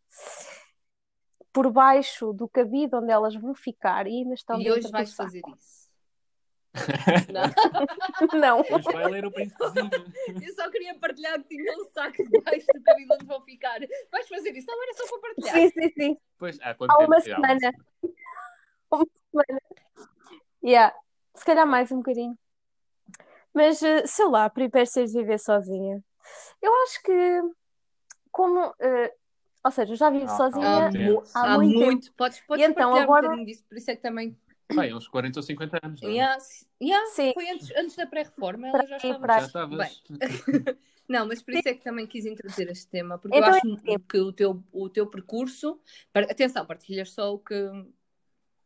[1.56, 4.92] Por baixo do cabide onde elas vão ficar e ainda estão E dentro hoje do
[4.92, 5.24] vais saco.
[5.24, 5.86] fazer isso.
[8.38, 8.60] Não.
[8.70, 9.90] Hoje vai ler o príncipezinho.
[10.46, 13.80] Eu só queria partilhar que tinha um saco debaixo do cabelo onde vão ficar.
[14.12, 14.68] Vais fazer isso?
[14.68, 15.56] Não era só para partilhar.
[15.56, 16.18] Sim, sim, sim.
[16.38, 17.72] Pois, há Há uma semana.
[18.92, 19.62] Uma semana.
[20.62, 20.94] Yeah.
[21.36, 22.38] Se calhar mais um bocadinho.
[23.54, 26.04] Mas, eh, sei lá, peripécias de viver sozinha.
[26.62, 27.42] Eu acho que,
[28.32, 29.14] como, eh,
[29.66, 31.24] ou seja, eu já vivo há sozinha muito tempo.
[31.34, 31.86] há Há muito tempo.
[31.86, 32.14] muito.
[32.14, 34.38] Podes, podes E então, partilhar agora- um bocadinho disso, por isso é que também
[34.74, 36.02] Vai, uns 40 ou 50 anos.
[36.02, 36.08] É?
[36.08, 36.38] Yeah,
[36.82, 37.32] yeah, Sim.
[37.36, 39.28] foi antes, antes da pré-reforma, ela já estava.
[39.28, 39.78] Já estavas.
[40.10, 40.20] Bem.
[41.08, 43.58] Não, mas por isso é que também quis introduzir este tema, porque Então eu é
[43.60, 44.00] acho assim.
[44.10, 45.80] que o teu, o teu percurso.
[46.16, 47.54] Atenção, partilhas só o que,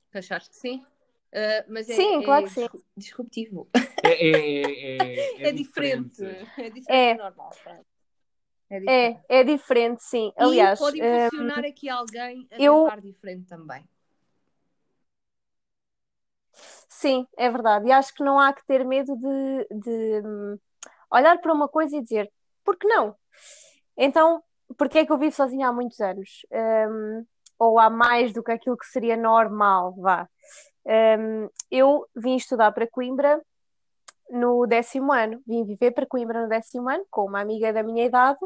[0.10, 2.62] que achaste que sim, uh, mas é, Sim, é claro que sim.
[2.62, 3.70] disru- disruptivo.
[4.02, 6.24] É, é, é, é, É, diferente.
[6.58, 7.14] É diferente É.
[7.16, 7.50] do normal.
[7.62, 7.86] pronto.
[8.70, 9.26] É diferente.
[9.30, 10.32] É, é diferente, sim.
[10.38, 13.84] Aliás, e pode eh, impulsionar aqui alguém a eu- tentar diferente também.
[16.88, 17.88] sim, é verdade.
[17.88, 20.58] E acho que não há que ter medo de, de, hum,
[21.12, 22.32] olhar para uma coisa e dizer,
[22.64, 23.16] por que não?
[23.98, 24.44] Então,
[24.78, 26.30] porque é que eu vivo sozinha há muitos anos?
[26.52, 27.26] Hum,
[27.60, 30.28] ou há mais do que aquilo que seria normal, vá.
[30.86, 33.42] Hum, eu vim estudar para Coimbra
[34.32, 35.42] no décimo ano.
[35.48, 38.40] Vim viver para Coimbra no décimo ano com uma amiga da minha idade,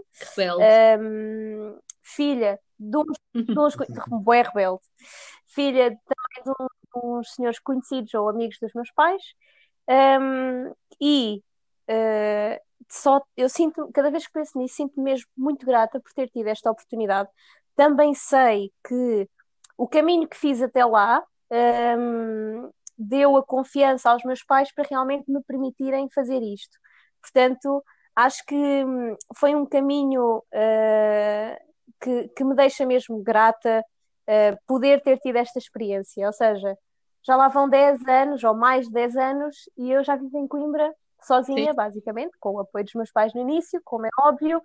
[0.99, 3.17] hum, filha de uns,
[3.49, 3.75] de uns
[4.23, 4.81] bué rebelde,
[5.47, 6.67] filha também de, um-
[7.01, 9.21] de uns senhores conhecidos ou amigos dos meus pais,
[9.89, 11.43] hum, e
[11.87, 16.29] eh, só eu sinto, cada vez que penso nisso, sinto-me mesmo muito grata por ter
[16.29, 17.29] tido esta oportunidade.
[17.75, 19.27] Também sei que
[19.77, 21.23] o caminho que fiz até lá,
[21.97, 26.77] hum, deu a confiança aos meus pais para realmente me permitirem fazer isto.
[27.21, 27.83] Portanto,
[28.15, 31.59] acho que hum, foi um caminho eh,
[32.01, 33.83] que, que me deixa mesmo grata
[34.27, 36.25] eh, poder ter tido esta experiência.
[36.25, 36.77] Ou seja,
[37.25, 40.47] já lá vão 10 anos ou mais de 10 anos e eu já vivo em
[40.47, 41.75] Coimbra sozinha, Sim.
[41.75, 44.61] basicamente, com o apoio dos meus pais no início, como é óbvio,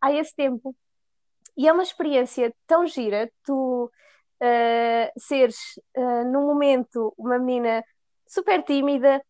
[0.00, 0.74] há esse tempo.
[1.56, 3.90] E é uma experiência tão gira, tu
[4.40, 5.58] eh, seres
[5.94, 7.84] eh, num momento uma menina
[8.26, 9.22] super tímida,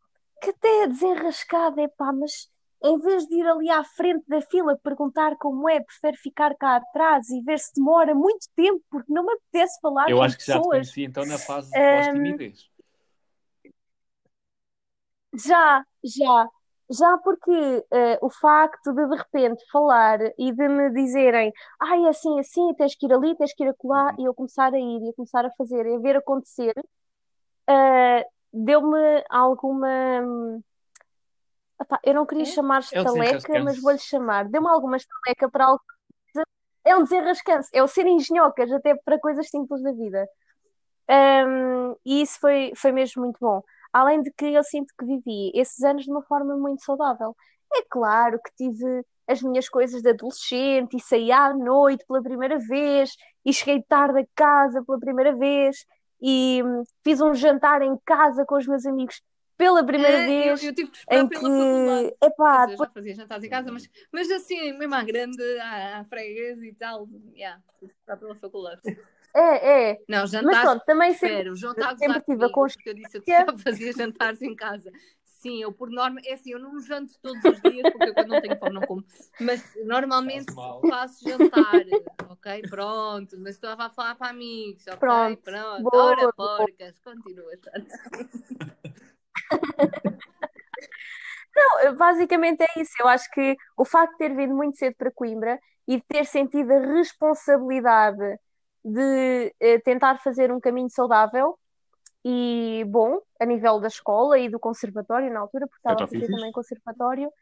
[0.42, 2.48] que até é desenrascada, epá, mas
[2.82, 6.76] em vez de ir ali à frente da fila perguntar como é, prefere ficar cá
[6.76, 10.36] atrás e ver se demora muito tempo, porque não me apetece falar Eu com acho
[10.38, 10.68] que já te pessoas.
[10.68, 12.70] conheci então na fase de Hum, pós-timidez.
[15.34, 16.48] Já, já.
[16.92, 17.52] Já porque
[17.92, 22.74] eh, o facto de de repente falar e de me dizerem ai, é assim, assim,
[22.74, 25.14] tens que ir ali, tens que ir acolá, e eu começar a ir e a
[25.14, 26.74] começar a fazer e a ver acontecer,
[27.68, 29.88] eh, deu-me alguma.
[31.80, 32.46] epá, eu não queria É?
[32.46, 33.82] chamar É estaleca, mas desenrascanço.
[33.82, 34.48] vou-lhe chamar.
[34.48, 35.82] Deu-me alguma estaleca para algo.
[36.84, 40.26] É um desenrascanço, é o ser engenhocas até para coisas simples da vida.
[41.10, 43.62] Um, e isso foi, foi mesmo muito bom.
[43.92, 47.34] Além de que eu sinto que vivi esses anos de uma forma muito saudável.
[47.72, 52.58] É claro que tive as minhas coisas de adolescente e saí à noite pela primeira
[52.58, 53.12] vez
[53.44, 55.84] e cheguei tarde a casa pela primeira vez
[56.20, 59.22] e hum, fiz um jantar em casa com os meus amigos
[59.56, 62.16] pela primeira É, eu, vez eu tive que esperar em pela que, faculdade.
[62.22, 66.66] epá, já fazia jantares em casa, mas, mas assim, mesmo à grande, à, à freguesa
[66.66, 68.80] e tal, yeah, esperar pela faculdade.
[69.34, 69.98] É, é.
[70.08, 72.48] Não, Mas jantares, pronto, também sempre, espera, o João está a sempre gozar tive a
[72.50, 74.90] comigo, porque eu disse eu já fazia jantares em casa.
[75.24, 78.28] Sim, eu por norma, é assim, eu não janto todos os dias, porque eu quando
[78.28, 79.02] não tenho fome não como,
[79.40, 80.52] mas normalmente
[80.86, 81.82] faço jantar,
[82.28, 82.62] ok?
[82.68, 84.98] Pronto, mas estava a falar para amigos, ok?
[84.98, 86.56] Pronto, Pronto, boa, ora boa.
[86.58, 87.52] porcas, continua.
[91.56, 92.92] Não, basicamente é isso.
[93.00, 96.24] Eu acho que o facto de ter vindo muito cedo para Coimbra e de ter
[96.24, 98.38] sentido a responsabilidade
[98.84, 101.58] de eh, tentar fazer um caminho saudável
[102.24, 106.26] e bom a nível da escola e do conservatório na altura, porque estava a fazer
[106.26, 107.32] também conservatório,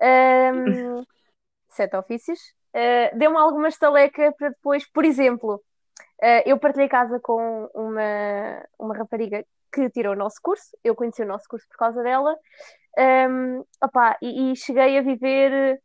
[0.00, 1.02] ahm,
[1.68, 2.38] sete ofícios,
[2.74, 5.62] ah, deu-me alguma estaleca para depois, por exemplo,
[6.22, 11.22] ah, eu partilhei casa com uma, uma rapariga que tirou o nosso curso, eu conheci
[11.22, 12.36] o nosso curso por causa dela,
[12.98, 15.80] um, opá, e, e cheguei a viver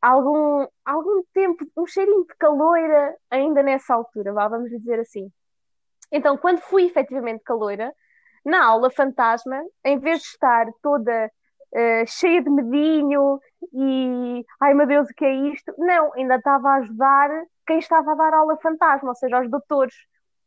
[0.00, 5.30] algum, algum tempo, um cheirinho de caloira ainda nessa altura, vá, vamos dizer assim.
[6.10, 7.92] Então, quando fui efetivamente caloira,
[8.44, 11.30] na aula fantasma, em vez de estar toda
[11.72, 13.38] eh, cheia de medinho
[13.72, 15.74] e ai meu Deus, o que é isto?
[15.76, 17.30] Não, ainda estava a ajudar
[17.66, 19.94] quem estava a dar aula fantasma, ou seja, aos doutores.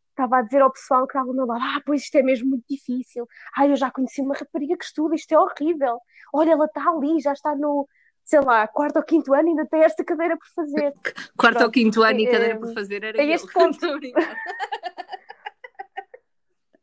[0.10, 2.50] Estava a dizer ao pessoal que estava ao meu lado: Ah, pois isto é mesmo
[2.50, 3.28] muito difícil.
[3.58, 6.00] Ai, eu já conheci uma rapariga que estuda, isto é horrível.
[6.34, 7.88] Olha, ela está ali, já está no,
[8.24, 10.94] sei lá, quarto ou quinto ano, ainda tem esta cadeira por fazer.
[11.38, 13.30] Quarto ou Pronto, quinto ano e eh, cadeira por fazer era eu.
[13.36, 13.80] este ponto.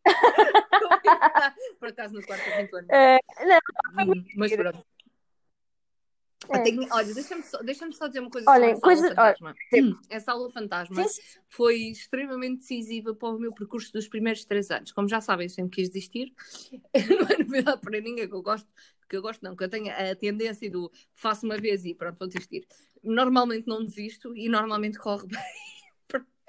[1.79, 2.89] Por acaso no quarto ou quinto ano.
[2.91, 3.59] Eh, não,
[4.07, 4.85] Hum, Mas pronto.
[6.51, 6.59] É.
[6.63, 9.55] tenho- Olha, deixa-me só, deixa só dizer uma coisa Olhem, sobre essa coisa- aula fantasma.
[9.73, 14.45] olha, Hum, Essa aula fantasma Sim, foi extremamente decisiva para o meu percurso dos primeiros
[14.47, 14.93] três anos.
[14.93, 16.33] Como já sabem, sempre quis desistir.
[16.95, 18.69] Não é novidade para ninguém que eu gosto,
[19.09, 22.19] que eu gosto não, que eu tenho a tendência do faço uma vez e pronto,
[22.19, 22.67] vou desistir.
[23.03, 25.41] Normalmente não desisto e normalmente corre bem.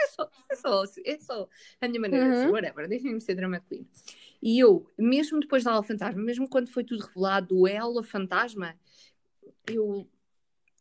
[0.02, 1.50] É só, é só, é só
[1.82, 2.52] a minha maneira de ser, Uhum.
[2.52, 3.86] whatever, deixem-me ser drama queen.
[4.42, 8.80] E eu, mesmo depois da aula fantasma, mesmo quando foi tudo revelado do Ela Fantasma,
[9.68, 10.10] eu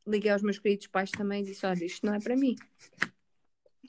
[0.07, 2.55] liguei aos meus queridos pais também e disse: Olha, isto não é para mim.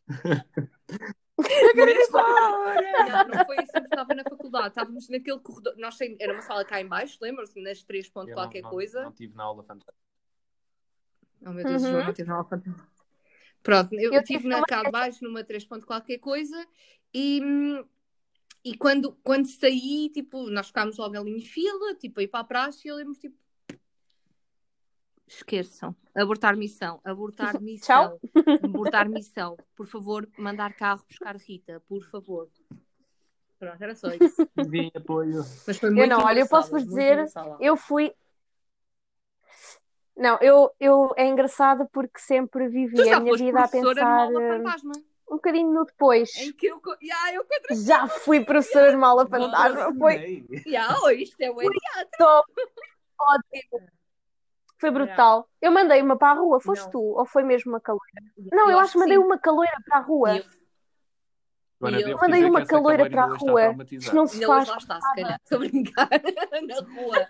[3.07, 6.65] Já, não foi assim que estava na faculdade, estávamos naquele corredor, nós era uma sala
[6.65, 8.99] cá em baixo, lembram-se, nas 3 ponto Eu qualquer não, coisa.
[8.99, 9.93] Não, não tive na aula fantástica.
[11.45, 11.89] Oh meu Deus, Uhum.
[11.91, 12.87] João, não tive nada fantasma.
[13.63, 16.67] Pronto, eu, Eu estive tive na cá de baixo numa 3 ponto qualquer coisa
[17.13, 17.41] e,
[18.63, 22.39] e quando, quando saí, tipo, nós ficámos logo ali em fila, tipo, a ir para
[22.41, 23.37] a praxe e eu lembro, tipo,
[25.29, 28.19] esqueçam, abortar missão, abortar missão,
[28.63, 32.49] abortar missão, por favor, mandar carro buscar Rita, por favor.
[33.59, 34.47] Pronto, era só isso.
[34.69, 35.43] Vi apoio.
[35.67, 37.25] Mas foi muito não, olha, eu posso vos dizer.
[37.59, 38.13] Eu fui.
[40.15, 44.57] Não, eu, eu é engraçado porque sempre vivi Tu a minha vida a pensar eh,
[44.57, 44.91] fantasma,
[45.29, 46.35] um bocadinho no depois.
[46.37, 46.81] em que eu...
[47.01, 47.45] Yeah, eu.
[47.71, 49.93] Já fui professora numa aula fantasma.
[49.97, 51.55] Foi Yeah, oh, isto é o
[52.17, 52.51] top,
[53.17, 53.98] ótimo.
[54.79, 55.49] Foi brutal.
[55.61, 56.91] Eu mandei uma para a rua, foste Não.
[56.91, 56.99] tu?
[56.99, 58.23] Ou foi mesmo uma caloira?
[58.51, 59.23] Não, eu, acho que mandei sim.
[59.23, 60.37] uma caloira para a rua.
[60.37, 60.43] Eu-
[61.81, 63.75] eu mandei uma caloira para a rua.
[63.91, 64.67] Isto não se Ainda faz.
[64.67, 65.39] lá está, se calhar.
[65.41, 66.09] Estou a brincar.
[66.67, 67.27] Na rua.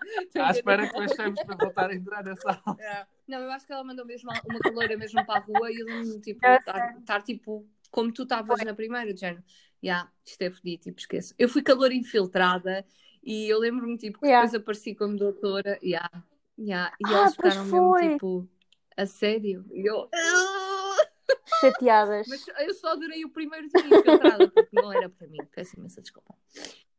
[0.48, 3.08] À espera que baixemos para voltar a entrar nessa aula.
[3.28, 5.86] Não, eu acho que ela mandou mesmo uma caloira mesmo para a rua e eu
[5.86, 9.44] lembro-me, tipo, É estar, estar, tipo como tu estavas na primeira, de género.
[9.84, 11.34] Yeah, isto é fodido, tipo, esqueço.
[11.38, 12.86] Eu fui calor infiltrada
[13.24, 14.46] e eu lembro-me, tipo, que Yeah.
[14.46, 15.80] depois apareci como doutora.
[15.84, 16.10] Yeah,
[16.60, 18.10] yeah, e Ah, eles ficaram mesmo, foi.
[18.14, 18.50] tipo,
[18.98, 19.66] a sério.
[19.72, 20.10] E eu...
[21.60, 22.28] Chateadas.
[22.28, 25.40] Mas eu só durei o primeiro dia infiltrada, porque não era para mim.
[25.54, 26.36] Peço imensa desculpa.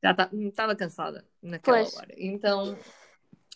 [0.03, 1.97] Já estava cansada naquela Pois.
[1.97, 2.15] hora.
[2.17, 2.77] Então,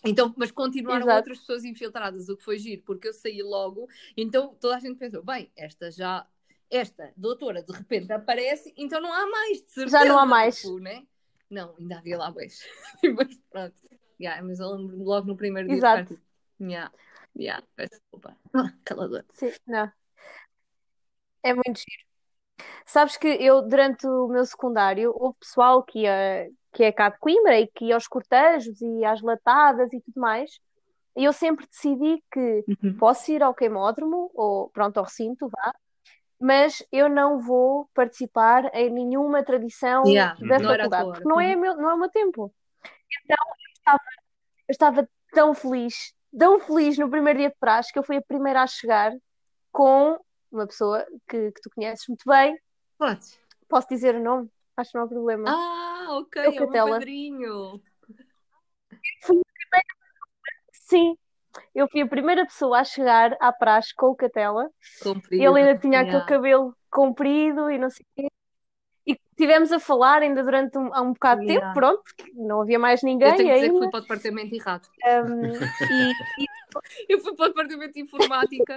[0.05, 1.17] então, mas continuaram Exato.
[1.17, 3.89] outras pessoas infiltradas, o que foi giro, porque eu saí logo.
[4.17, 6.27] Então toda a gente pensou: bem, esta já,
[6.71, 9.99] esta doutora de repente aparece, então não há mais, de certeza.
[9.99, 10.57] Já não há mais.
[10.61, 11.07] tipo, né?
[11.51, 12.61] Não, ainda havia lá dois.
[13.17, 13.75] mas pronto.
[14.25, 16.19] Yeah, mas eu lembro logo no primeiro dia Exato.
[16.61, 16.91] yeah,
[17.37, 18.35] yeah, peço desculpa.
[18.55, 19.25] Ah, Calador.
[19.35, 19.93] Sim, não.
[21.43, 22.05] É muito giro.
[22.87, 27.19] Sabes que eu, durante o meu secundário, houve pessoal que ia, que é cá de
[27.19, 30.51] Coimbra e que ia aos cortejos e às latadas e tudo mais.
[31.17, 32.99] E eu sempre decidi que Uhum.
[32.99, 35.75] posso ir ao queimódromo ou pronto, ao recinto, vá,
[36.41, 41.77] mas eu não vou participar em nenhuma tradição Yeah, da faculdade, porque não é, meu,
[41.77, 42.55] não é o meu tempo.
[43.25, 43.37] Então
[43.85, 44.03] estava,
[44.69, 48.23] eu estava tão feliz, tão feliz no primeiro dia de praxe que eu fui a
[48.23, 49.13] primeira a chegar
[49.71, 50.19] com
[50.51, 52.57] uma pessoa que, que tu conheces muito bem.
[52.99, 53.39] Podes.
[53.69, 54.49] Posso dizer o nome?
[54.77, 55.45] Acho que não há problema.
[55.49, 57.83] Ah, ok, Eu é o meu padrinho.
[60.73, 61.17] Sim,
[61.75, 64.69] eu fui a primeira pessoa a chegar à praxe com o Catela.
[65.03, 65.43] Comprido.
[65.43, 66.19] Ele ainda tinha Yeah.
[66.19, 68.29] aquele cabelo comprido e não sei o quê.
[69.37, 72.61] E estivemos a falar ainda durante um, há um bocado de tempo, pronto, porque não
[72.63, 74.89] havia mais Eu ninguém tenho que dizer que fui para o departamento errado.
[75.05, 75.53] Um,
[75.91, 76.15] e,
[77.09, 78.77] Eu fui para o departamento de informática.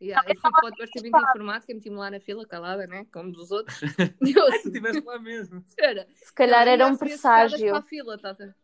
[0.00, 3.06] Yeah, eu fui para o departamento de informática, meti-me lá na fila, calada, né?
[3.12, 3.80] Como dos outros.
[3.82, 3.82] E
[4.36, 5.64] eu Se assim, estivesse lá mesmo.
[5.78, 6.06] era.
[6.14, 7.68] se calhar Eu era ia um subir presságio.
[7.68, 8.54] Para a fila, ver?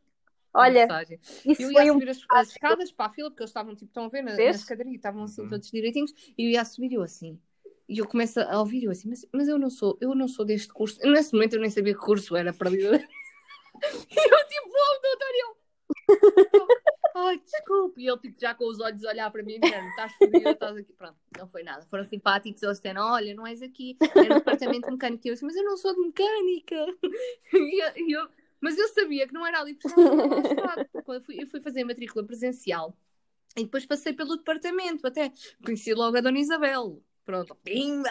[0.52, 1.20] Olha, presságio.
[1.44, 3.50] isso Eu ia foi a um subir as, as escadas para a fila, porque eles
[3.50, 5.48] estavam, tipo, estão a ver na, escadaria, estavam assim Uhum.
[5.48, 7.38] todos direitinhos, e eu ia a subir e eu assim.
[7.88, 10.44] E eu começo a ouvir eu assim, mas, mas eu não sou, eu não sou
[10.44, 11.00] deste curso.
[11.00, 12.98] Nesse momento eu nem sabia que curso era perdida.
[13.80, 16.68] E eu tipo, oh, doutor, e eu.
[17.14, 18.02] Ai, desculpe.
[18.02, 20.76] E ele tipo, já com os olhos a olhar para mim, dizendo, estás fodida, estás
[20.76, 20.92] aqui.
[20.94, 21.86] Pronto, não foi nada.
[21.86, 25.28] Foram simpáticos, eles disseram, olha, não és aqui, é no departamento de mecânica.
[25.28, 26.86] E eu disse, mas eu não sou de mecânica.
[27.54, 28.28] E eu-
[28.60, 30.00] mas eu sabia que não era ali, porque
[31.12, 32.96] eu fui, eu fui fazer matrícula presencial
[33.56, 35.32] e depois passei pelo departamento, até
[35.64, 37.00] conheci logo a Dona Isabel.
[37.28, 38.08] Pronto, pimba!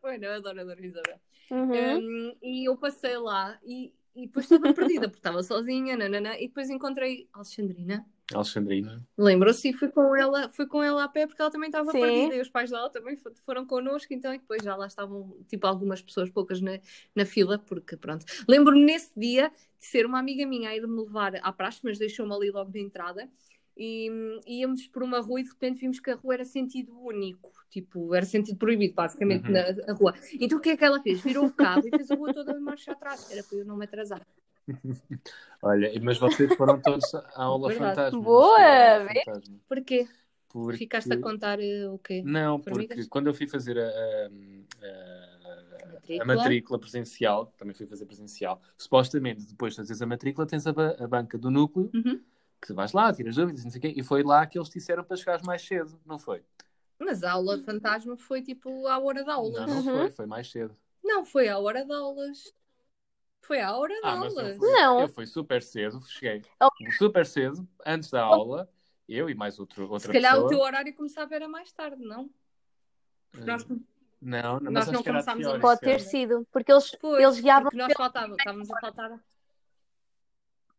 [0.00, 1.20] Foi, não, a Dona Dona Isabel.
[1.50, 1.98] Uhum.
[1.98, 6.48] Um, e eu passei lá e, e depois estava perdida, porque estava sozinha, nanana, e
[6.48, 8.06] depois encontrei Alexandrina.
[8.32, 9.06] Alexandrina.
[9.18, 12.00] Lembram-se e fui com ela, fui com ela a pé porque ela também estava Sim.
[12.00, 15.36] perdida e os pais dela também fo- foram connosco, então e depois já lá estavam
[15.46, 16.78] tipo algumas pessoas, poucas na,
[17.14, 18.24] na fila, porque pronto.
[18.48, 21.98] Lembro-me nesse dia de ser uma amiga minha a ir me levar à praxe, mas
[21.98, 23.28] deixou-me ali logo de entrada
[23.78, 27.52] e íamos por uma rua e de repente vimos que a rua era sentido único,
[27.70, 29.52] tipo, era sentido proibido basicamente Uhum.
[29.52, 29.60] na
[29.92, 30.14] a rua.
[30.40, 31.20] Então o que é que ela fez?
[31.22, 33.76] Virou o cabo e fez a rua toda de marcha atrás, era para eu não
[33.76, 34.26] me atrasar.
[35.62, 37.96] Olha, mas vocês foram todos à aula Verdade.
[37.96, 38.20] fantasma.
[38.20, 39.56] Boa, fantasma.
[39.68, 40.08] Porquê?
[40.50, 40.78] Porque...
[40.78, 42.22] Ficaste a contar eh, o quê?
[42.24, 42.96] Não, Formigas?
[42.96, 44.28] porque quando eu fui fazer a, a-
[44.82, 46.22] a- Matrícula.
[46.22, 50.72] a matrícula presencial, também fui fazer presencial, supostamente depois de fazeres a matrícula tens a
[51.06, 52.20] banca do núcleo, Uhum.
[52.60, 55.04] Que vais lá, tiras dúvidas, não sei o quê, e foi lá que eles disseram
[55.04, 56.44] para chegares mais cedo, não foi?
[56.98, 59.54] Mas a aula fantasma foi tipo à hora de aulas.
[59.54, 59.82] Não, não Uhum.
[60.00, 60.76] foi, foi mais cedo.
[61.02, 62.52] Não, foi à hora de aulas.
[63.42, 64.56] Foi à hora de Ah, mas eu aulas.
[64.58, 65.00] fui, Não.
[65.00, 66.68] eu fui super cedo, cheguei Oh.
[66.98, 68.68] super cedo, antes da aula,
[69.08, 70.46] eu e mais outro, outra Se calhar pessoa.
[70.46, 72.28] o teu horário começava era mais tarde, não?
[73.34, 73.64] Eh, Nós,
[74.20, 77.78] Não, não, nós não começámos teórico, Pode ter sido, porque eles, pois, eles guiavam porque
[77.78, 79.20] nós faltava, estávamos a faltar.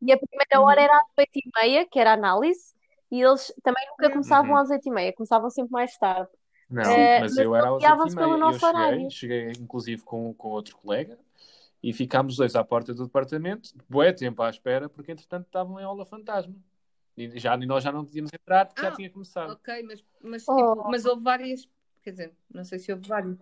[0.02, 0.66] E a primeira Uhum.
[0.66, 2.74] hora era às oito e meia, que era a análise,
[3.12, 4.12] e eles também nunca Uhum.
[4.14, 6.30] começavam às oito e meia, começavam sempre mais tarde.
[6.70, 8.40] Não, Eh, mas mas eu era aos guiavam-se 8 e pelo meia.
[8.40, 9.12] nosso eu cheguei, horário.
[9.12, 11.18] cheguei inclusive com, com outro colega
[11.82, 15.84] e ficámos dois à porta do departamento, bué tempo à espera, porque entretanto estavam em
[15.84, 16.56] aula fantasma.
[17.18, 19.52] E já, e nós já não podíamos entrar porque Ah, já tinha começado.
[19.52, 20.56] Ok, mas, mas, Oh.
[20.56, 21.68] tipo, mas houve várias.
[22.02, 23.38] Quer dizer, não sei se houve vários.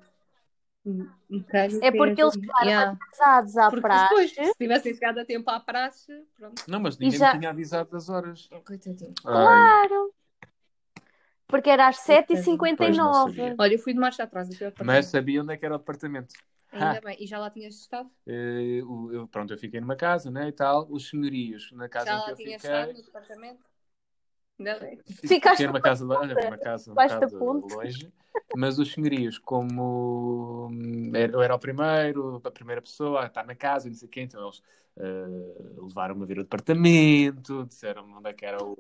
[1.82, 2.92] É porque eles ficaram Yeah.
[2.92, 4.10] atrasados à Porque praxe.
[4.10, 6.64] depois, se tivessem chegado a tempo à praxe, pronto.
[6.68, 8.48] Não, mas ninguém já- me tinha avisado das horas.
[8.66, 9.14] Coitadinho.
[9.26, 9.34] Ai,
[9.88, 10.14] Claro.
[11.48, 13.14] Porque era às pois não 7h59.
[13.38, 13.56] sabia.
[13.58, 14.50] Olha, eu fui de marcha atrás.
[14.84, 16.34] mas sabia onde é que era o departamento.
[16.72, 17.16] Ainda bem.
[17.20, 18.12] E já lá tinhas estado?
[18.28, 20.86] Eh, eu, pronto, eu fiquei numa casa, né, e tal.
[20.92, 22.76] Os senhorios na casa Já em que lá eu tinhas fiquei.
[22.78, 23.38] estado no departamento?
[23.40, 23.64] Ainda bem.
[23.64, 23.77] Fiquei
[25.26, 28.12] Ficaste numa casa, olha, uma casa um bocado longe,
[28.56, 33.56] mas os senhorios, como hum, eu era o primeiro, a primeira pessoa a estar na
[33.56, 34.62] casa, e não sei o quê, então eles
[35.00, 38.76] eh, levaram-me a ver o departamento, disseram onde é que era o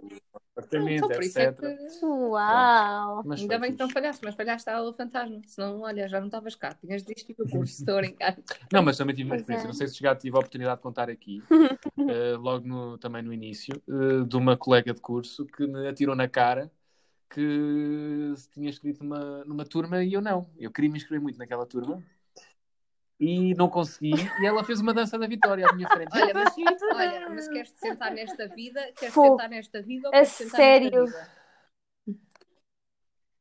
[0.56, 1.60] apartamento, Então, por isso é etc.
[1.60, 2.06] que...
[2.06, 3.24] Uau!
[3.24, 3.94] Mas Ainda bem que não fixe.
[3.94, 5.42] falhaste, mas falhaste a aula fantasma.
[5.46, 6.74] Senão, olha, já não estavas cá.
[6.74, 8.36] Tinhas desistido do curso, estou a brincar.
[8.74, 9.68] Não, mas também tive uma experiência, é.
[9.68, 11.44] não sei se já tive a oportunidade de contar aqui,
[12.10, 16.16] eh, logo no, também no início, eh, de uma colega de curso que me atirou
[16.16, 16.72] na cara
[17.30, 20.50] que se tinha escrito numa, numa turma e eu não.
[20.58, 22.02] Eu queria me inscrever muito naquela turma
[23.20, 24.14] e não consegui.
[24.42, 26.10] E ela fez uma dança da vitória à minha frente.
[26.14, 26.56] Olha, mas,
[26.94, 28.82] olha, mas queres te sentar nesta vida?
[28.96, 29.32] Queres Fogo.
[29.32, 31.02] sentar nesta vida ou A queres sentar sério?
[31.04, 31.38] nesta vida?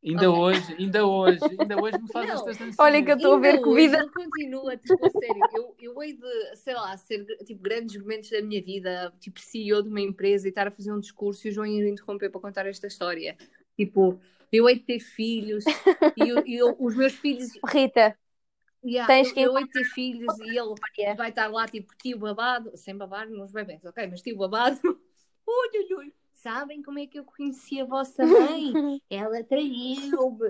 [0.04, 0.40] Ainda Ok.
[0.40, 2.78] hoje, ainda hoje, ainda hoje me faz estas dancinhas.
[2.78, 3.98] Olha que eu estou a ver que hoje vida.
[3.98, 8.30] ele continua, tipo, a sério, eu, eu hei de, sei lá, ser tipo, grandes momentos
[8.30, 11.50] da minha vida, tipo CEO de uma empresa e estar a fazer um discurso e
[11.50, 13.36] o João ir interromper para contar esta história.
[13.76, 14.20] Tipo,
[14.52, 15.64] eu hei de ter filhos
[16.16, 18.16] e eu- e eu- os meus filhos, Rita,
[18.86, 21.16] yeah, Tens eu, que eu de ter filhos e ele Yeah.
[21.16, 25.68] vai estar lá, tipo, tio babado, sem babar nos bebés, ok, mas tio babado, ui,
[25.78, 26.14] ui, ui.
[26.32, 28.72] Sabem como é que eu conheci a vossa mãe?
[29.10, 30.48] Ela traiu-me.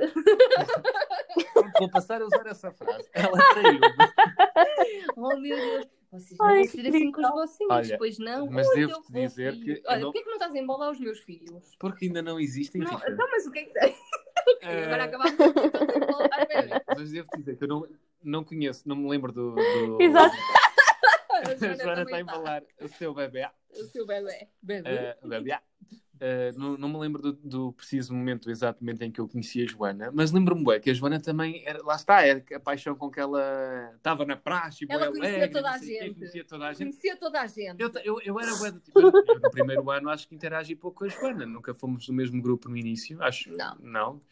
[1.78, 3.08] Vou passar a usar essa frase.
[3.12, 3.86] Ela traiu-me.
[5.16, 8.50] Oh meu Deus, vocês não vão ser assim com os vossos filhos, Olha, pois não?
[8.50, 9.64] mas devo-te dizer filho.
[9.82, 11.76] que Olha, não- porquê que não estás a embolar os meus filhos?
[11.78, 12.82] Porque ainda não existem.
[12.82, 13.10] Não, Rita.
[13.12, 13.72] então, mas o que é que?
[14.62, 16.28] Eh, Agora acabamos de embolar.
[16.54, 17.86] Olha, mas devo dizer que eu não,
[18.26, 19.54] não conheço, não me lembro do.
[19.54, 19.98] do...
[20.02, 20.36] Exato.
[21.36, 23.46] A Joana está a embalar o seu bebê.
[23.70, 24.48] O seu bebê.
[24.62, 24.88] Bebê.
[24.88, 25.58] Eh, bebê.
[26.18, 29.66] Eh, não, não me lembro do, do preciso momento exatamente em que eu conheci a
[29.66, 33.10] Joana, mas lembro-me bem que a Joana também era, lá está, é a paixão com
[33.10, 36.14] que ela estava na praxe, Ela conhecia alegre, toda a gente.
[36.14, 36.78] conhecia toda a gente.
[36.78, 37.82] Conhecia toda a gente.
[37.82, 41.00] Eu, eu, eu era bué do tipo, eu no primeiro ano acho que interagi pouco
[41.00, 43.76] com a Joana, nunca fomos do mesmo grupo no início, acho Não.
[43.80, 44.22] não.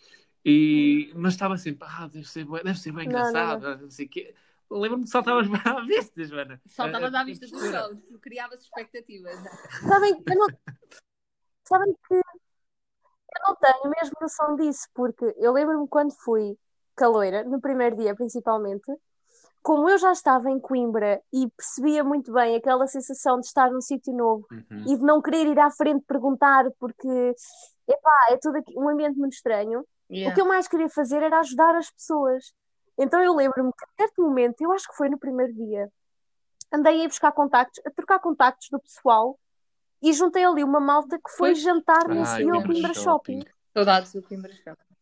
[0.44, 3.90] E, mas estava sempre, ah, deve ser, bué- deve ser bem Não, não, engraçado, não,
[3.90, 4.34] sei o quê.
[4.70, 6.60] Lembro-me que saltavas à vista, Joana.
[6.66, 9.38] Saltavas a à vista do chão, tu criavas expectativas.
[9.86, 10.46] Sabem, eu não...
[11.66, 16.56] Sabem que eu não tenho mesmo noção disso, porque eu lembro-me quando fui
[16.94, 18.84] caloira, no primeiro dia principalmente,
[19.62, 23.80] como eu já estava em Coimbra e percebia muito bem aquela sensação de estar num
[23.80, 24.84] sítio novo Uhum.
[24.86, 27.08] e de não querer ir à frente perguntar, porque
[27.88, 29.84] epá, é tudo aqui, um ambiente muito estranho.
[30.10, 32.52] O que eu mais queria fazer era ajudar as pessoas.
[32.96, 35.90] Então eu lembro-me que, a certo momento, eu acho que foi no primeiro dia,
[36.72, 39.38] andei a buscar contactos, a trocar contactos do pessoal
[40.02, 41.62] e juntei ali uma malta que foi Pois.
[41.62, 43.40] jantar nesse Ai, dia ao Coimbra Shopping.
[43.40, 43.54] Shopping.
[43.72, 44.94] Saudades do Coimbra Shopping.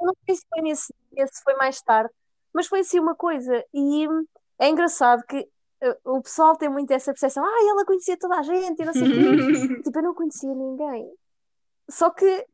[0.00, 2.12] Eu não sei se foi nesse dia, se foi mais tarde,
[2.52, 3.64] mas foi assim uma coisa.
[3.74, 4.06] E
[4.58, 5.40] é engraçado que
[5.82, 8.92] uh, o pessoal tem muito essa percepção, ah, ela conhecia toda a gente e não
[8.92, 9.82] sei o quê.
[9.82, 11.12] Tipo, eu não conhecia ninguém.
[11.90, 12.46] Só que,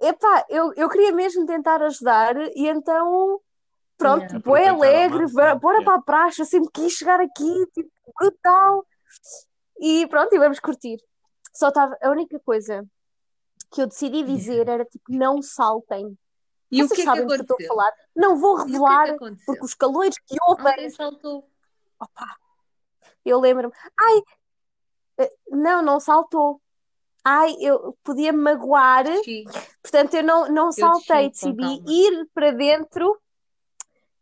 [0.00, 3.40] epá, eu, eu queria mesmo tentar ajudar e então,
[3.96, 4.70] pronto, Yeah.
[4.70, 8.86] ao alegre, bora, para a praxe, eu sempre quis chegar aqui, tipo, brutal.
[9.80, 10.98] E pronto, e vamos curtir.
[11.54, 12.84] Só estava, a única coisa
[13.70, 16.16] que eu decidi dizer era tipo, não saltem.
[16.70, 17.68] E o Vocês que é que sabem do que eu estou a aconteceu?
[17.76, 17.92] falar.
[18.14, 19.44] Não vou o que é revelar, que aconteceu?
[19.46, 21.50] porque os calores que ouvem, Alguém saltou.
[23.24, 24.22] eu lembro-me, ai,
[25.18, 26.60] eh, não, não saltou.
[27.24, 29.44] Ai, eu podia me magoar, Xi.
[29.82, 33.20] portanto eu não, não saltei, desci com decidi ir para dentro.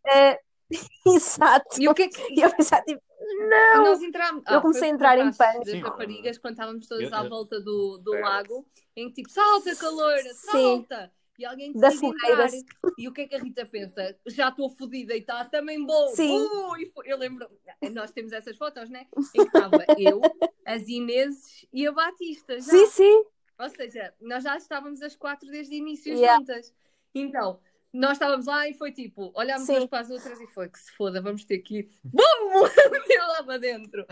[0.06, 0.38] eh,
[1.06, 1.80] exato.
[1.80, 2.34] E o que é que.
[2.34, 4.42] E eu pensava, tipo, E nós entramos.
[4.48, 5.64] Eu comecei a entrar em pânico.
[5.64, 5.80] Das Sim.
[5.80, 8.66] raparigas, quando estávamos todas Eu- à eu- volta do, do lago,
[8.96, 10.86] em que tipo, salta, caloira, Sim.
[10.86, 11.12] salta!
[11.38, 12.48] E alguém Da decide entrar.
[12.48, 12.64] fogueira.
[12.98, 14.18] E o que é que a Rita pensa?
[14.26, 16.08] Já estou fodida e está também bom.
[16.08, 16.38] Sim.
[16.40, 17.48] Uh, eu lembro,
[17.92, 19.06] nós temos essas fotos, né?
[19.34, 20.20] Em que estava eu,
[20.64, 22.58] as Ineses e a Batista.
[22.58, 22.62] Já.
[22.70, 23.24] Sim, sim.
[23.58, 26.38] Ou seja, nós já estávamos as quatro desde o início Yeah.
[26.38, 26.74] juntas.
[27.14, 27.58] Então,
[27.92, 30.92] nós estávamos lá e foi tipo, olhámos umas para as outras e foi que se
[30.92, 31.90] foda, vamos ter que ir.
[32.04, 32.20] Bum!
[33.28, 34.06] Lá para dentro.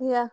[0.00, 0.30] Yeah.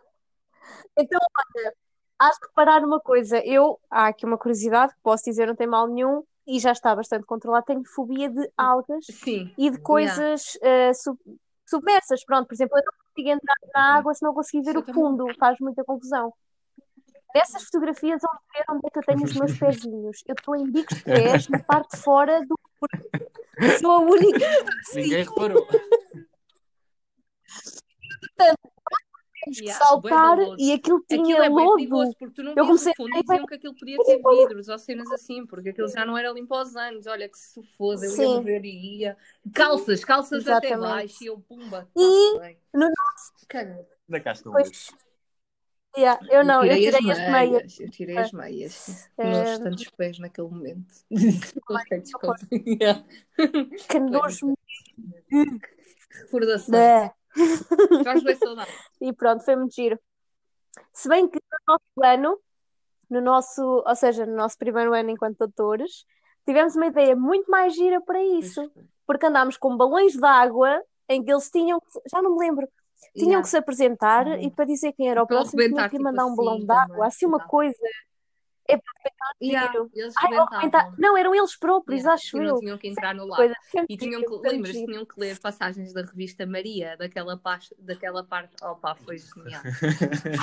[0.98, 1.18] Então,
[1.56, 1.74] olha,
[2.18, 3.38] has de reparar uma coisa.
[3.44, 6.94] Eu, há aqui uma curiosidade que posso dizer, não tem mal nenhum, e já está
[6.94, 7.66] bastante controlado.
[7.66, 9.52] Tenho fobia de algas Sim.
[9.58, 11.18] e de coisas eh, sub-
[11.66, 12.24] submersas.
[12.24, 14.94] Pronto, por exemplo, eu não consigo entrar na água se não conseguir ver o também.
[14.94, 16.32] fundo, faz muita confusão.
[17.34, 20.22] Nessas fotografias, vão ver onde é que eu tenho os meus pezinhos.
[20.26, 23.04] Eu estou em bicos de pés, na parte de fora do corpo.
[23.80, 24.46] Sou a única.
[24.94, 25.66] Ninguém reparou.
[29.46, 31.76] Temos que saltar e aquilo tinha Aquilo é bem lodo.
[31.76, 34.68] perigoso porque tu não Eu comecei fundo a e diziam que aquilo podia ter vidros
[34.68, 37.06] ou cenas assim, porque aquilo já não era limpo aos anos.
[37.06, 38.34] Olha que se eu ia Sim.
[38.34, 39.16] morrer e ia.
[39.54, 40.80] Calças, calças até Exatamente.
[40.80, 41.88] baixo e eu pumba.
[41.96, 42.58] E tá bem.
[42.74, 42.88] no
[43.48, 43.86] Caramba.
[44.08, 44.88] Da cá estão Pois.
[45.96, 47.80] Yeah, eu não, eu tirei as meias.
[47.80, 49.08] Eu tirei as meias.
[49.16, 49.30] É.
[49.30, 50.92] Nos tantos pés naquele momento.
[53.88, 54.54] Que nojo.
[56.24, 56.68] Recordações.
[56.68, 57.14] Blé.
[58.04, 58.70] Faz bem saudade.
[59.00, 59.98] E pronto, foi muito giro.
[60.92, 62.38] Se bem que no nosso ano,
[63.10, 66.04] no nosso, ou seja, no nosso primeiro ano enquanto doutores,
[66.46, 68.70] tivemos uma ideia muito mais gira para isso.
[69.06, 72.68] Porque andámos com balões de água em que eles tinham, que- já não me lembro,
[73.14, 73.42] tinham Yeah.
[73.42, 74.40] que se apresentar Uhum.
[74.40, 76.58] e para dizer quem era o Para próximo tinham que tipo mandar um assim, balão
[76.58, 76.82] de também.
[76.82, 77.48] água, assim uma Yeah.
[78.66, 78.82] Coisa.
[79.42, 79.72] Yeah.
[79.94, 80.30] Eles Ai,
[80.98, 82.58] Não, eram eles próprios, Yeah, acho e não eu.
[82.60, 83.52] tinham que entrar no lago.
[83.70, 88.24] Sempre E tinham que, lembras, tinham que ler passagens da revista Maria, daquela, pas- daquela
[88.24, 88.54] parte.
[88.62, 89.62] Opa, foi genial.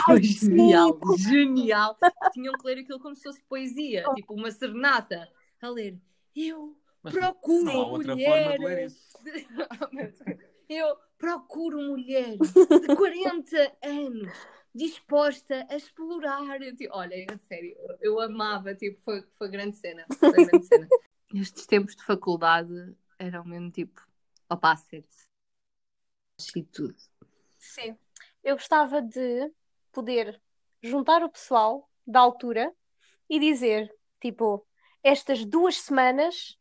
[0.05, 1.97] Foi genial, genial.
[2.33, 5.27] Tinham que ler aquilo como se fosse poesia, tipo uma serenata.
[5.61, 5.97] A ler,
[6.35, 8.43] eu procuro não há outra mulher.
[8.43, 9.13] forma de ler isso.
[10.69, 12.47] Eu procuro mulher de
[12.97, 14.33] 40 anos
[14.75, 16.61] disposta a explorar.
[16.61, 20.05] Eu, tipo, olha, a sério, eu amava, tipo, foi, foi grande cena.
[20.19, 20.89] Foi grande cena.
[21.33, 24.05] Estes tempos de faculdade eram mesmo tipo,
[24.49, 25.05] opa, sério.
[26.53, 26.95] E tudo.
[27.57, 27.97] Sim.
[28.43, 29.49] Eu gostava de
[29.93, 30.41] poder
[30.81, 32.75] juntar o pessoal da altura
[33.29, 34.67] e dizer, tipo,
[35.01, 36.59] estas duas semanas,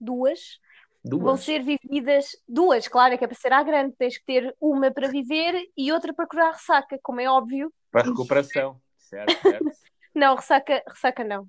[0.00, 0.58] duas,
[1.04, 1.44] vão Duas.
[1.44, 4.90] ser vividas, duas, claro, é que é para ser à grande, tens que ter uma
[4.90, 7.72] para viver e outra para curar ressaca, como é óbvio.
[7.90, 8.80] Para recuperação.
[8.98, 9.66] Certo, certo.
[10.14, 11.46] Não, ressaca, ressaca não.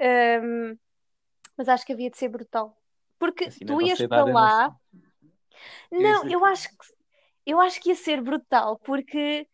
[0.00, 0.76] Ahm,
[1.56, 2.76] mas acho que havia de ser brutal.
[3.18, 4.76] Porque Assim tu é ias para dada lá.
[5.90, 6.76] Não, eu acho que
[7.44, 9.46] eu acho que ia ser brutal, porque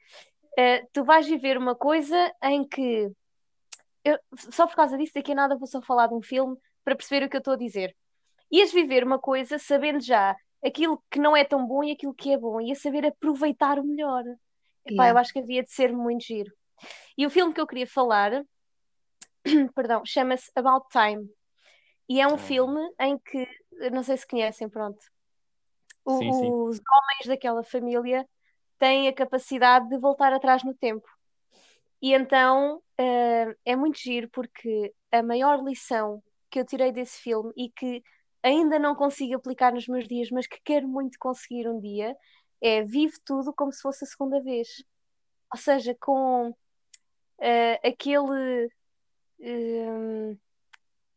[0.58, 3.10] eh, tu vais viver uma coisa em que
[4.04, 4.18] eu-
[4.52, 7.26] só por causa disso, daqui a nada vou só falar de um filme para perceber
[7.26, 7.94] o que eu estou a dizer.
[8.50, 12.32] Ias viver uma coisa sabendo já aquilo que não é tão bom e aquilo que
[12.32, 14.24] é bom, ia saber aproveitar o melhor.
[14.84, 15.10] Epá, Yeah.
[15.10, 16.50] eu acho que havia de ser muito giro.
[17.16, 18.42] E o filme que eu queria falar,
[19.74, 21.28] perdão, chama-se About Time.
[22.08, 22.38] E é um Ah.
[22.38, 23.46] filme em que,
[23.92, 24.98] não sei se conhecem, pronto.
[26.04, 26.50] O- Sim, sim.
[26.52, 28.26] Os homens daquela família
[28.78, 31.06] têm a capacidade de voltar atrás no tempo.
[32.00, 37.52] E então eh, é muito giro porque a maior lição que eu tirei desse filme
[37.56, 38.02] e que
[38.42, 42.16] ainda não consigo aplicar nos meus dias, mas que quero muito conseguir um dia,
[42.60, 44.68] é vive tudo como se fosse a segunda vez.
[45.52, 46.54] Ou seja, com
[47.40, 48.70] eh, aquele,
[49.40, 50.36] eh,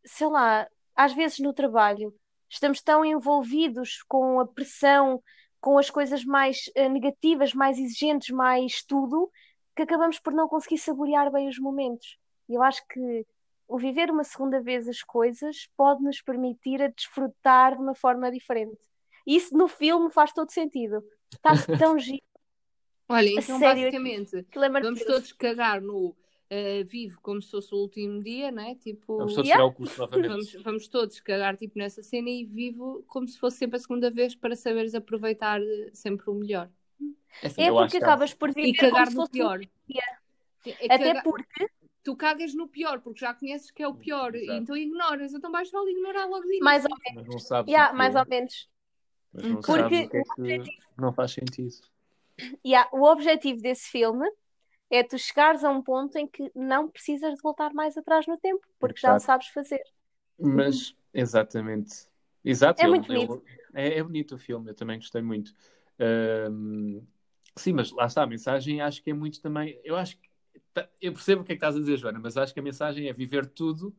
[0.05, 2.13] sei lá, às vezes no trabalho
[2.49, 5.22] estamos tão envolvidos com a pressão,
[5.59, 9.32] com as coisas mais eh, negativas, mais exigentes, mais tudo,
[9.76, 12.17] que acabamos por não conseguir saborear bem os momentos.
[12.49, 13.26] Eu acho que
[13.74, 18.30] o viver uma segunda vez as coisas pode nos permitir a desfrutar de uma forma
[18.32, 18.82] diferente.
[19.26, 21.03] E isso no filme faz todo sentido.
[21.32, 21.51] Está
[21.88, 22.22] tão giro.
[23.07, 26.15] Olha, então sério, basicamente, é vamos todos cagar no
[26.49, 28.76] eh, vivo como se fosse o último dia, né?
[28.76, 29.63] Tipo, Vamos todos Yeah.
[29.63, 30.28] tirar o curso novamente.
[30.30, 34.09] vamos, vamos todos cagar tipo nessa cena e vivo como se fosse sempre a segunda
[34.11, 36.69] vez para saberes aproveitar eh, sempre o melhor.
[37.43, 39.34] assim, É eu acho porque acabas por viver E como cagar se no fosse um
[39.34, 39.59] pior.
[39.59, 40.03] dia.
[40.65, 41.67] É- é Até cagar- porque
[42.04, 44.64] Tu cagas no pior, porque já conheces que é o pior, Exato.
[44.64, 45.34] então ignoras.
[45.34, 48.70] Então vais só ignorar logo de mais ou, Mas não sabes yeah, mais ou menos.
[49.34, 51.76] Mas não Porque que é que não faz sentido.
[52.66, 54.28] Yeah, o objetivo desse filme
[54.89, 58.38] é tu chegares a um ponto em que não precisas de voltar mais atrás no
[58.38, 59.26] tempo, porque já o Exato.
[59.26, 59.82] sabes fazer.
[60.39, 62.08] Mas, exatamente.
[62.43, 63.43] Exato, É ele- muito ele- bonito.
[63.74, 65.54] é, é bonito o filme, eu também gostei muito.
[65.99, 67.02] Ahm,
[67.56, 69.80] sim, mas lá está, a mensagem acho que é muito também.
[69.84, 70.30] Eu acho que.
[70.74, 72.64] Tá- Eu percebo o que é que estás a dizer, Joana, mas acho que a
[72.64, 73.95] mensagem é viver tudo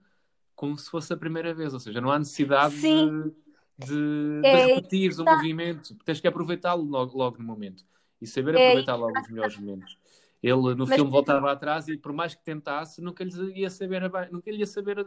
[0.54, 3.32] como se fosse a primeira vez, ou seja, não há necessidade Sim.
[3.78, 7.84] de, de, de É, repetires o movimento, tens que aproveitá-lo logo, logo no momento
[8.20, 9.98] e saber É, aproveitar logo os melhores momentos.
[10.42, 14.02] Ele no Mas- filme voltava atrás e por mais que tentasse, nunca lhe ia saber,
[14.04, 15.04] a nunca lhe ia saber, eh,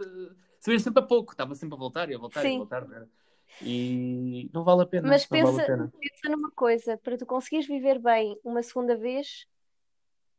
[0.59, 2.83] saber sempre a pouco, estava sempre a voltar e a voltar e a voltar.
[2.91, 3.07] era?
[3.61, 5.93] E não vale a pena, Mas não vale pensa, pena.
[5.99, 9.45] pensa numa coisa, para tu conseguires viver bem uma segunda vez,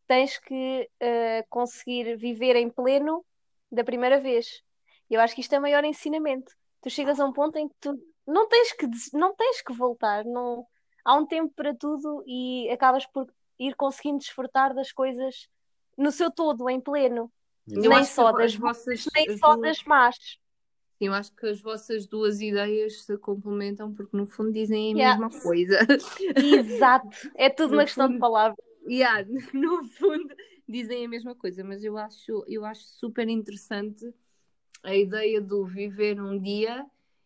[0.06, 3.24] tens que eh, conseguir viver em pleno
[3.70, 4.62] da primeira vez.
[5.10, 6.52] E eu acho que isto é o maior ensinamento.
[6.82, 10.24] Tu chegas a um ponto em que tu não tens que, não tens que voltar,
[10.24, 10.66] não,
[11.04, 13.26] há um tempo para tudo e acabas por
[13.58, 15.48] ir conseguindo desfrutar das coisas
[15.96, 17.32] no seu todo, em pleno.
[17.68, 20.16] Eu Nem só as das vossas, Nem só duas- das más.
[21.00, 25.20] eu acho que as vossas duas ideias se complementam porque no fundo dizem a Yeah.
[25.20, 25.78] mesma coisa.
[26.36, 27.08] Exato.
[27.34, 28.58] É tudo No uma questão de palavras.
[28.86, 29.24] Yeah,
[29.54, 30.34] no fundo
[30.68, 34.12] dizem a mesma coisa, mas eu acho, eu acho super interessante
[34.82, 36.84] a ideia do viver um dia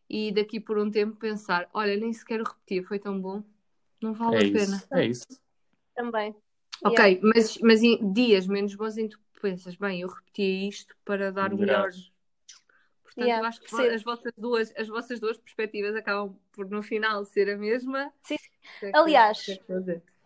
[0.08, 3.42] e daqui por um tempo pensar, olha, nem sequer repetir, foi tão bom,
[4.00, 4.84] não vale É a isso, pena.
[4.92, 5.26] é isso.
[5.94, 6.34] Também.
[6.82, 10.96] Ok, mas, mas em dias menos bons em que tu pensas, bem, eu repeti isto
[11.04, 11.90] para dar o melhor.
[13.02, 16.82] Portanto, Yeah, eu acho que as vossas, duas, as vossas duas perspectivas acabam por no
[16.82, 18.12] final ser a mesma.
[18.22, 18.36] Sim.
[18.82, 19.44] É que- Aliás,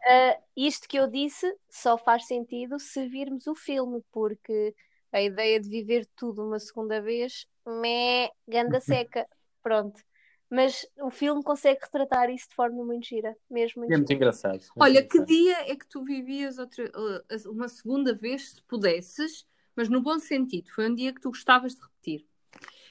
[0.04, 0.38] que é que?
[0.38, 4.74] Uh, isto que eu disse só faz sentido se virmos o filme, porque
[5.12, 9.26] a ideia de viver tudo uma segunda vez, mé, ganda seca,
[9.62, 10.02] pronto.
[10.50, 14.14] Mas o filme consegue retratar isso de forma muito gira, mesmo muito É muito gira.
[14.14, 14.60] engraçado.
[14.60, 15.26] muito Olha, que engraçado.
[15.26, 20.18] dia é que tu vivias outra, uh, uma segunda vez, se pudesses, mas no bom
[20.18, 20.70] sentido?
[20.70, 22.26] Foi um dia que tu gostavas de repetir.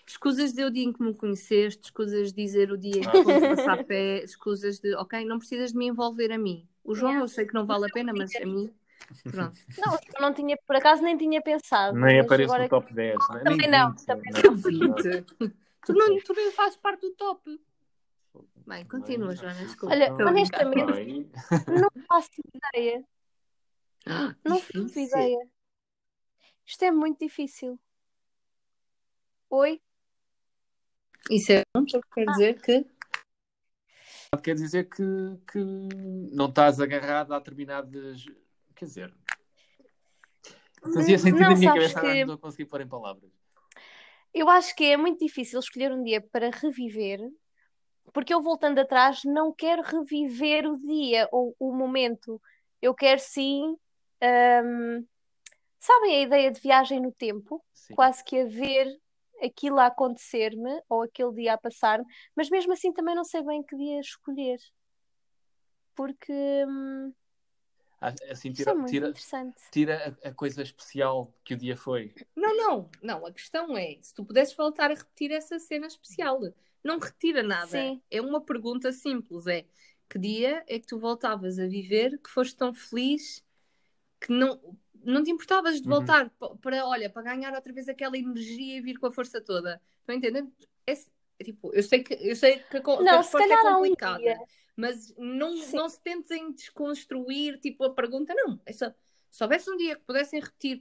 [0.08, 3.10] Escusas de dizer o dia em que me conheceste, escusas de dizer o dia em
[3.10, 6.68] que fomos passar fé, escusas de, ok, não precisas de me envolver a mim.
[6.84, 8.74] O João eu sei que não vale a pena, mas a mim,
[9.32, 9.58] pronto.
[9.78, 13.18] Não, eu não tinha, por acaso nem tinha pensado, Nem agora no top 10.
[13.30, 13.44] não é?
[13.44, 14.54] Também Nem não, 20, também não.
[14.56, 15.26] Vinte.
[15.86, 17.60] Tu, não, tu nem fazes parte do top.
[18.66, 19.94] Bem, continua, Joana, desculpa.
[19.96, 20.28] Olha, brincar.
[20.30, 21.32] honestamente-
[21.68, 22.30] não faço
[22.74, 23.04] ideia.
[24.06, 25.48] Ah, Não faço ideia.
[26.66, 27.80] Isto é muito difícil.
[29.50, 29.82] Oi?
[31.30, 32.86] Isso é bom, porque quer dizer que
[34.42, 35.04] Quer dizer que,
[35.52, 35.60] que
[36.32, 38.26] não estás agarrado a determinadas.
[38.76, 39.14] Quer dizer.
[40.94, 43.32] Fazia sentido Não, na minha cabeça, que- não conseguir pôr em palavras.
[44.34, 47.20] Eu acho que é muito difícil escolher um dia para reviver,
[48.12, 52.42] porque eu voltando atrás não quero reviver o dia ou o momento.
[52.82, 53.78] Eu quero sim,
[54.22, 55.06] hum,
[55.80, 57.64] sabem a ideia de viagem no tempo?
[57.74, 57.94] Sim.
[57.94, 58.88] Quase que a ver
[59.44, 63.64] aquilo a acontecer-me ou aquele dia a passar-me, mas mesmo assim também não sei bem
[63.64, 64.60] que dia escolher.
[65.96, 66.34] Porque
[66.68, 67.14] hum,
[68.02, 69.14] Ah, Assim, isto é tira, tira,
[69.72, 72.14] tira a, a coisa especial que o dia foi.
[72.36, 73.26] Não, não, não.
[73.26, 76.42] A questão é: se tu pudesses voltar a repetir essa cena especial,
[76.84, 77.68] não retira nada.
[77.68, 78.02] Sim.
[78.12, 79.66] É uma pergunta simples: é
[80.10, 83.42] que dia é que tu voltavas a viver que foste tão feliz
[84.20, 84.60] que não,
[85.04, 85.96] não te importavas de Uhum.
[85.96, 89.42] voltar pa- para, olha, para ganhar outra vez aquela energia e vir com a força
[89.42, 89.82] toda?
[90.00, 90.48] Estão a entender?
[90.86, 90.94] É,
[91.40, 93.62] é tipo, eu sei que, eu sei que a, que a Não, se resposta é
[93.62, 94.40] um complicada.
[94.76, 95.78] Mas não, Sim.
[95.78, 98.60] não se tentem desconstruir tipo a pergunta, não.
[98.66, 98.92] É só,
[99.30, 100.80] se houvesse um dia que pudessem repetir,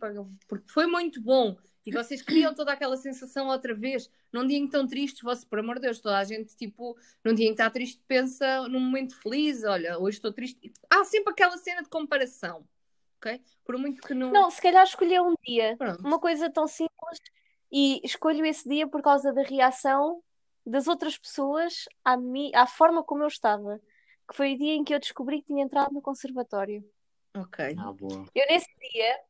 [0.49, 4.62] porque foi muito bom e vocês criam toda aquela sensação outra vez, num dia em
[4.62, 7.49] que estão tristes, vocês, por amor de Deus, toda a gente, tipo, num dia em
[7.49, 10.73] que está triste, pensa num momento feliz, olha, hoje estou triste.
[10.89, 12.66] Há sempre aquela cena de comparação,
[13.23, 13.41] ok?
[13.64, 14.33] Por muito que não.
[14.33, 15.77] Não, se calhar escolher um dia.
[15.77, 16.01] Pronto.
[16.05, 17.20] uma coisa tão simples
[17.70, 20.23] e escolho esse dia por causa da reação
[20.66, 23.81] das outras pessoas à, mi, à forma como eu estava,
[24.29, 26.85] que foi o dia em que eu descobri que tinha entrado no conservatório.
[27.37, 27.75] Ok.
[27.79, 28.27] Ah, boa.
[28.35, 29.20] Eu nesse dia,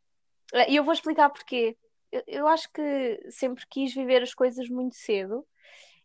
[0.55, 1.77] eh, e eu vou explicar porquê.
[2.11, 5.47] Eu, eu acho que sempre quis viver as coisas muito cedo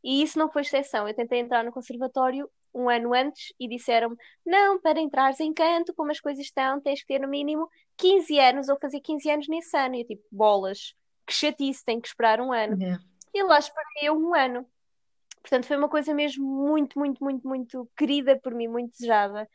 [0.04, 1.08] e isso não foi exceção.
[1.08, 4.16] Eu tentei entrar no conservatório um ano antes e disseram-me:
[4.46, 8.40] não, para entrares em canto, como as coisas estão, tens que ter no mínimo 15
[8.40, 9.95] anos ou fazer 15 anos nesse ano.
[9.95, 10.94] E eu tipo, bolas,
[11.26, 12.82] que chatice, tenho que esperar um ano.
[12.82, 13.04] Yeah.
[13.34, 14.66] E lá esperei eu um ano.
[15.41, 19.48] Portanto, foi uma coisa mesmo muito, muito, muito, muito querida por mim, muito desejada.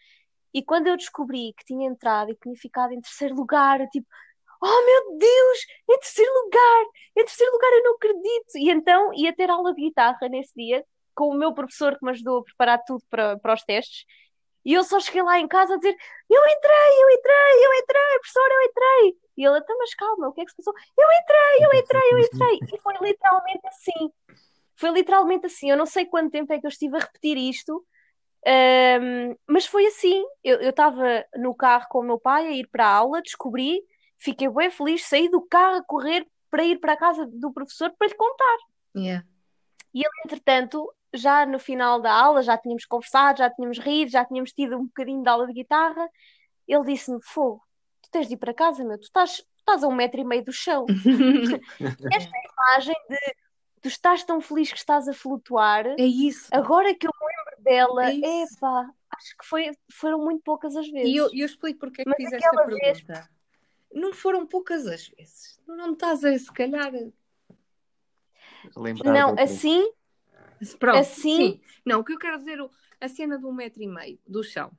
[0.55, 3.89] E quando eu descobri que tinha entrado e que tinha ficado em terceiro lugar, eu
[3.89, 4.07] tipo,
[4.63, 5.59] oh meu Deus,
[5.91, 6.85] em terceiro lugar,
[7.17, 8.57] em terceiro lugar eu não acredito.
[8.57, 12.11] E então ia ter aula de guitarra nesse dia, com o meu professor que me
[12.11, 14.05] ajudou a preparar tudo para, para os testes.
[14.65, 15.97] E eu só cheguei lá em casa a dizer:
[16.31, 19.17] Eu entrei, eu entrei, eu entrei, professor, eu entrei.
[19.37, 20.75] E ele, então, mas calma, o que é que se passou?
[20.97, 22.59] Eu entrei, eu entrei, eu entrei.
[22.75, 24.13] E foi literalmente assim.
[24.77, 25.71] Foi literalmente assim.
[25.71, 27.85] Eu não sei quanto tempo é que eu estive a repetir isto,
[28.47, 30.23] ahm, mas foi assim.
[30.45, 33.83] Eu estava no carro com o meu pai a ir para a aula, descobri,
[34.19, 37.91] fiquei bem feliz, saí do carro a correr para ir para a casa do professor
[37.99, 38.57] para lhe contar.
[38.95, 39.27] Yeah.
[40.25, 44.77] Entretanto, já no final da aula, já tínhamos conversado, já tínhamos rido, já tínhamos tido
[44.79, 46.09] um bocadinho de aula de guitarra.
[46.67, 47.63] Ele disse-me: Fogo,
[48.01, 50.25] tu tens de ir para casa, meu, tu estás, tu estás a um metro e
[50.25, 50.87] meio do chão.
[52.13, 53.19] Esta imagem de
[53.83, 56.49] tu estás tão feliz que estás a flutuar, É isso.
[56.53, 60.89] agora que eu me lembro dela, É epá, acho que foi, foram muito poucas as
[60.89, 61.09] vezes.
[61.13, 63.29] E eu, eu explico porque é que fiz esta aquela vez- pergunta.
[63.93, 65.61] Não foram poucas as vezes.
[65.67, 66.93] Não estás a, se calhar.
[68.77, 69.39] Lembrar Não, outra.
[69.39, 69.85] assim,
[70.79, 71.21] Pronto, Assim?
[71.25, 71.61] sim.
[71.85, 72.71] Não, o que eu quero dizer, o-
[73.01, 74.71] a cena de um metro e meio do chão.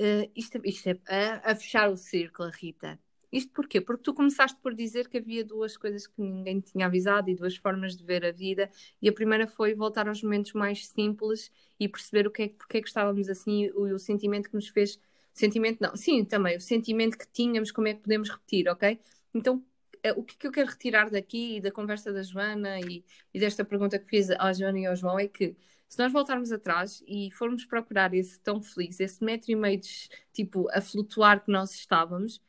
[0.00, 2.98] Eh, isto, isto é a, a fechar o círculo, Rita.
[3.32, 3.80] Isto porquê?
[3.80, 7.34] Porque tu começaste por dizer que havia duas coisas que ninguém te tinha avisado e
[7.36, 8.70] duas formas de ver a vida.
[9.02, 12.78] E a primeira foi voltar aos momentos mais simples e perceber o que é, porque
[12.78, 14.98] é que estávamos assim e o, o sentimento que nos fez.
[15.34, 18.98] Sentimento não, sim, também, o sentimento que tínhamos, como é que podemos repetir, ok?
[19.34, 19.64] Então,
[20.10, 23.38] o que é que eu quero retirar daqui e da conversa da Joana e, e
[23.38, 25.56] desta pergunta que fiz à Joana e ao João é que
[25.88, 30.08] se nós voltarmos atrás e formos procurar esse tão feliz, esse metro e meio de,
[30.32, 32.42] tipo, a flutuar que nós estávamos,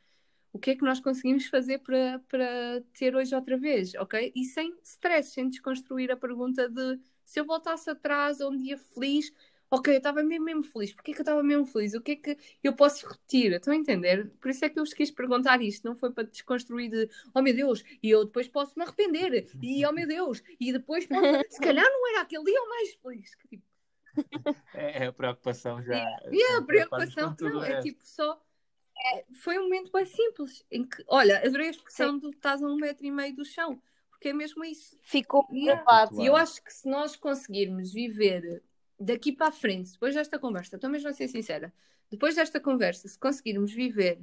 [0.52, 4.32] o que é que nós conseguimos fazer para, para ter hoje outra vez, ok?
[4.34, 8.78] E sem stress, sem desconstruir a pergunta de se eu voltasse atrás a um dia
[8.78, 9.32] feliz,
[9.74, 11.94] ok, eu estava mesmo, mesmo feliz, porquê que eu estava mesmo feliz?
[11.94, 13.52] O que é que eu posso repetir?
[13.52, 14.30] Estão a entender?
[14.40, 17.42] Por isso é que eu vos quis perguntar isto, não foi para desconstruir de oh
[17.42, 21.04] meu Deus, e eu depois posso me arrepender, e oh meu Deus, e depois
[21.50, 23.34] se calhar não era aquele dia o mais feliz.
[23.34, 23.64] Que, tipo,
[24.74, 25.94] É, é a preocupação já.
[26.30, 28.40] e a preocuparmos preocupação, com tudo não, é tipo só.
[28.96, 32.66] é, foi um momento bem simples, em que, olha, adorei a expressão do estás a
[32.66, 33.80] um metro e meio do chão,
[34.10, 34.96] porque é mesmo isso.
[35.02, 36.20] ficou gravado.
[36.20, 38.62] E eu acho que se nós conseguirmos viver
[38.98, 41.72] daqui para a frente, depois desta conversa, estou mesmo a ser sincera,
[42.10, 44.20] depois desta conversa, se conseguirmos viver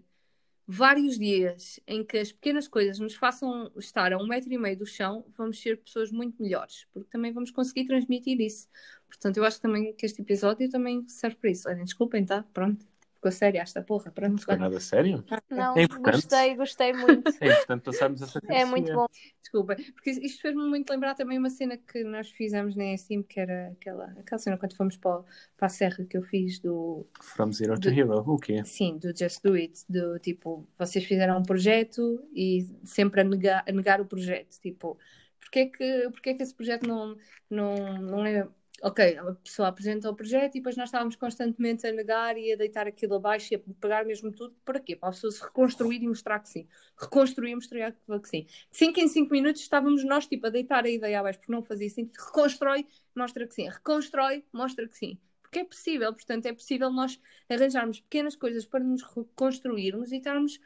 [0.67, 4.77] vários dias em que as pequenas coisas nos façam estar a um metro e meio
[4.77, 8.69] do chão, vamos ser pessoas muito melhores, porque também vamos conseguir transmitir isso.
[9.07, 11.67] Portanto, eu acho que também que este episódio também serve para isso.
[11.67, 12.43] Olhem, desculpem, tá?
[12.53, 12.90] Pronto.
[13.21, 14.11] Ficou séria esta porra.
[14.11, 15.23] Pronto, Não ficou nada sério?
[15.47, 16.13] Não, É importante.
[16.15, 17.31] gostei, gostei muito.
[17.39, 19.05] É importante passarmos essa É muito bom.
[19.39, 23.39] Desculpa, porque isto fez-me muito lembrar também uma cena que nós fizemos na ESIM, que
[23.39, 25.23] era aquela, aquela cena quando fomos para,
[25.55, 28.23] para a serra que eu fiz do, From Zero to Hero.
[28.27, 28.63] O quê?
[28.65, 33.63] sim, do Just Do It, do tipo, vocês fizeram um projeto e sempre a negar,
[33.67, 34.97] a negar o projeto, tipo,
[35.39, 37.15] porque é que, porque é que esse projeto não,
[37.49, 38.47] não, não é...
[38.83, 42.55] Ok, a pessoa apresenta o projeto e depois nós estávamos constantemente a negar e a
[42.55, 44.55] deitar aquilo abaixo e a pegar mesmo tudo.
[44.65, 44.95] Para quê?
[44.95, 46.67] Para a pessoa se reconstruir e mostrar que sim.
[46.97, 48.47] Reconstruir e mostrar que sim.
[48.71, 51.61] De 5 em 5 minutos estávamos nós tipo a deitar a ideia abaixo porque não
[51.61, 52.17] fazia sentido.
[52.25, 53.69] Reconstrói, mostra que sim.
[53.69, 55.19] Reconstrói, mostra que sim.
[55.43, 60.59] Porque é possível, portanto, é possível nós arranjarmos pequenas coisas para nos reconstruirmos e estarmos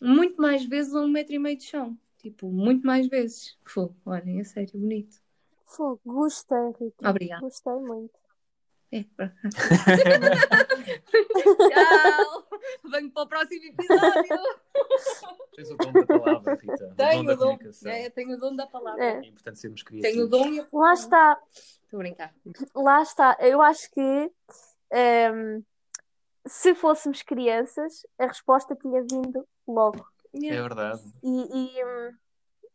[0.00, 1.98] muito mais vezes a um metro e meio de chão.
[2.16, 3.58] Tipo, muito mais vezes.
[3.62, 5.21] Fogo, olhem, é sério, bonito.
[5.76, 7.10] Fogo, gostei, Rita.
[7.10, 7.40] Obrigada.
[7.42, 8.12] Gostei muito.
[8.92, 9.34] É, pronto.
[11.68, 12.46] Tchau!
[12.90, 14.38] Venho para o próximo episódio!
[15.54, 16.84] Tens o dom da palavra, Rita.
[16.88, 17.36] O Tenho o dom.
[17.38, 17.90] comunicação.
[17.92, 19.02] É, tenho o dom da palavra.
[19.04, 19.16] É.
[19.18, 20.30] É importante sermos Tenho o criativos.
[20.30, 21.40] dom e a Lá está,
[21.84, 22.34] Estou a brincar.
[22.74, 23.36] lá está.
[23.40, 24.30] Eu acho que
[24.90, 25.62] ehm,
[26.46, 30.06] se fôssemos crianças, a resposta tinha vindo logo.
[30.34, 31.02] É verdade.
[31.22, 32.14] E, e, hum,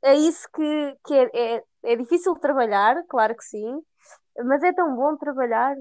[0.03, 3.81] é isso que, que é, é, é difícil trabalhar, claro que sim,
[4.45, 5.75] mas é tão bom trabalhar.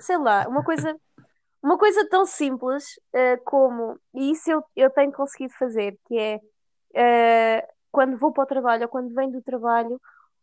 [0.00, 0.94] Sei lá, uma coisa,
[1.62, 2.84] uma coisa tão simples
[3.14, 6.40] eh, como, e isso eu, eu tenho conseguido fazer, que é
[6.94, 10.00] eh, quando vou para o trabalho ou quando venho do trabalho,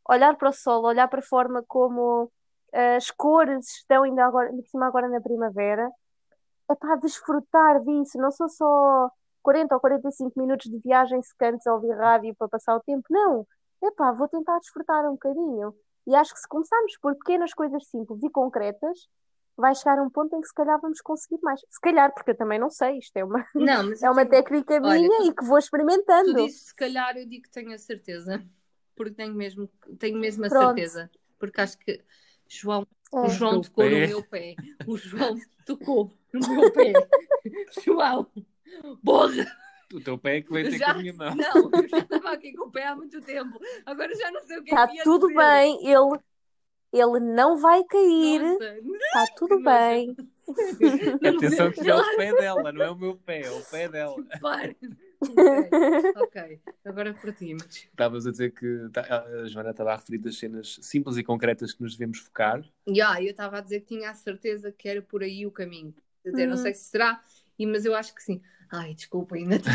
[0.09, 2.31] olhar para o sol, olhar para a forma como
[2.73, 5.91] eh, as cores estão ainda agora, por cima agora na primavera,
[6.69, 9.09] é para desfrutar disso, não sou só
[9.43, 13.45] 40 ou 45 minutos de viagem secantes a ouvir rádio para passar o tempo, não.
[13.83, 15.75] Epá, vou tentar desfrutar um bocadinho.
[16.07, 19.07] E acho que se começarmos por pequenas coisas simples e concretas,
[19.55, 21.61] vai chegar a um ponto em que se calhar vamos conseguir mais.
[21.69, 24.73] Se calhar, porque eu também não sei, isto é uma, Não, mas é uma técnica
[24.75, 26.33] Olha, minha tu- e que vou experimentando.
[26.33, 28.43] Tu dizes se calhar, eu digo que tenho a certeza.
[28.95, 30.65] Porque tenho mesmo, tenho mesmo a Pronto.
[30.67, 31.09] certeza.
[31.39, 32.03] Porque acho que
[32.47, 33.25] João, É.
[33.25, 34.07] o João tocou no pé.
[34.07, 34.55] meu pé.
[34.85, 35.35] O João
[35.65, 36.93] tocou no meu pé.
[37.83, 38.27] João,
[39.01, 39.45] borra!
[39.93, 41.35] O teu pé é que veio ter Já- com a minha mão.
[41.35, 43.59] Não, eu já estava aqui com o pé há muito tempo.
[43.85, 45.39] Agora já não sei o que Está é que ia Tá tudo dizer.
[45.39, 46.19] bem, ele,
[46.91, 50.15] ele não vai cair, Nossa, está tudo que bem.
[51.37, 54.15] Atenção que é o pé dela, não é o meu pé, é o pé dela.
[54.41, 54.77] Pare.
[55.21, 56.59] Ok, ok.
[56.83, 57.63] Agora partimos.
[57.65, 61.71] Estavas a dizer que tá- a Joana estava a referir das cenas simples e concretas
[61.71, 62.61] que nos devemos focar.
[62.87, 65.93] Já, eu estava a dizer que tinha a certeza que era por aí o caminho.
[66.23, 66.61] Quer dizer, não Uhum.
[66.61, 67.21] sei se será,
[67.57, 68.41] e- mas eu acho que sim.
[68.71, 69.71] Ai, desculpa, ainda estou.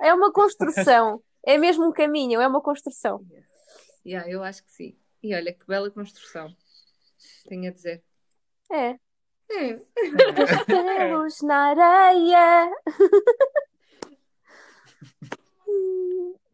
[0.00, 1.22] É uma construção.
[1.44, 3.24] É mesmo um caminho, é uma construção.
[4.06, 4.96] Yeah, eu acho que sim.
[5.22, 6.54] E olha que bela construção.
[7.48, 8.02] Tenho a dizer.
[8.70, 8.96] É.
[9.50, 9.78] É.
[10.46, 12.70] Castelos na areia.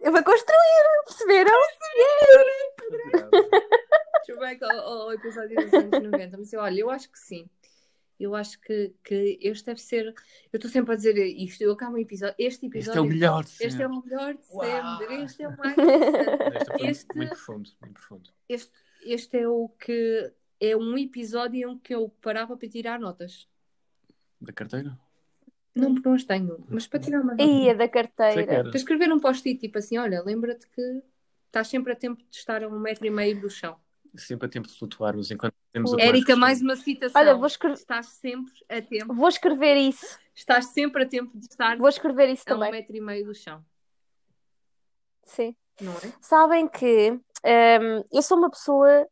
[0.01, 1.52] Eu vou construir, perceberam?
[2.90, 6.39] Deixa eu ver ao, ao episódio dos anos 90.
[6.39, 7.48] Mas eu, olha, eu acho que sim.
[8.18, 10.06] Eu acho que, que este deve ser.
[10.06, 11.60] Eu estou sempre a dizer isto.
[11.62, 12.34] Eu acabo um episódio.
[12.38, 12.98] Este Este episódio.
[12.98, 13.86] é o melhor de Este é sempre.
[13.86, 14.98] o melhor de Uau.
[14.98, 15.22] sempre.
[15.24, 15.76] Este é o mais.
[16.80, 18.30] Este Este- muito profundo, muito profundo.
[18.48, 18.72] Este,
[19.04, 20.32] este é o que.
[20.60, 23.48] É um episódio em que eu parava para tirar notas.
[24.40, 24.96] Da carteira?
[25.74, 27.42] Não, porque não as tenho, mas para tirar uma nota.
[27.42, 28.62] Ia da carteira.
[28.62, 31.02] Para escrever um post-it, tipo assim: olha, lembra-te que
[31.46, 33.76] estás sempre a tempo de estar a um metro e meio do chão.
[34.16, 37.20] Sempre a tempo de flutuarmos enquanto temos o Érica, mais uma citação.
[37.20, 39.12] Olha, vou, escre- Estás sempre a tempo.
[39.12, 40.18] vou escrever isso.
[40.32, 42.70] Estás sempre a tempo de estar Vou escrever isso a um também.
[42.70, 43.60] metro e meio do chão.
[45.24, 45.56] Sim.
[45.80, 46.12] Não é?
[46.20, 49.05] Sabem que hum, eu sou uma pessoa,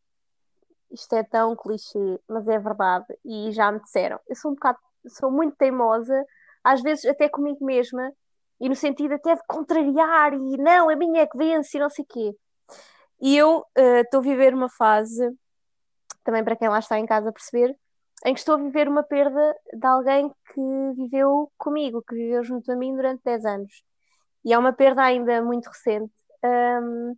[0.93, 4.79] isto é tão clichê, mas é verdade, e já me disseram, eu sou um bocado,
[5.09, 6.25] sou muito teimosa,
[6.63, 8.13] às vezes até comigo mesma,
[8.61, 11.91] e no sentido até de contrariar, e não, a minha é que vence, e não
[11.91, 12.37] sei o quê.
[13.21, 15.29] E eu eh, estou a viver uma fase,
[16.25, 17.77] também para quem lá está em casa perceber,
[18.25, 20.61] em que estou a viver uma perda de alguém que
[20.97, 23.83] viveu comigo, que viveu junto a mim durante 10 anos.
[24.45, 26.13] E é uma perda ainda muito recente.
[26.45, 27.17] Hum,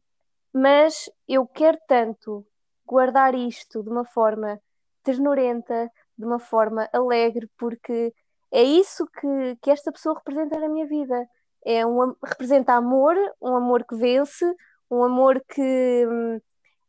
[0.53, 2.47] mas eu quero tanto
[2.87, 4.61] guardar isto de uma forma
[5.03, 8.15] ternurenta, de uma forma alegre, porque
[8.53, 11.27] é isso que, que esta pessoa representa na minha vida.
[11.65, 14.45] É um, representa amor, um amor que vence,
[14.91, 16.41] um amor que hum,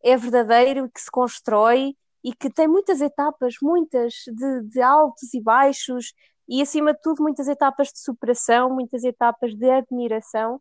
[0.03, 5.39] é verdadeiro, que se constrói e que tem muitas etapas, muitas de, de altos e
[5.39, 6.11] baixos,
[6.49, 10.59] e acima de tudo, muitas etapas de superação, muitas etapas de admiração.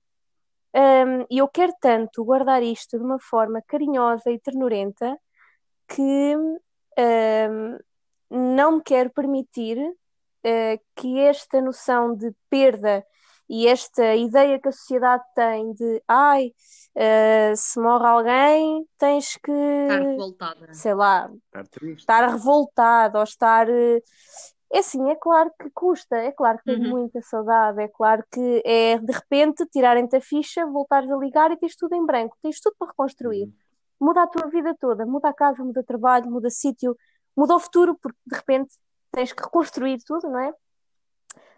[0.75, 5.19] Um, e eu quero tanto guardar isto de uma forma carinhosa e ternurenta
[5.89, 7.79] que um,
[8.31, 13.03] não me quero permitir uh, que esta noção de perda
[13.49, 16.53] e esta ideia que a sociedade tem de ai,
[16.97, 20.73] uh, se morre alguém, tens que, Estar revoltada.
[20.73, 21.99] sei lá, Estar triste.
[22.01, 23.69] estar revoltado ou estar.
[23.69, 24.01] eh,
[24.73, 26.89] É assim, é claro que custa, é claro que Uhum.
[26.89, 31.57] muita saudade, é claro que é de repente tirarem-te a ficha, voltares a ligar e
[31.57, 33.45] tens tudo em branco, tens tudo para reconstruir.
[33.45, 33.53] Uhum.
[34.01, 36.97] Muda a tua vida toda, muda a casa, muda o trabalho, muda sítio,
[37.37, 38.75] muda o futuro, porque de repente
[39.13, 40.53] tens que reconstruir tudo, não é?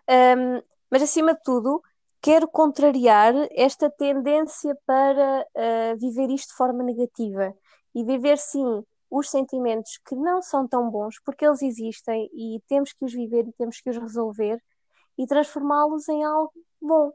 [0.09, 1.83] Ahm, mas acima de tudo,
[2.21, 7.55] quero contrariar esta tendência para ah, viver isto de forma negativa
[7.95, 12.93] e viver sim os sentimentos que não são tão bons, porque eles existem e temos
[12.93, 14.61] que os viver e temos que os resolver
[15.17, 17.13] e transformá-los em algo bom.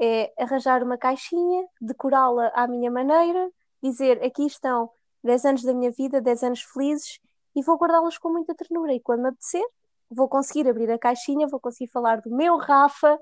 [0.00, 3.50] É arranjar uma caixinha, decorá-la à minha maneira,
[3.82, 4.90] dizer aqui estão
[5.22, 7.18] 10 anos da minha vida, 10 anos felizes
[7.54, 8.94] e vou guardá-los com muita ternura.
[8.94, 9.64] E quando me apetecer,
[10.14, 13.18] vou conseguir abrir a caixinha, vou conseguir falar do meu Rafa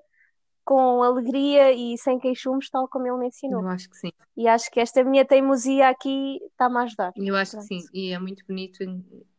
[0.64, 3.62] com alegria e sem queixumes, tal como ele me ensinou.
[3.62, 4.12] Eu acho que sim.
[4.36, 7.12] E acho que esta minha teimosia aqui está-me a ajudar.
[7.16, 7.68] Eu acho que Pronto.
[7.68, 7.88] sim.
[7.92, 8.84] E é muito bonito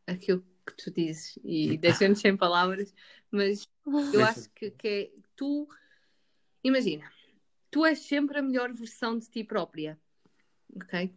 [0.05, 1.39] aquilo que tu dizes.
[1.43, 2.93] E deixando sem palavras,
[3.29, 3.67] mas
[4.13, 5.67] eu acho que, que é tu.
[6.63, 7.09] Imagina,
[7.69, 9.97] tu és sempre a melhor versão de ti própria.
[10.75, 11.13] Ok?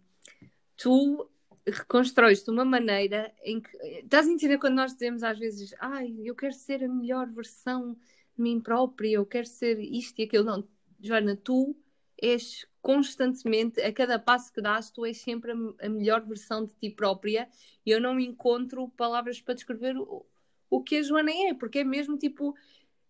[0.76, 1.30] Tu
[1.66, 3.76] reconstróis de uma maneira em que.
[4.02, 7.94] Estás a entender quando nós dizemos às vezes, ai, eu quero ser a melhor versão
[8.36, 10.44] de mim própria, eu quero ser isto e aquilo.
[10.44, 10.68] Não,
[11.00, 11.76] Joana, tu
[12.20, 16.74] és constantemente, a cada passo que dás, tu és sempre a, a melhor versão de
[16.74, 17.48] ti própria
[17.84, 20.24] e eu não encontro palavras para descrever o,
[20.68, 22.54] o que a Joana é, porque é mesmo tipo.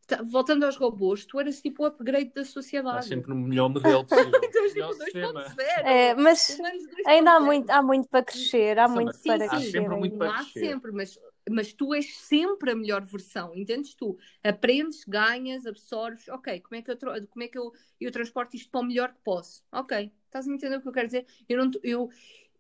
[0.06, 3.08] Tá- voltando aos robôs, tu eras tipo o upgrade da sociedade.
[3.08, 4.30] sempre no melhor modelo possível.
[4.74, 5.44] Melhor tipo sistema.
[5.44, 5.86] 2.0.
[5.86, 7.06] É, mas Humanos 2.0.
[7.06, 9.70] ainda há muito, há muito para crescer, há Sim, muito Sim, para sim, crescer.
[9.72, 10.60] sempre muito para Há crescer.
[10.60, 11.18] sempre, mas,
[11.50, 14.16] mas tu és sempre a melhor versão, entendes tu?
[14.42, 16.98] Aprendes, ganhas, absorves, ok, como é que eu,
[17.28, 19.62] como é que eu, eu transporto isto para o melhor que posso?
[19.72, 21.26] Ok, estás a entender o que eu quero dizer?
[21.48, 22.10] Eu não, eu,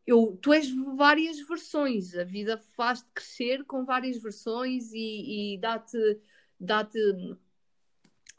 [0.06, 5.96] eu, tu és várias versões, a vida faz-te crescer com várias versões e, e dá-te
[6.58, 6.98] dá-te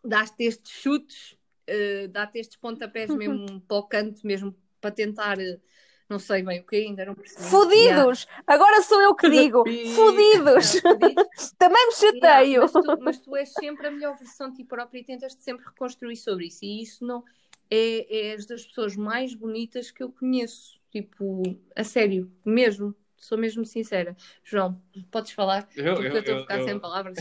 [0.03, 1.37] dá-te estes chutes,
[1.67, 5.59] eh, dá-te estes pontapés mesmo para o canto, mesmo para tentar, eh,
[6.07, 7.43] não sei bem o que, ainda não percebi.
[7.43, 8.03] Yeah.
[8.03, 8.27] Fudidos!
[8.45, 9.63] Agora sou eu que digo!
[9.95, 10.73] Fudidos!
[11.57, 12.61] Também me Yeah, chateio!
[12.61, 15.65] mas, tu, mas tu és sempre a melhor versão de ti própria e tentas-te sempre
[15.65, 16.63] reconstruir sobre isso.
[16.63, 17.23] E isso não
[17.71, 20.79] é, é das pessoas mais bonitas que eu conheço.
[20.91, 21.41] Tipo,
[21.75, 22.95] a sério, mesmo.
[23.17, 24.15] Sou mesmo sincera.
[24.43, 24.79] João,
[25.09, 25.67] podes falar?
[25.75, 27.17] Eu, Porque eu estou a ficar eu- sem palavras.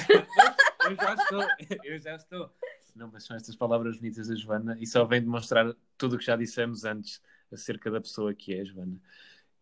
[0.90, 1.42] Eu já estou,
[1.84, 2.50] eu já estou.
[2.94, 6.24] Não, mas são estas palavras bonitas da Joana e só vem demonstrar tudo o que
[6.24, 7.20] já dissemos antes
[7.52, 9.00] acerca da pessoa que é, Joana.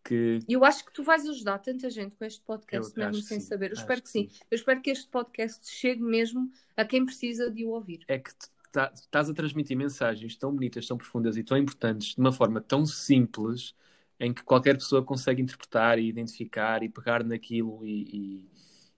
[0.03, 3.39] Que Eu acho que tu vais ajudar tanta gente com este podcast, Eu mesmo sem
[3.39, 3.67] sim, saber.
[3.67, 4.27] Eu acho espero que que sim.
[4.29, 4.39] sim.
[4.51, 8.03] Eu espero que este podcast chegue mesmo a quem precisa de o ouvir.
[8.07, 12.15] é que tu tá- estás a transmitir mensagens tão bonitas, tão profundas e tão importantes
[12.15, 13.73] de uma forma tão simples
[14.19, 18.49] em que qualquer pessoa consegue interpretar e identificar e pegar naquilo e, e,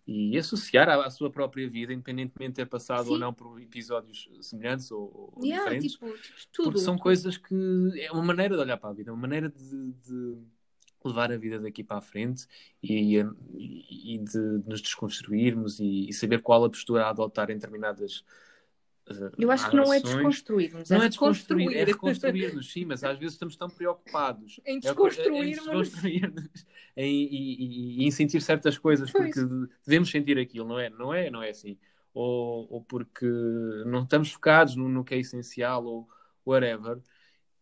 [0.08, 3.14] e associar à, à sua própria vida, independentemente de ter passado Sim.
[3.14, 5.94] ou não por episódios semelhantes ou, ou Yeah, diferentes.
[5.94, 6.06] tipo,
[6.52, 6.66] tudo.
[6.66, 7.56] Porque são coisas que
[8.00, 10.38] é uma maneira de olhar para a vida, uma maneira de, de
[11.04, 12.46] levar a vida daqui para a frente
[12.82, 18.24] e, e de nos desconstruirmos e, e saber qual a postura a adotar em determinadas
[19.38, 22.32] Eu acho que não é desconstruirmos, Não é é desconstruir, é reconstruir.
[22.34, 25.46] reconstruir-nos, sim, mas às vezes estamos tão preocupados Em É- desconstruirmos.
[25.46, 26.66] em, desconstruir-nos,
[26.98, 29.36] em, e, e- em sentir certas coisas Pois.
[29.36, 29.48] porque
[29.86, 30.90] devemos sentir aquilo, não é?
[30.90, 31.78] Não é, não é assim.
[32.14, 33.28] Ou, ou porque
[33.86, 36.08] não estamos focados no, no que é essencial ou
[36.46, 37.00] whatever.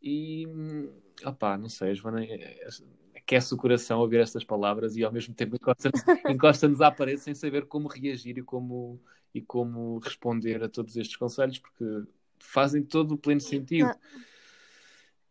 [0.01, 0.45] E
[1.25, 2.69] opá, não sei, Joana, é- é-
[3.25, 7.33] aquece o coração ouvir estas palavras e ao mesmo tempo encosta-nos encosta-nos à parede sem
[7.33, 8.99] saber como reagir e como,
[9.33, 11.85] e como responder a todos estes conselhos, porque
[12.39, 13.91] fazem todo o pleno sentido.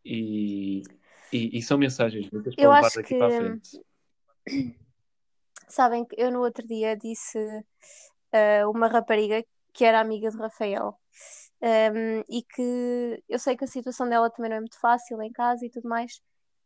[0.05, 0.83] E,
[1.33, 3.81] e, e são mensagens muitas para Eu levar daqui que- para a frente.
[5.69, 7.39] Sabem que eu no outro dia disse
[8.33, 9.43] a uma rapariga
[9.73, 10.95] que era amiga de Rafael
[11.63, 15.33] um, e que eu sei que a situação dela também não é muito fácil em
[15.33, 16.21] casa e tudo mais.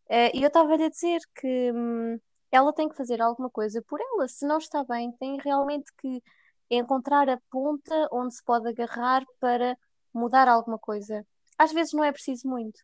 [0.08, 2.18] Uh, e eu estava-lhe a dizer que hum,
[2.50, 4.28] ela tem que fazer alguma coisa por ela.
[4.28, 6.22] Se não está bem, tem realmente que
[6.70, 9.76] encontrar a ponta onde se pode agarrar para
[10.12, 11.26] mudar alguma coisa.
[11.58, 12.80] Às vezes não é preciso muito.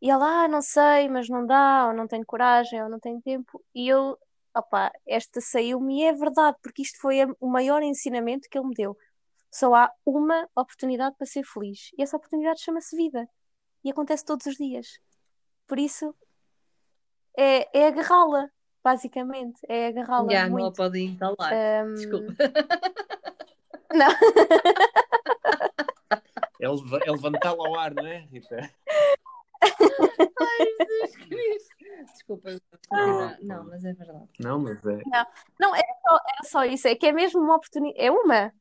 [0.00, 3.20] E ela, ah, não sei, mas não dá, ou não tenho coragem, ou não tenho
[3.22, 3.62] tempo.
[3.74, 4.18] E eu,
[4.54, 8.74] opá, esta saiu-me e é verdade, porque isto foi o maior ensinamento que ele me
[8.74, 8.96] deu.
[9.50, 11.90] Só há uma oportunidade para ser feliz.
[11.96, 13.28] E essa oportunidade chama-se vida.
[13.84, 14.98] E acontece todos os dias.
[15.68, 16.14] Por isso,
[17.36, 18.48] é, é agarrá-la,
[18.82, 19.60] basicamente.
[19.68, 20.76] É agarrá-la Já, não a muito.
[20.76, 21.52] podem entalar.
[21.86, 22.34] Hum, Desculpa.
[23.94, 24.10] não,
[26.60, 28.70] É, é levantá-lo ao ar, não é, Rita?
[29.62, 31.72] Jesus Cristo.
[32.12, 32.50] Desculpa.
[32.92, 33.36] Ah.
[33.42, 34.28] Não, mas é verdade.
[34.38, 35.02] Não, mas é.
[35.58, 36.88] não, é só, é só isso.
[36.88, 38.04] É que é mesmo uma oportunidade.
[38.04, 38.52] É uma.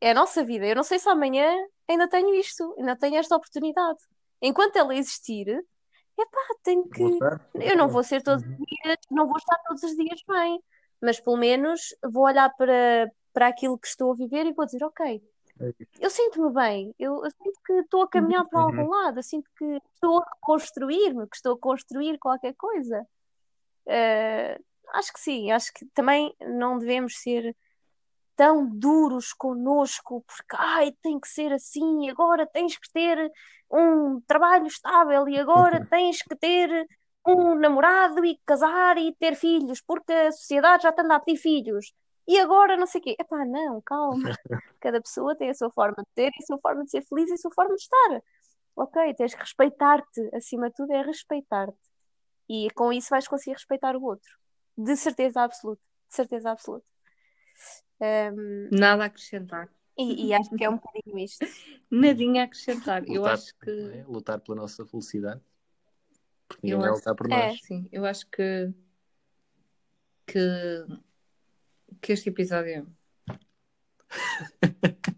[0.00, 0.66] É a nossa vida.
[0.66, 1.50] Eu não sei se amanhã
[1.88, 3.98] ainda tenho isto, ainda tenho esta oportunidade.
[4.40, 5.46] Enquanto ela existir,
[6.18, 7.02] epá, tenho que.
[7.02, 7.48] Voltar.
[7.54, 10.62] Eu não vou ser todos os dias, não vou estar todos os dias bem,
[11.00, 14.84] mas pelo menos vou olhar para, para aquilo que estou a viver e vou dizer,
[14.84, 15.22] ok,
[16.00, 19.50] eu sinto-me bem, eu, eu sinto que estou a caminhar para algum lado, eu sinto
[19.56, 23.04] que estou a construir-me, que estou a construir qualquer coisa.
[23.86, 24.60] Eh,
[24.94, 27.56] acho que sim, acho que também não devemos ser
[28.38, 33.32] tão duros connosco, porque ai, tem que ser assim, agora tens que ter
[33.68, 36.86] um trabalho estável e agora tens que ter
[37.26, 41.92] um namorado e casar e ter filhos, porque a sociedade já anda a pedir filhos.
[42.28, 43.16] E agora não sei o quê.
[43.18, 44.30] Epá, não, calma.
[44.80, 47.34] Cada pessoa tem a sua forma de ter, a sua forma de ser feliz e
[47.34, 48.22] a sua forma de estar.
[48.76, 50.30] Ok, tens que respeitar-te.
[50.32, 51.76] Acima de tudo é respeitar-te.
[52.48, 54.30] E com isso vais conseguir respeitar o outro.
[54.76, 55.82] De certeza absoluta.
[56.08, 56.86] De certeza absoluta.
[58.00, 59.68] Um, Nada a acrescentar.
[59.98, 61.44] e, e acho que é um bocadinho isto.
[61.90, 63.02] Nadinha a acrescentar.
[63.08, 63.70] Eu Lutar, acho que.
[63.70, 64.04] não é?
[64.06, 65.40] Lutar pela nossa felicidade.
[66.46, 67.48] Porque Eu ninguém vai acho- lutar por é.
[67.48, 67.60] nós.
[67.62, 68.72] Sim, eu acho que.
[70.26, 70.86] Que.
[72.00, 72.86] Que este episódio.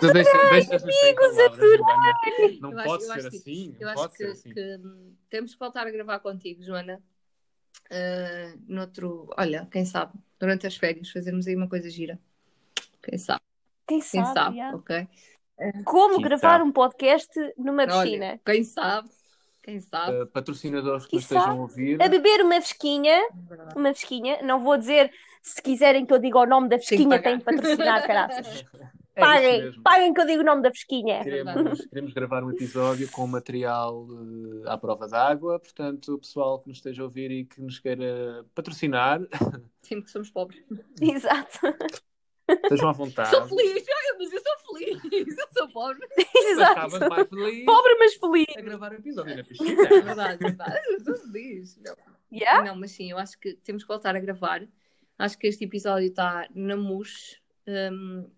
[0.00, 2.12] Tu deixa- sem palavras, Joana.
[2.60, 3.76] Não Eu acho- pode eu ser acho que- assim.
[3.78, 4.54] Eu Não acho que, ser assim.
[4.54, 4.80] que,
[5.28, 7.00] temos que voltar a gravar contigo, Joana.
[7.92, 9.28] Ah, noutro.
[9.36, 12.18] Olha, quem sabe, durante as férias, fazermos aí uma coisa gira.
[13.02, 13.40] Quem sabe?
[13.86, 14.74] Quem Quem sabe, sabe, já.
[14.74, 15.08] ok?
[15.84, 16.64] Como Quem gravar sabe?
[16.64, 18.40] um podcast numa Olha, piscina?
[18.44, 19.10] quem sabe?
[19.62, 20.22] Quem sabe?
[20.22, 22.02] Uh, patrocinadores que estejam a ouvir.
[22.02, 24.42] A beber uma vesquinha, É uma vesquinha.
[24.42, 25.12] Não vou dizer
[25.42, 27.22] se quiserem que eu diga o nome da vesquinha, pagar.
[27.22, 28.64] tem que patrocinar, caraças.
[29.14, 31.22] É Paguem, paguem que eu digo o nome da vesquinha.
[31.22, 36.68] Queremos, queremos gravar um episódio com material uh, à prova d'água, portanto, o pessoal que
[36.68, 39.20] nos esteja a ouvir e que nos queira patrocinar,
[39.82, 40.62] Sempre que somos pobres.
[41.00, 41.58] Exato.
[42.48, 43.28] estejam à vontade.
[43.30, 45.98] Sou feliz, Ai, mas eu sou feliz, eu sou pobre.
[46.16, 47.08] Mas Exato.
[47.08, 48.56] mais feliz Pobre, mas feliz.
[48.56, 49.88] a gravar o episódio na É piscina.
[49.88, 50.80] verdade, é verdade.
[50.90, 51.78] Eu sou feliz.
[51.84, 51.94] Não.
[52.32, 52.64] Yeah?
[52.64, 54.66] Não, mas sim, eu acho que temos que voltar a gravar.
[55.18, 57.40] Acho que este episódio está na MUS.
[57.66, 58.28] Hum,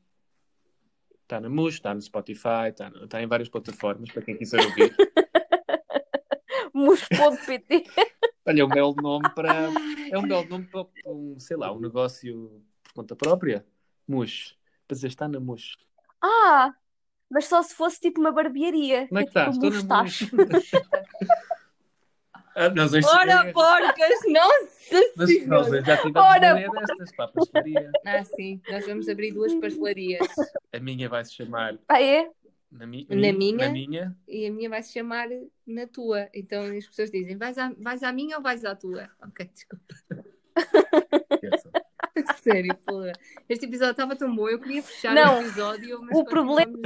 [1.25, 4.61] Está na Mush, está no Spotify, está, no- está em várias plataformas para quem quiser
[4.63, 4.95] ouvir.
[6.75, 7.85] Mus.pt.
[8.47, 9.71] Olha, é um belo nome para.
[10.11, 13.65] É um belo nome para um, sei lá, um negócio por conta própria.
[14.07, 14.55] Mush.
[14.87, 15.77] Para dizer, está na Mush.
[16.21, 16.75] Ah,
[17.31, 19.09] Mas só se fosse tipo uma barbearia.
[19.09, 19.57] Como é que tipo estás?
[19.57, 20.39] um Estou
[22.75, 24.21] nós hoje Ora, porcas!
[24.29, 25.71] Nossa Mas nós Senhora!
[25.71, 27.91] hoje já tivemos Ora, uma ideia destas para a pastelaria.
[28.07, 30.27] Ah, sim, nós vamos abrir duas pastelarias.
[30.73, 32.29] A minha vai se chamar Ah, é?
[32.71, 33.07] na, mi...
[33.09, 33.67] Na minha?
[33.67, 34.17] Na minha.
[34.29, 35.29] E a minha vai se chamar
[35.67, 36.29] na tua.
[36.35, 39.09] Então as pessoas dizem: vais à, vais à minha ou vais à tua?
[39.23, 39.95] Ok, desculpa.
[42.43, 43.13] Sério, porra.
[43.49, 46.79] Este episódio estava tão bom, eu queria fechar Não, o episódio, mas o problema-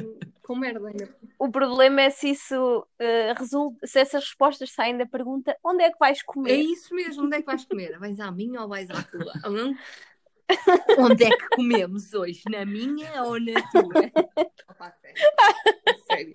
[0.48, 1.14] com merda ainda.
[1.38, 5.90] O problema é se isso eh, resulta, se essas respostas saem da pergunta, onde é
[5.92, 6.56] que vais É comer?
[6.56, 7.98] isso mesmo, onde é que vais comer?
[7.98, 9.32] Vais à minha ou vais à tua?
[9.46, 9.76] Hum?
[10.98, 12.42] Onde é que comemos hoje?
[12.50, 14.10] Na minha ou na tua?
[14.68, 15.20] Opa, sério.
[16.06, 16.32] sério.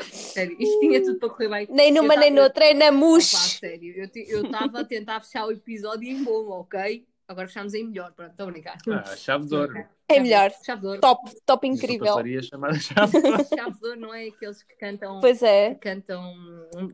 [0.00, 1.66] Sério, isto tinha tudo para correr bem.
[1.68, 3.58] Nem numa Eu nem tava- noutra, é na Opa, mousse.
[3.58, 7.04] sério, eu ti- eu estava a tentar fechar o episódio em bom, ok?
[7.28, 8.78] Agora fechamos em melhor, pronto, estou a brincar.
[8.88, 9.74] Ah, chave de ouro.
[10.08, 10.50] É melhor.
[10.64, 11.00] Chave de ouro.
[11.02, 12.14] Top, top Existe uma incrível.
[12.14, 13.44] pastelaria chamada chave de ouro.
[13.54, 15.20] Chave de ouro não é aqueles que cantam.
[15.20, 15.74] Pois é.
[15.74, 16.34] cantam.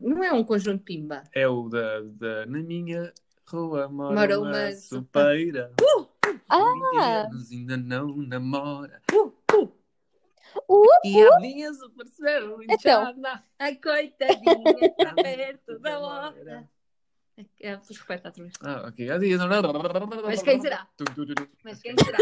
[0.01, 1.23] Não é um conjunto pimba.
[1.33, 3.13] É o da, da Na minha
[3.47, 5.71] rua mora, Mora uma, uma supeira.
[6.49, 7.29] Ah!
[7.31, 9.01] Mas ainda não namora.
[10.69, 13.13] Uh, E a minha super céu Então.
[13.57, 16.69] Ai, coitadinha, está perto da hora.
[17.59, 18.53] É, repete outra vez.
[18.61, 19.09] Ah, ok.
[19.09, 19.19] Ah,
[20.25, 20.87] Mas quem será?
[21.63, 22.17] Mas quem será?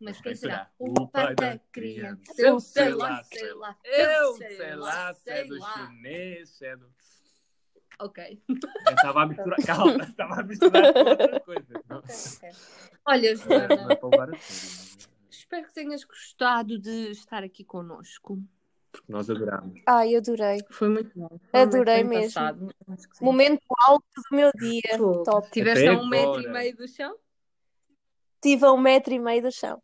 [0.00, 0.70] Mas quem será?
[0.78, 2.32] O pai da criança.
[2.38, 3.76] Eu sei lá, sei lá.
[3.84, 6.92] Eu sei lá, se é do chinês, se é do.
[7.98, 8.42] Ok.
[8.48, 8.56] Eu
[8.94, 9.58] estava a misturar.
[9.64, 11.82] Calma, estava a misturar com outra coisa.
[11.88, 12.50] Não, ok.
[13.06, 13.98] Olha, é Joana,
[15.30, 18.40] espero que tenhas gostado de estar aqui connosco.
[18.92, 19.80] Porque nós adorámos.
[19.86, 20.60] ai, adorei.
[20.70, 21.28] Foi muito bom.
[21.50, 22.34] Foi Adorei muito mesmo.
[22.34, 22.74] passado.
[23.20, 24.98] Momento alto do meu dia.
[25.24, 25.50] Top.
[25.50, 27.16] Tiveste a um metro e meio do chão?
[28.36, 29.80] Estive a um metro e meio do chão.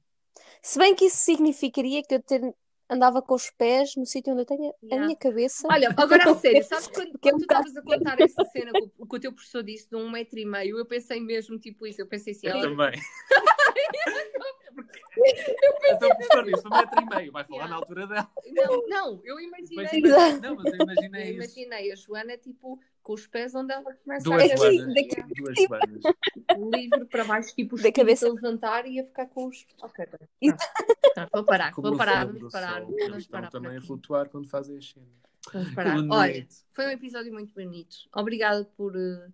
[0.63, 2.55] Se bem que isso significaria que eu ter-
[2.91, 5.07] andava com os pés no sítio onde eu tenho a Yeah.
[5.07, 5.67] minha cabeça.
[5.71, 8.73] Olha, agora a sério, sabes quando, Que é quando tu estavas a contar essa cena
[8.73, 11.59] que o, que o teu professor disse de um metro e meio, eu pensei mesmo
[11.59, 12.93] tipo isso, eu pensei assim, Eu também.
[15.91, 17.33] Então, professor, disse um metro e meio.
[17.33, 18.31] Vai falar na altura dela.
[18.53, 21.33] não, não, eu imaginei, Depois Não, mas eu eu imaginei isso.
[21.59, 24.95] imaginei a Joana tipo com os pés onde ela começa Duas a Aqui, bandas.
[24.95, 25.35] daqui.
[25.35, 26.03] Duas bandas.
[26.79, 28.29] livre para baixo, tipo os Da cabeça.
[28.29, 29.67] a levantar e a ficar com os.
[29.83, 30.19] Ok, tá.
[30.41, 30.57] Isso.
[31.15, 32.83] Tá, vou parar, Como vou parar, vamos parar.
[32.83, 33.87] Sol, eles Vamos estão parar também a aqui.
[33.87, 35.09] flutuar quando fazem as cenas.
[35.53, 35.97] Vamos parar.
[36.11, 37.97] Olha, foi um episódio muito bonito.
[38.15, 39.29] Obrigada por, eh,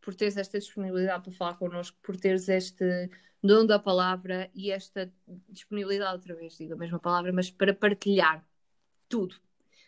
[0.00, 3.10] por teres esta disponibilidade para falar connosco, por teres este
[3.42, 5.12] dom da palavra e esta
[5.48, 8.44] disponibilidade, outra vez digo a mesma palavra, mas para partilhar
[9.08, 9.36] tudo.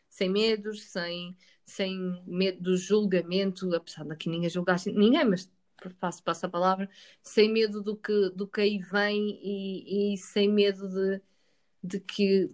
[0.08, 5.50] Sem medos, sem, sem medo do julgamento, apesar de aqui ninguém julgasse ninguém, mas
[5.98, 6.88] passo, passo a palavra,
[7.22, 11.20] sem medo do que, do que aí vem e, e sem medo de,
[11.82, 12.50] de que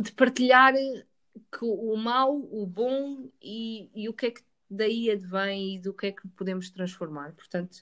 [0.00, 5.76] de partilhar que o mal, o bom e, e o que é que daí advém
[5.76, 7.32] e do que é que podemos transformar.
[7.32, 7.78] Portanto,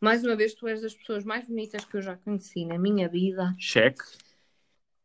[0.00, 3.08] mais uma vez, tu és das pessoas mais bonitas que eu já conheci na minha
[3.08, 3.52] vida.
[3.58, 4.04] Cheque.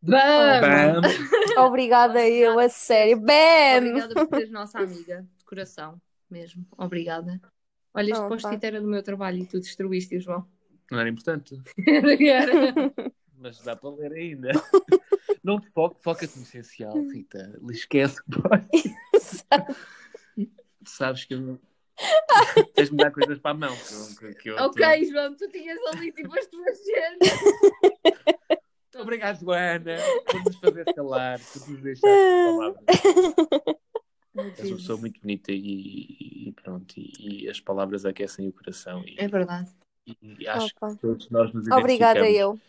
[0.01, 0.61] Bam!
[0.61, 1.01] Bam!
[1.65, 3.19] Obrigada, eu, a sério.
[3.19, 3.77] Bam!
[3.77, 6.65] Obrigada por seres nossa amiga, de coração, mesmo.
[6.77, 7.39] Obrigada.
[7.93, 10.47] Olha, este Oh, post-it era do meu trabalho e tu destruíste, João.
[10.91, 11.61] Não era importante.
[11.85, 12.53] Era.
[13.37, 14.51] Mas dá para ler ainda.
[15.43, 17.57] Não te foca, foca-te no essencial, Rita.
[17.69, 18.21] Esquece.
[20.97, 21.59] Sabes que eu não.
[22.73, 23.75] Tens de me dar coisas para a mão.
[24.17, 27.19] Que, eu- que eu, ok, João, tu tinhas ali tipo as tuas cenas.
[28.91, 29.95] tu- Obrigado, Joana,
[30.25, 32.07] por nos fazer calar, por nos deixar
[32.45, 32.83] palavras.
[34.57, 36.93] És uma pessoa muito bonita e, e pronto.
[36.97, 39.03] E, e as palavras aquecem o coração.
[39.05, 39.71] E, É verdade.
[40.21, 40.93] e acho Opa.
[40.95, 42.59] que todos nós nos Obrigada, eu.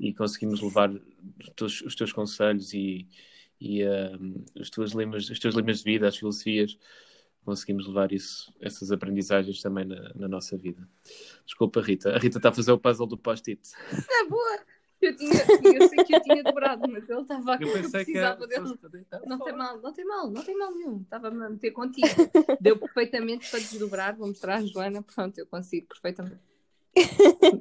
[0.00, 3.06] e conseguimos levar os teus, os teus conselhos e,
[3.60, 6.76] e um, os, teus lemas, os teus lemas de vida, as filosofias,
[7.44, 10.86] conseguimos levar isso, essas aprendizagens também na, na nossa vida.
[11.44, 12.14] Desculpa, Rita.
[12.14, 13.60] A Rita está a fazer o puzzle do post-it.
[13.92, 14.60] É boa.
[15.00, 18.12] Eu, tinha, eu sei que eu tinha dobrado, mas ele estava a Eu pensei que
[18.12, 18.78] precisava dele.
[19.24, 21.00] Não tem mal, não tem mal, não tem mal nenhum.
[21.00, 22.06] Estava-me a meter contigo.
[22.60, 24.14] Deu perfeitamente para desdobrar.
[24.14, 25.02] Vou mostrar à Joana.
[25.02, 26.40] Pronto, eu consigo perfeitamente.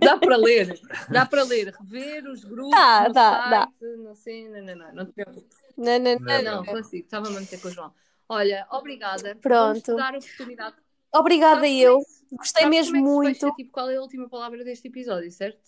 [0.01, 0.79] Dá para ler,
[1.09, 3.61] dá para ler, rever os grupos Dá, no dá, dá.
[3.79, 5.57] site, não sei, não, não, não, não te preocupes.
[5.77, 6.65] Não, não, não, Não, Não, não.
[6.65, 7.93] consigo, estava-me a meter com o João.
[8.29, 9.35] Olha, obrigada.
[9.35, 9.85] Pronto.
[9.87, 10.75] Vamos dar a oportunidade.
[11.11, 11.93] Obrigada, Sabes eu.
[11.95, 14.63] como é Gostei sabes mesmo como é muito fecha, tipo, qual é a última palavra
[14.63, 15.59] deste episódio, certo?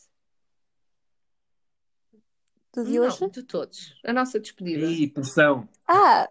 [2.74, 3.30] do de Não, hoje.
[3.32, 4.00] de todos.
[4.06, 4.86] A nossa despedida.
[4.86, 5.68] Ih, pressão.
[5.88, 6.30] Ah,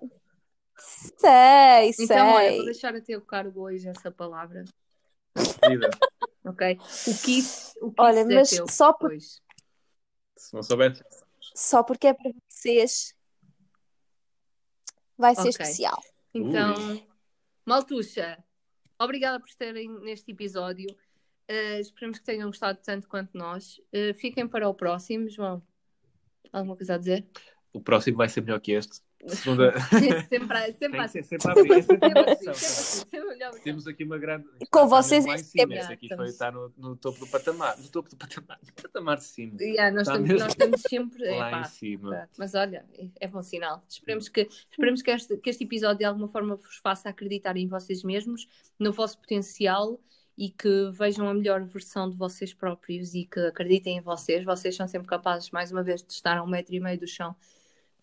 [0.78, 2.65] sei, Então, olha, vou sei.
[2.65, 4.65] deixar a teu cargo hoje essa palavra,
[5.35, 5.90] Despedida.
[6.47, 6.78] ok?
[6.78, 6.78] O
[7.23, 9.40] kiss, o kiss Olha, é mas teu só por- hoje.
[10.36, 11.02] Se não soubesse.
[11.55, 13.15] Só porque é para vocês.
[15.19, 15.51] vai ser Ok.
[15.51, 16.02] especial.
[16.32, 16.74] Então,
[17.66, 18.43] Maltuxa,
[18.98, 20.89] obrigada por estarem neste episódio.
[21.51, 23.78] Uh, esperamos que tenham gostado tanto quanto nós.
[23.93, 25.62] Uh, fiquem para o próximo, João.
[26.52, 27.27] Alguma coisa a dizer?
[27.73, 29.01] O próximo vai ser melhor que este.
[29.26, 29.74] Segunda.
[30.78, 31.22] sempre, assim.
[31.22, 31.82] ser a abrir.
[31.82, 32.55] Sempre a versão.
[32.55, 33.64] sempre sempre melhor versão.
[33.64, 34.47] Temos aqui uma grande.
[34.70, 35.62] Com vocês é em cima.
[35.62, 35.78] sempre.
[35.78, 37.78] Este aqui foi, está no, no topo do patamar.
[37.78, 38.59] No topo do patamar.
[38.64, 39.56] No patamar de cima.
[39.60, 41.24] Yeah, nós, estamos, mesmo nós estamos sempre.
[41.36, 42.28] Lá epá, em cima.
[42.38, 42.84] Mas olha,
[43.20, 43.84] é bom sinal.
[43.88, 47.68] Esperemos que, esperemos que, este, que este episódio de alguma forma vos faça acreditar em
[47.68, 48.48] vocês mesmos,
[48.78, 50.01] no vosso potencial
[50.36, 54.42] e que vejam a melhor versão de vocês próprios e que acreditem em vocês.
[54.44, 57.06] Vocês são sempre capazes, mais uma vez, de estar a um metro e meio do
[57.06, 57.36] chão.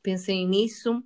[0.07, 1.03] Pensem nisso.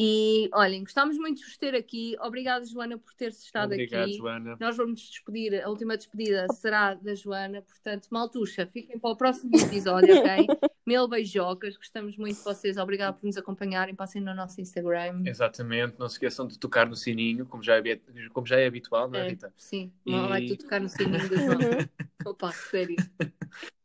[0.00, 2.14] E olhem, gostámos muito de vos ter aqui.
[2.20, 4.16] Obrigada, Joana, por ter-se estado Obrigado, aqui.
[4.16, 4.56] Joana.
[4.60, 9.50] Nós vamos despedir, a última despedida será da Joana, portanto, Maltuxa, fiquem para o próximo
[9.58, 10.46] episódio, ok?
[10.86, 15.24] Mil beijocas, gostamos muito de vocês, obrigada por nos acompanharem, passem no nosso Instagram.
[15.26, 15.96] Exatamente.
[15.98, 18.00] Não se esqueçam de tocar no sininho, como já é,
[18.32, 19.52] como já é habitual, não é, É, Rita?
[19.56, 21.48] sim, E- não vai tu tocar no sininho João.
[21.58, 21.88] Uhum.
[22.24, 22.94] Opa, sério.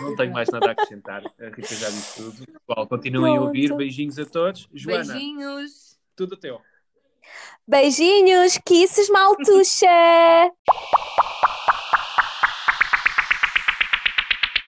[0.00, 1.22] Não tenho mais nada a acrescentar.
[1.40, 2.46] A Rita já disse tudo.
[2.46, 3.74] Pessoal, continuem a ouvir.
[3.74, 4.68] Beijinhos a todos.
[4.72, 5.98] Joana, Beijinhos.
[6.14, 6.60] tudo teu.
[7.66, 9.86] Beijinhos, kisses, maltuxa!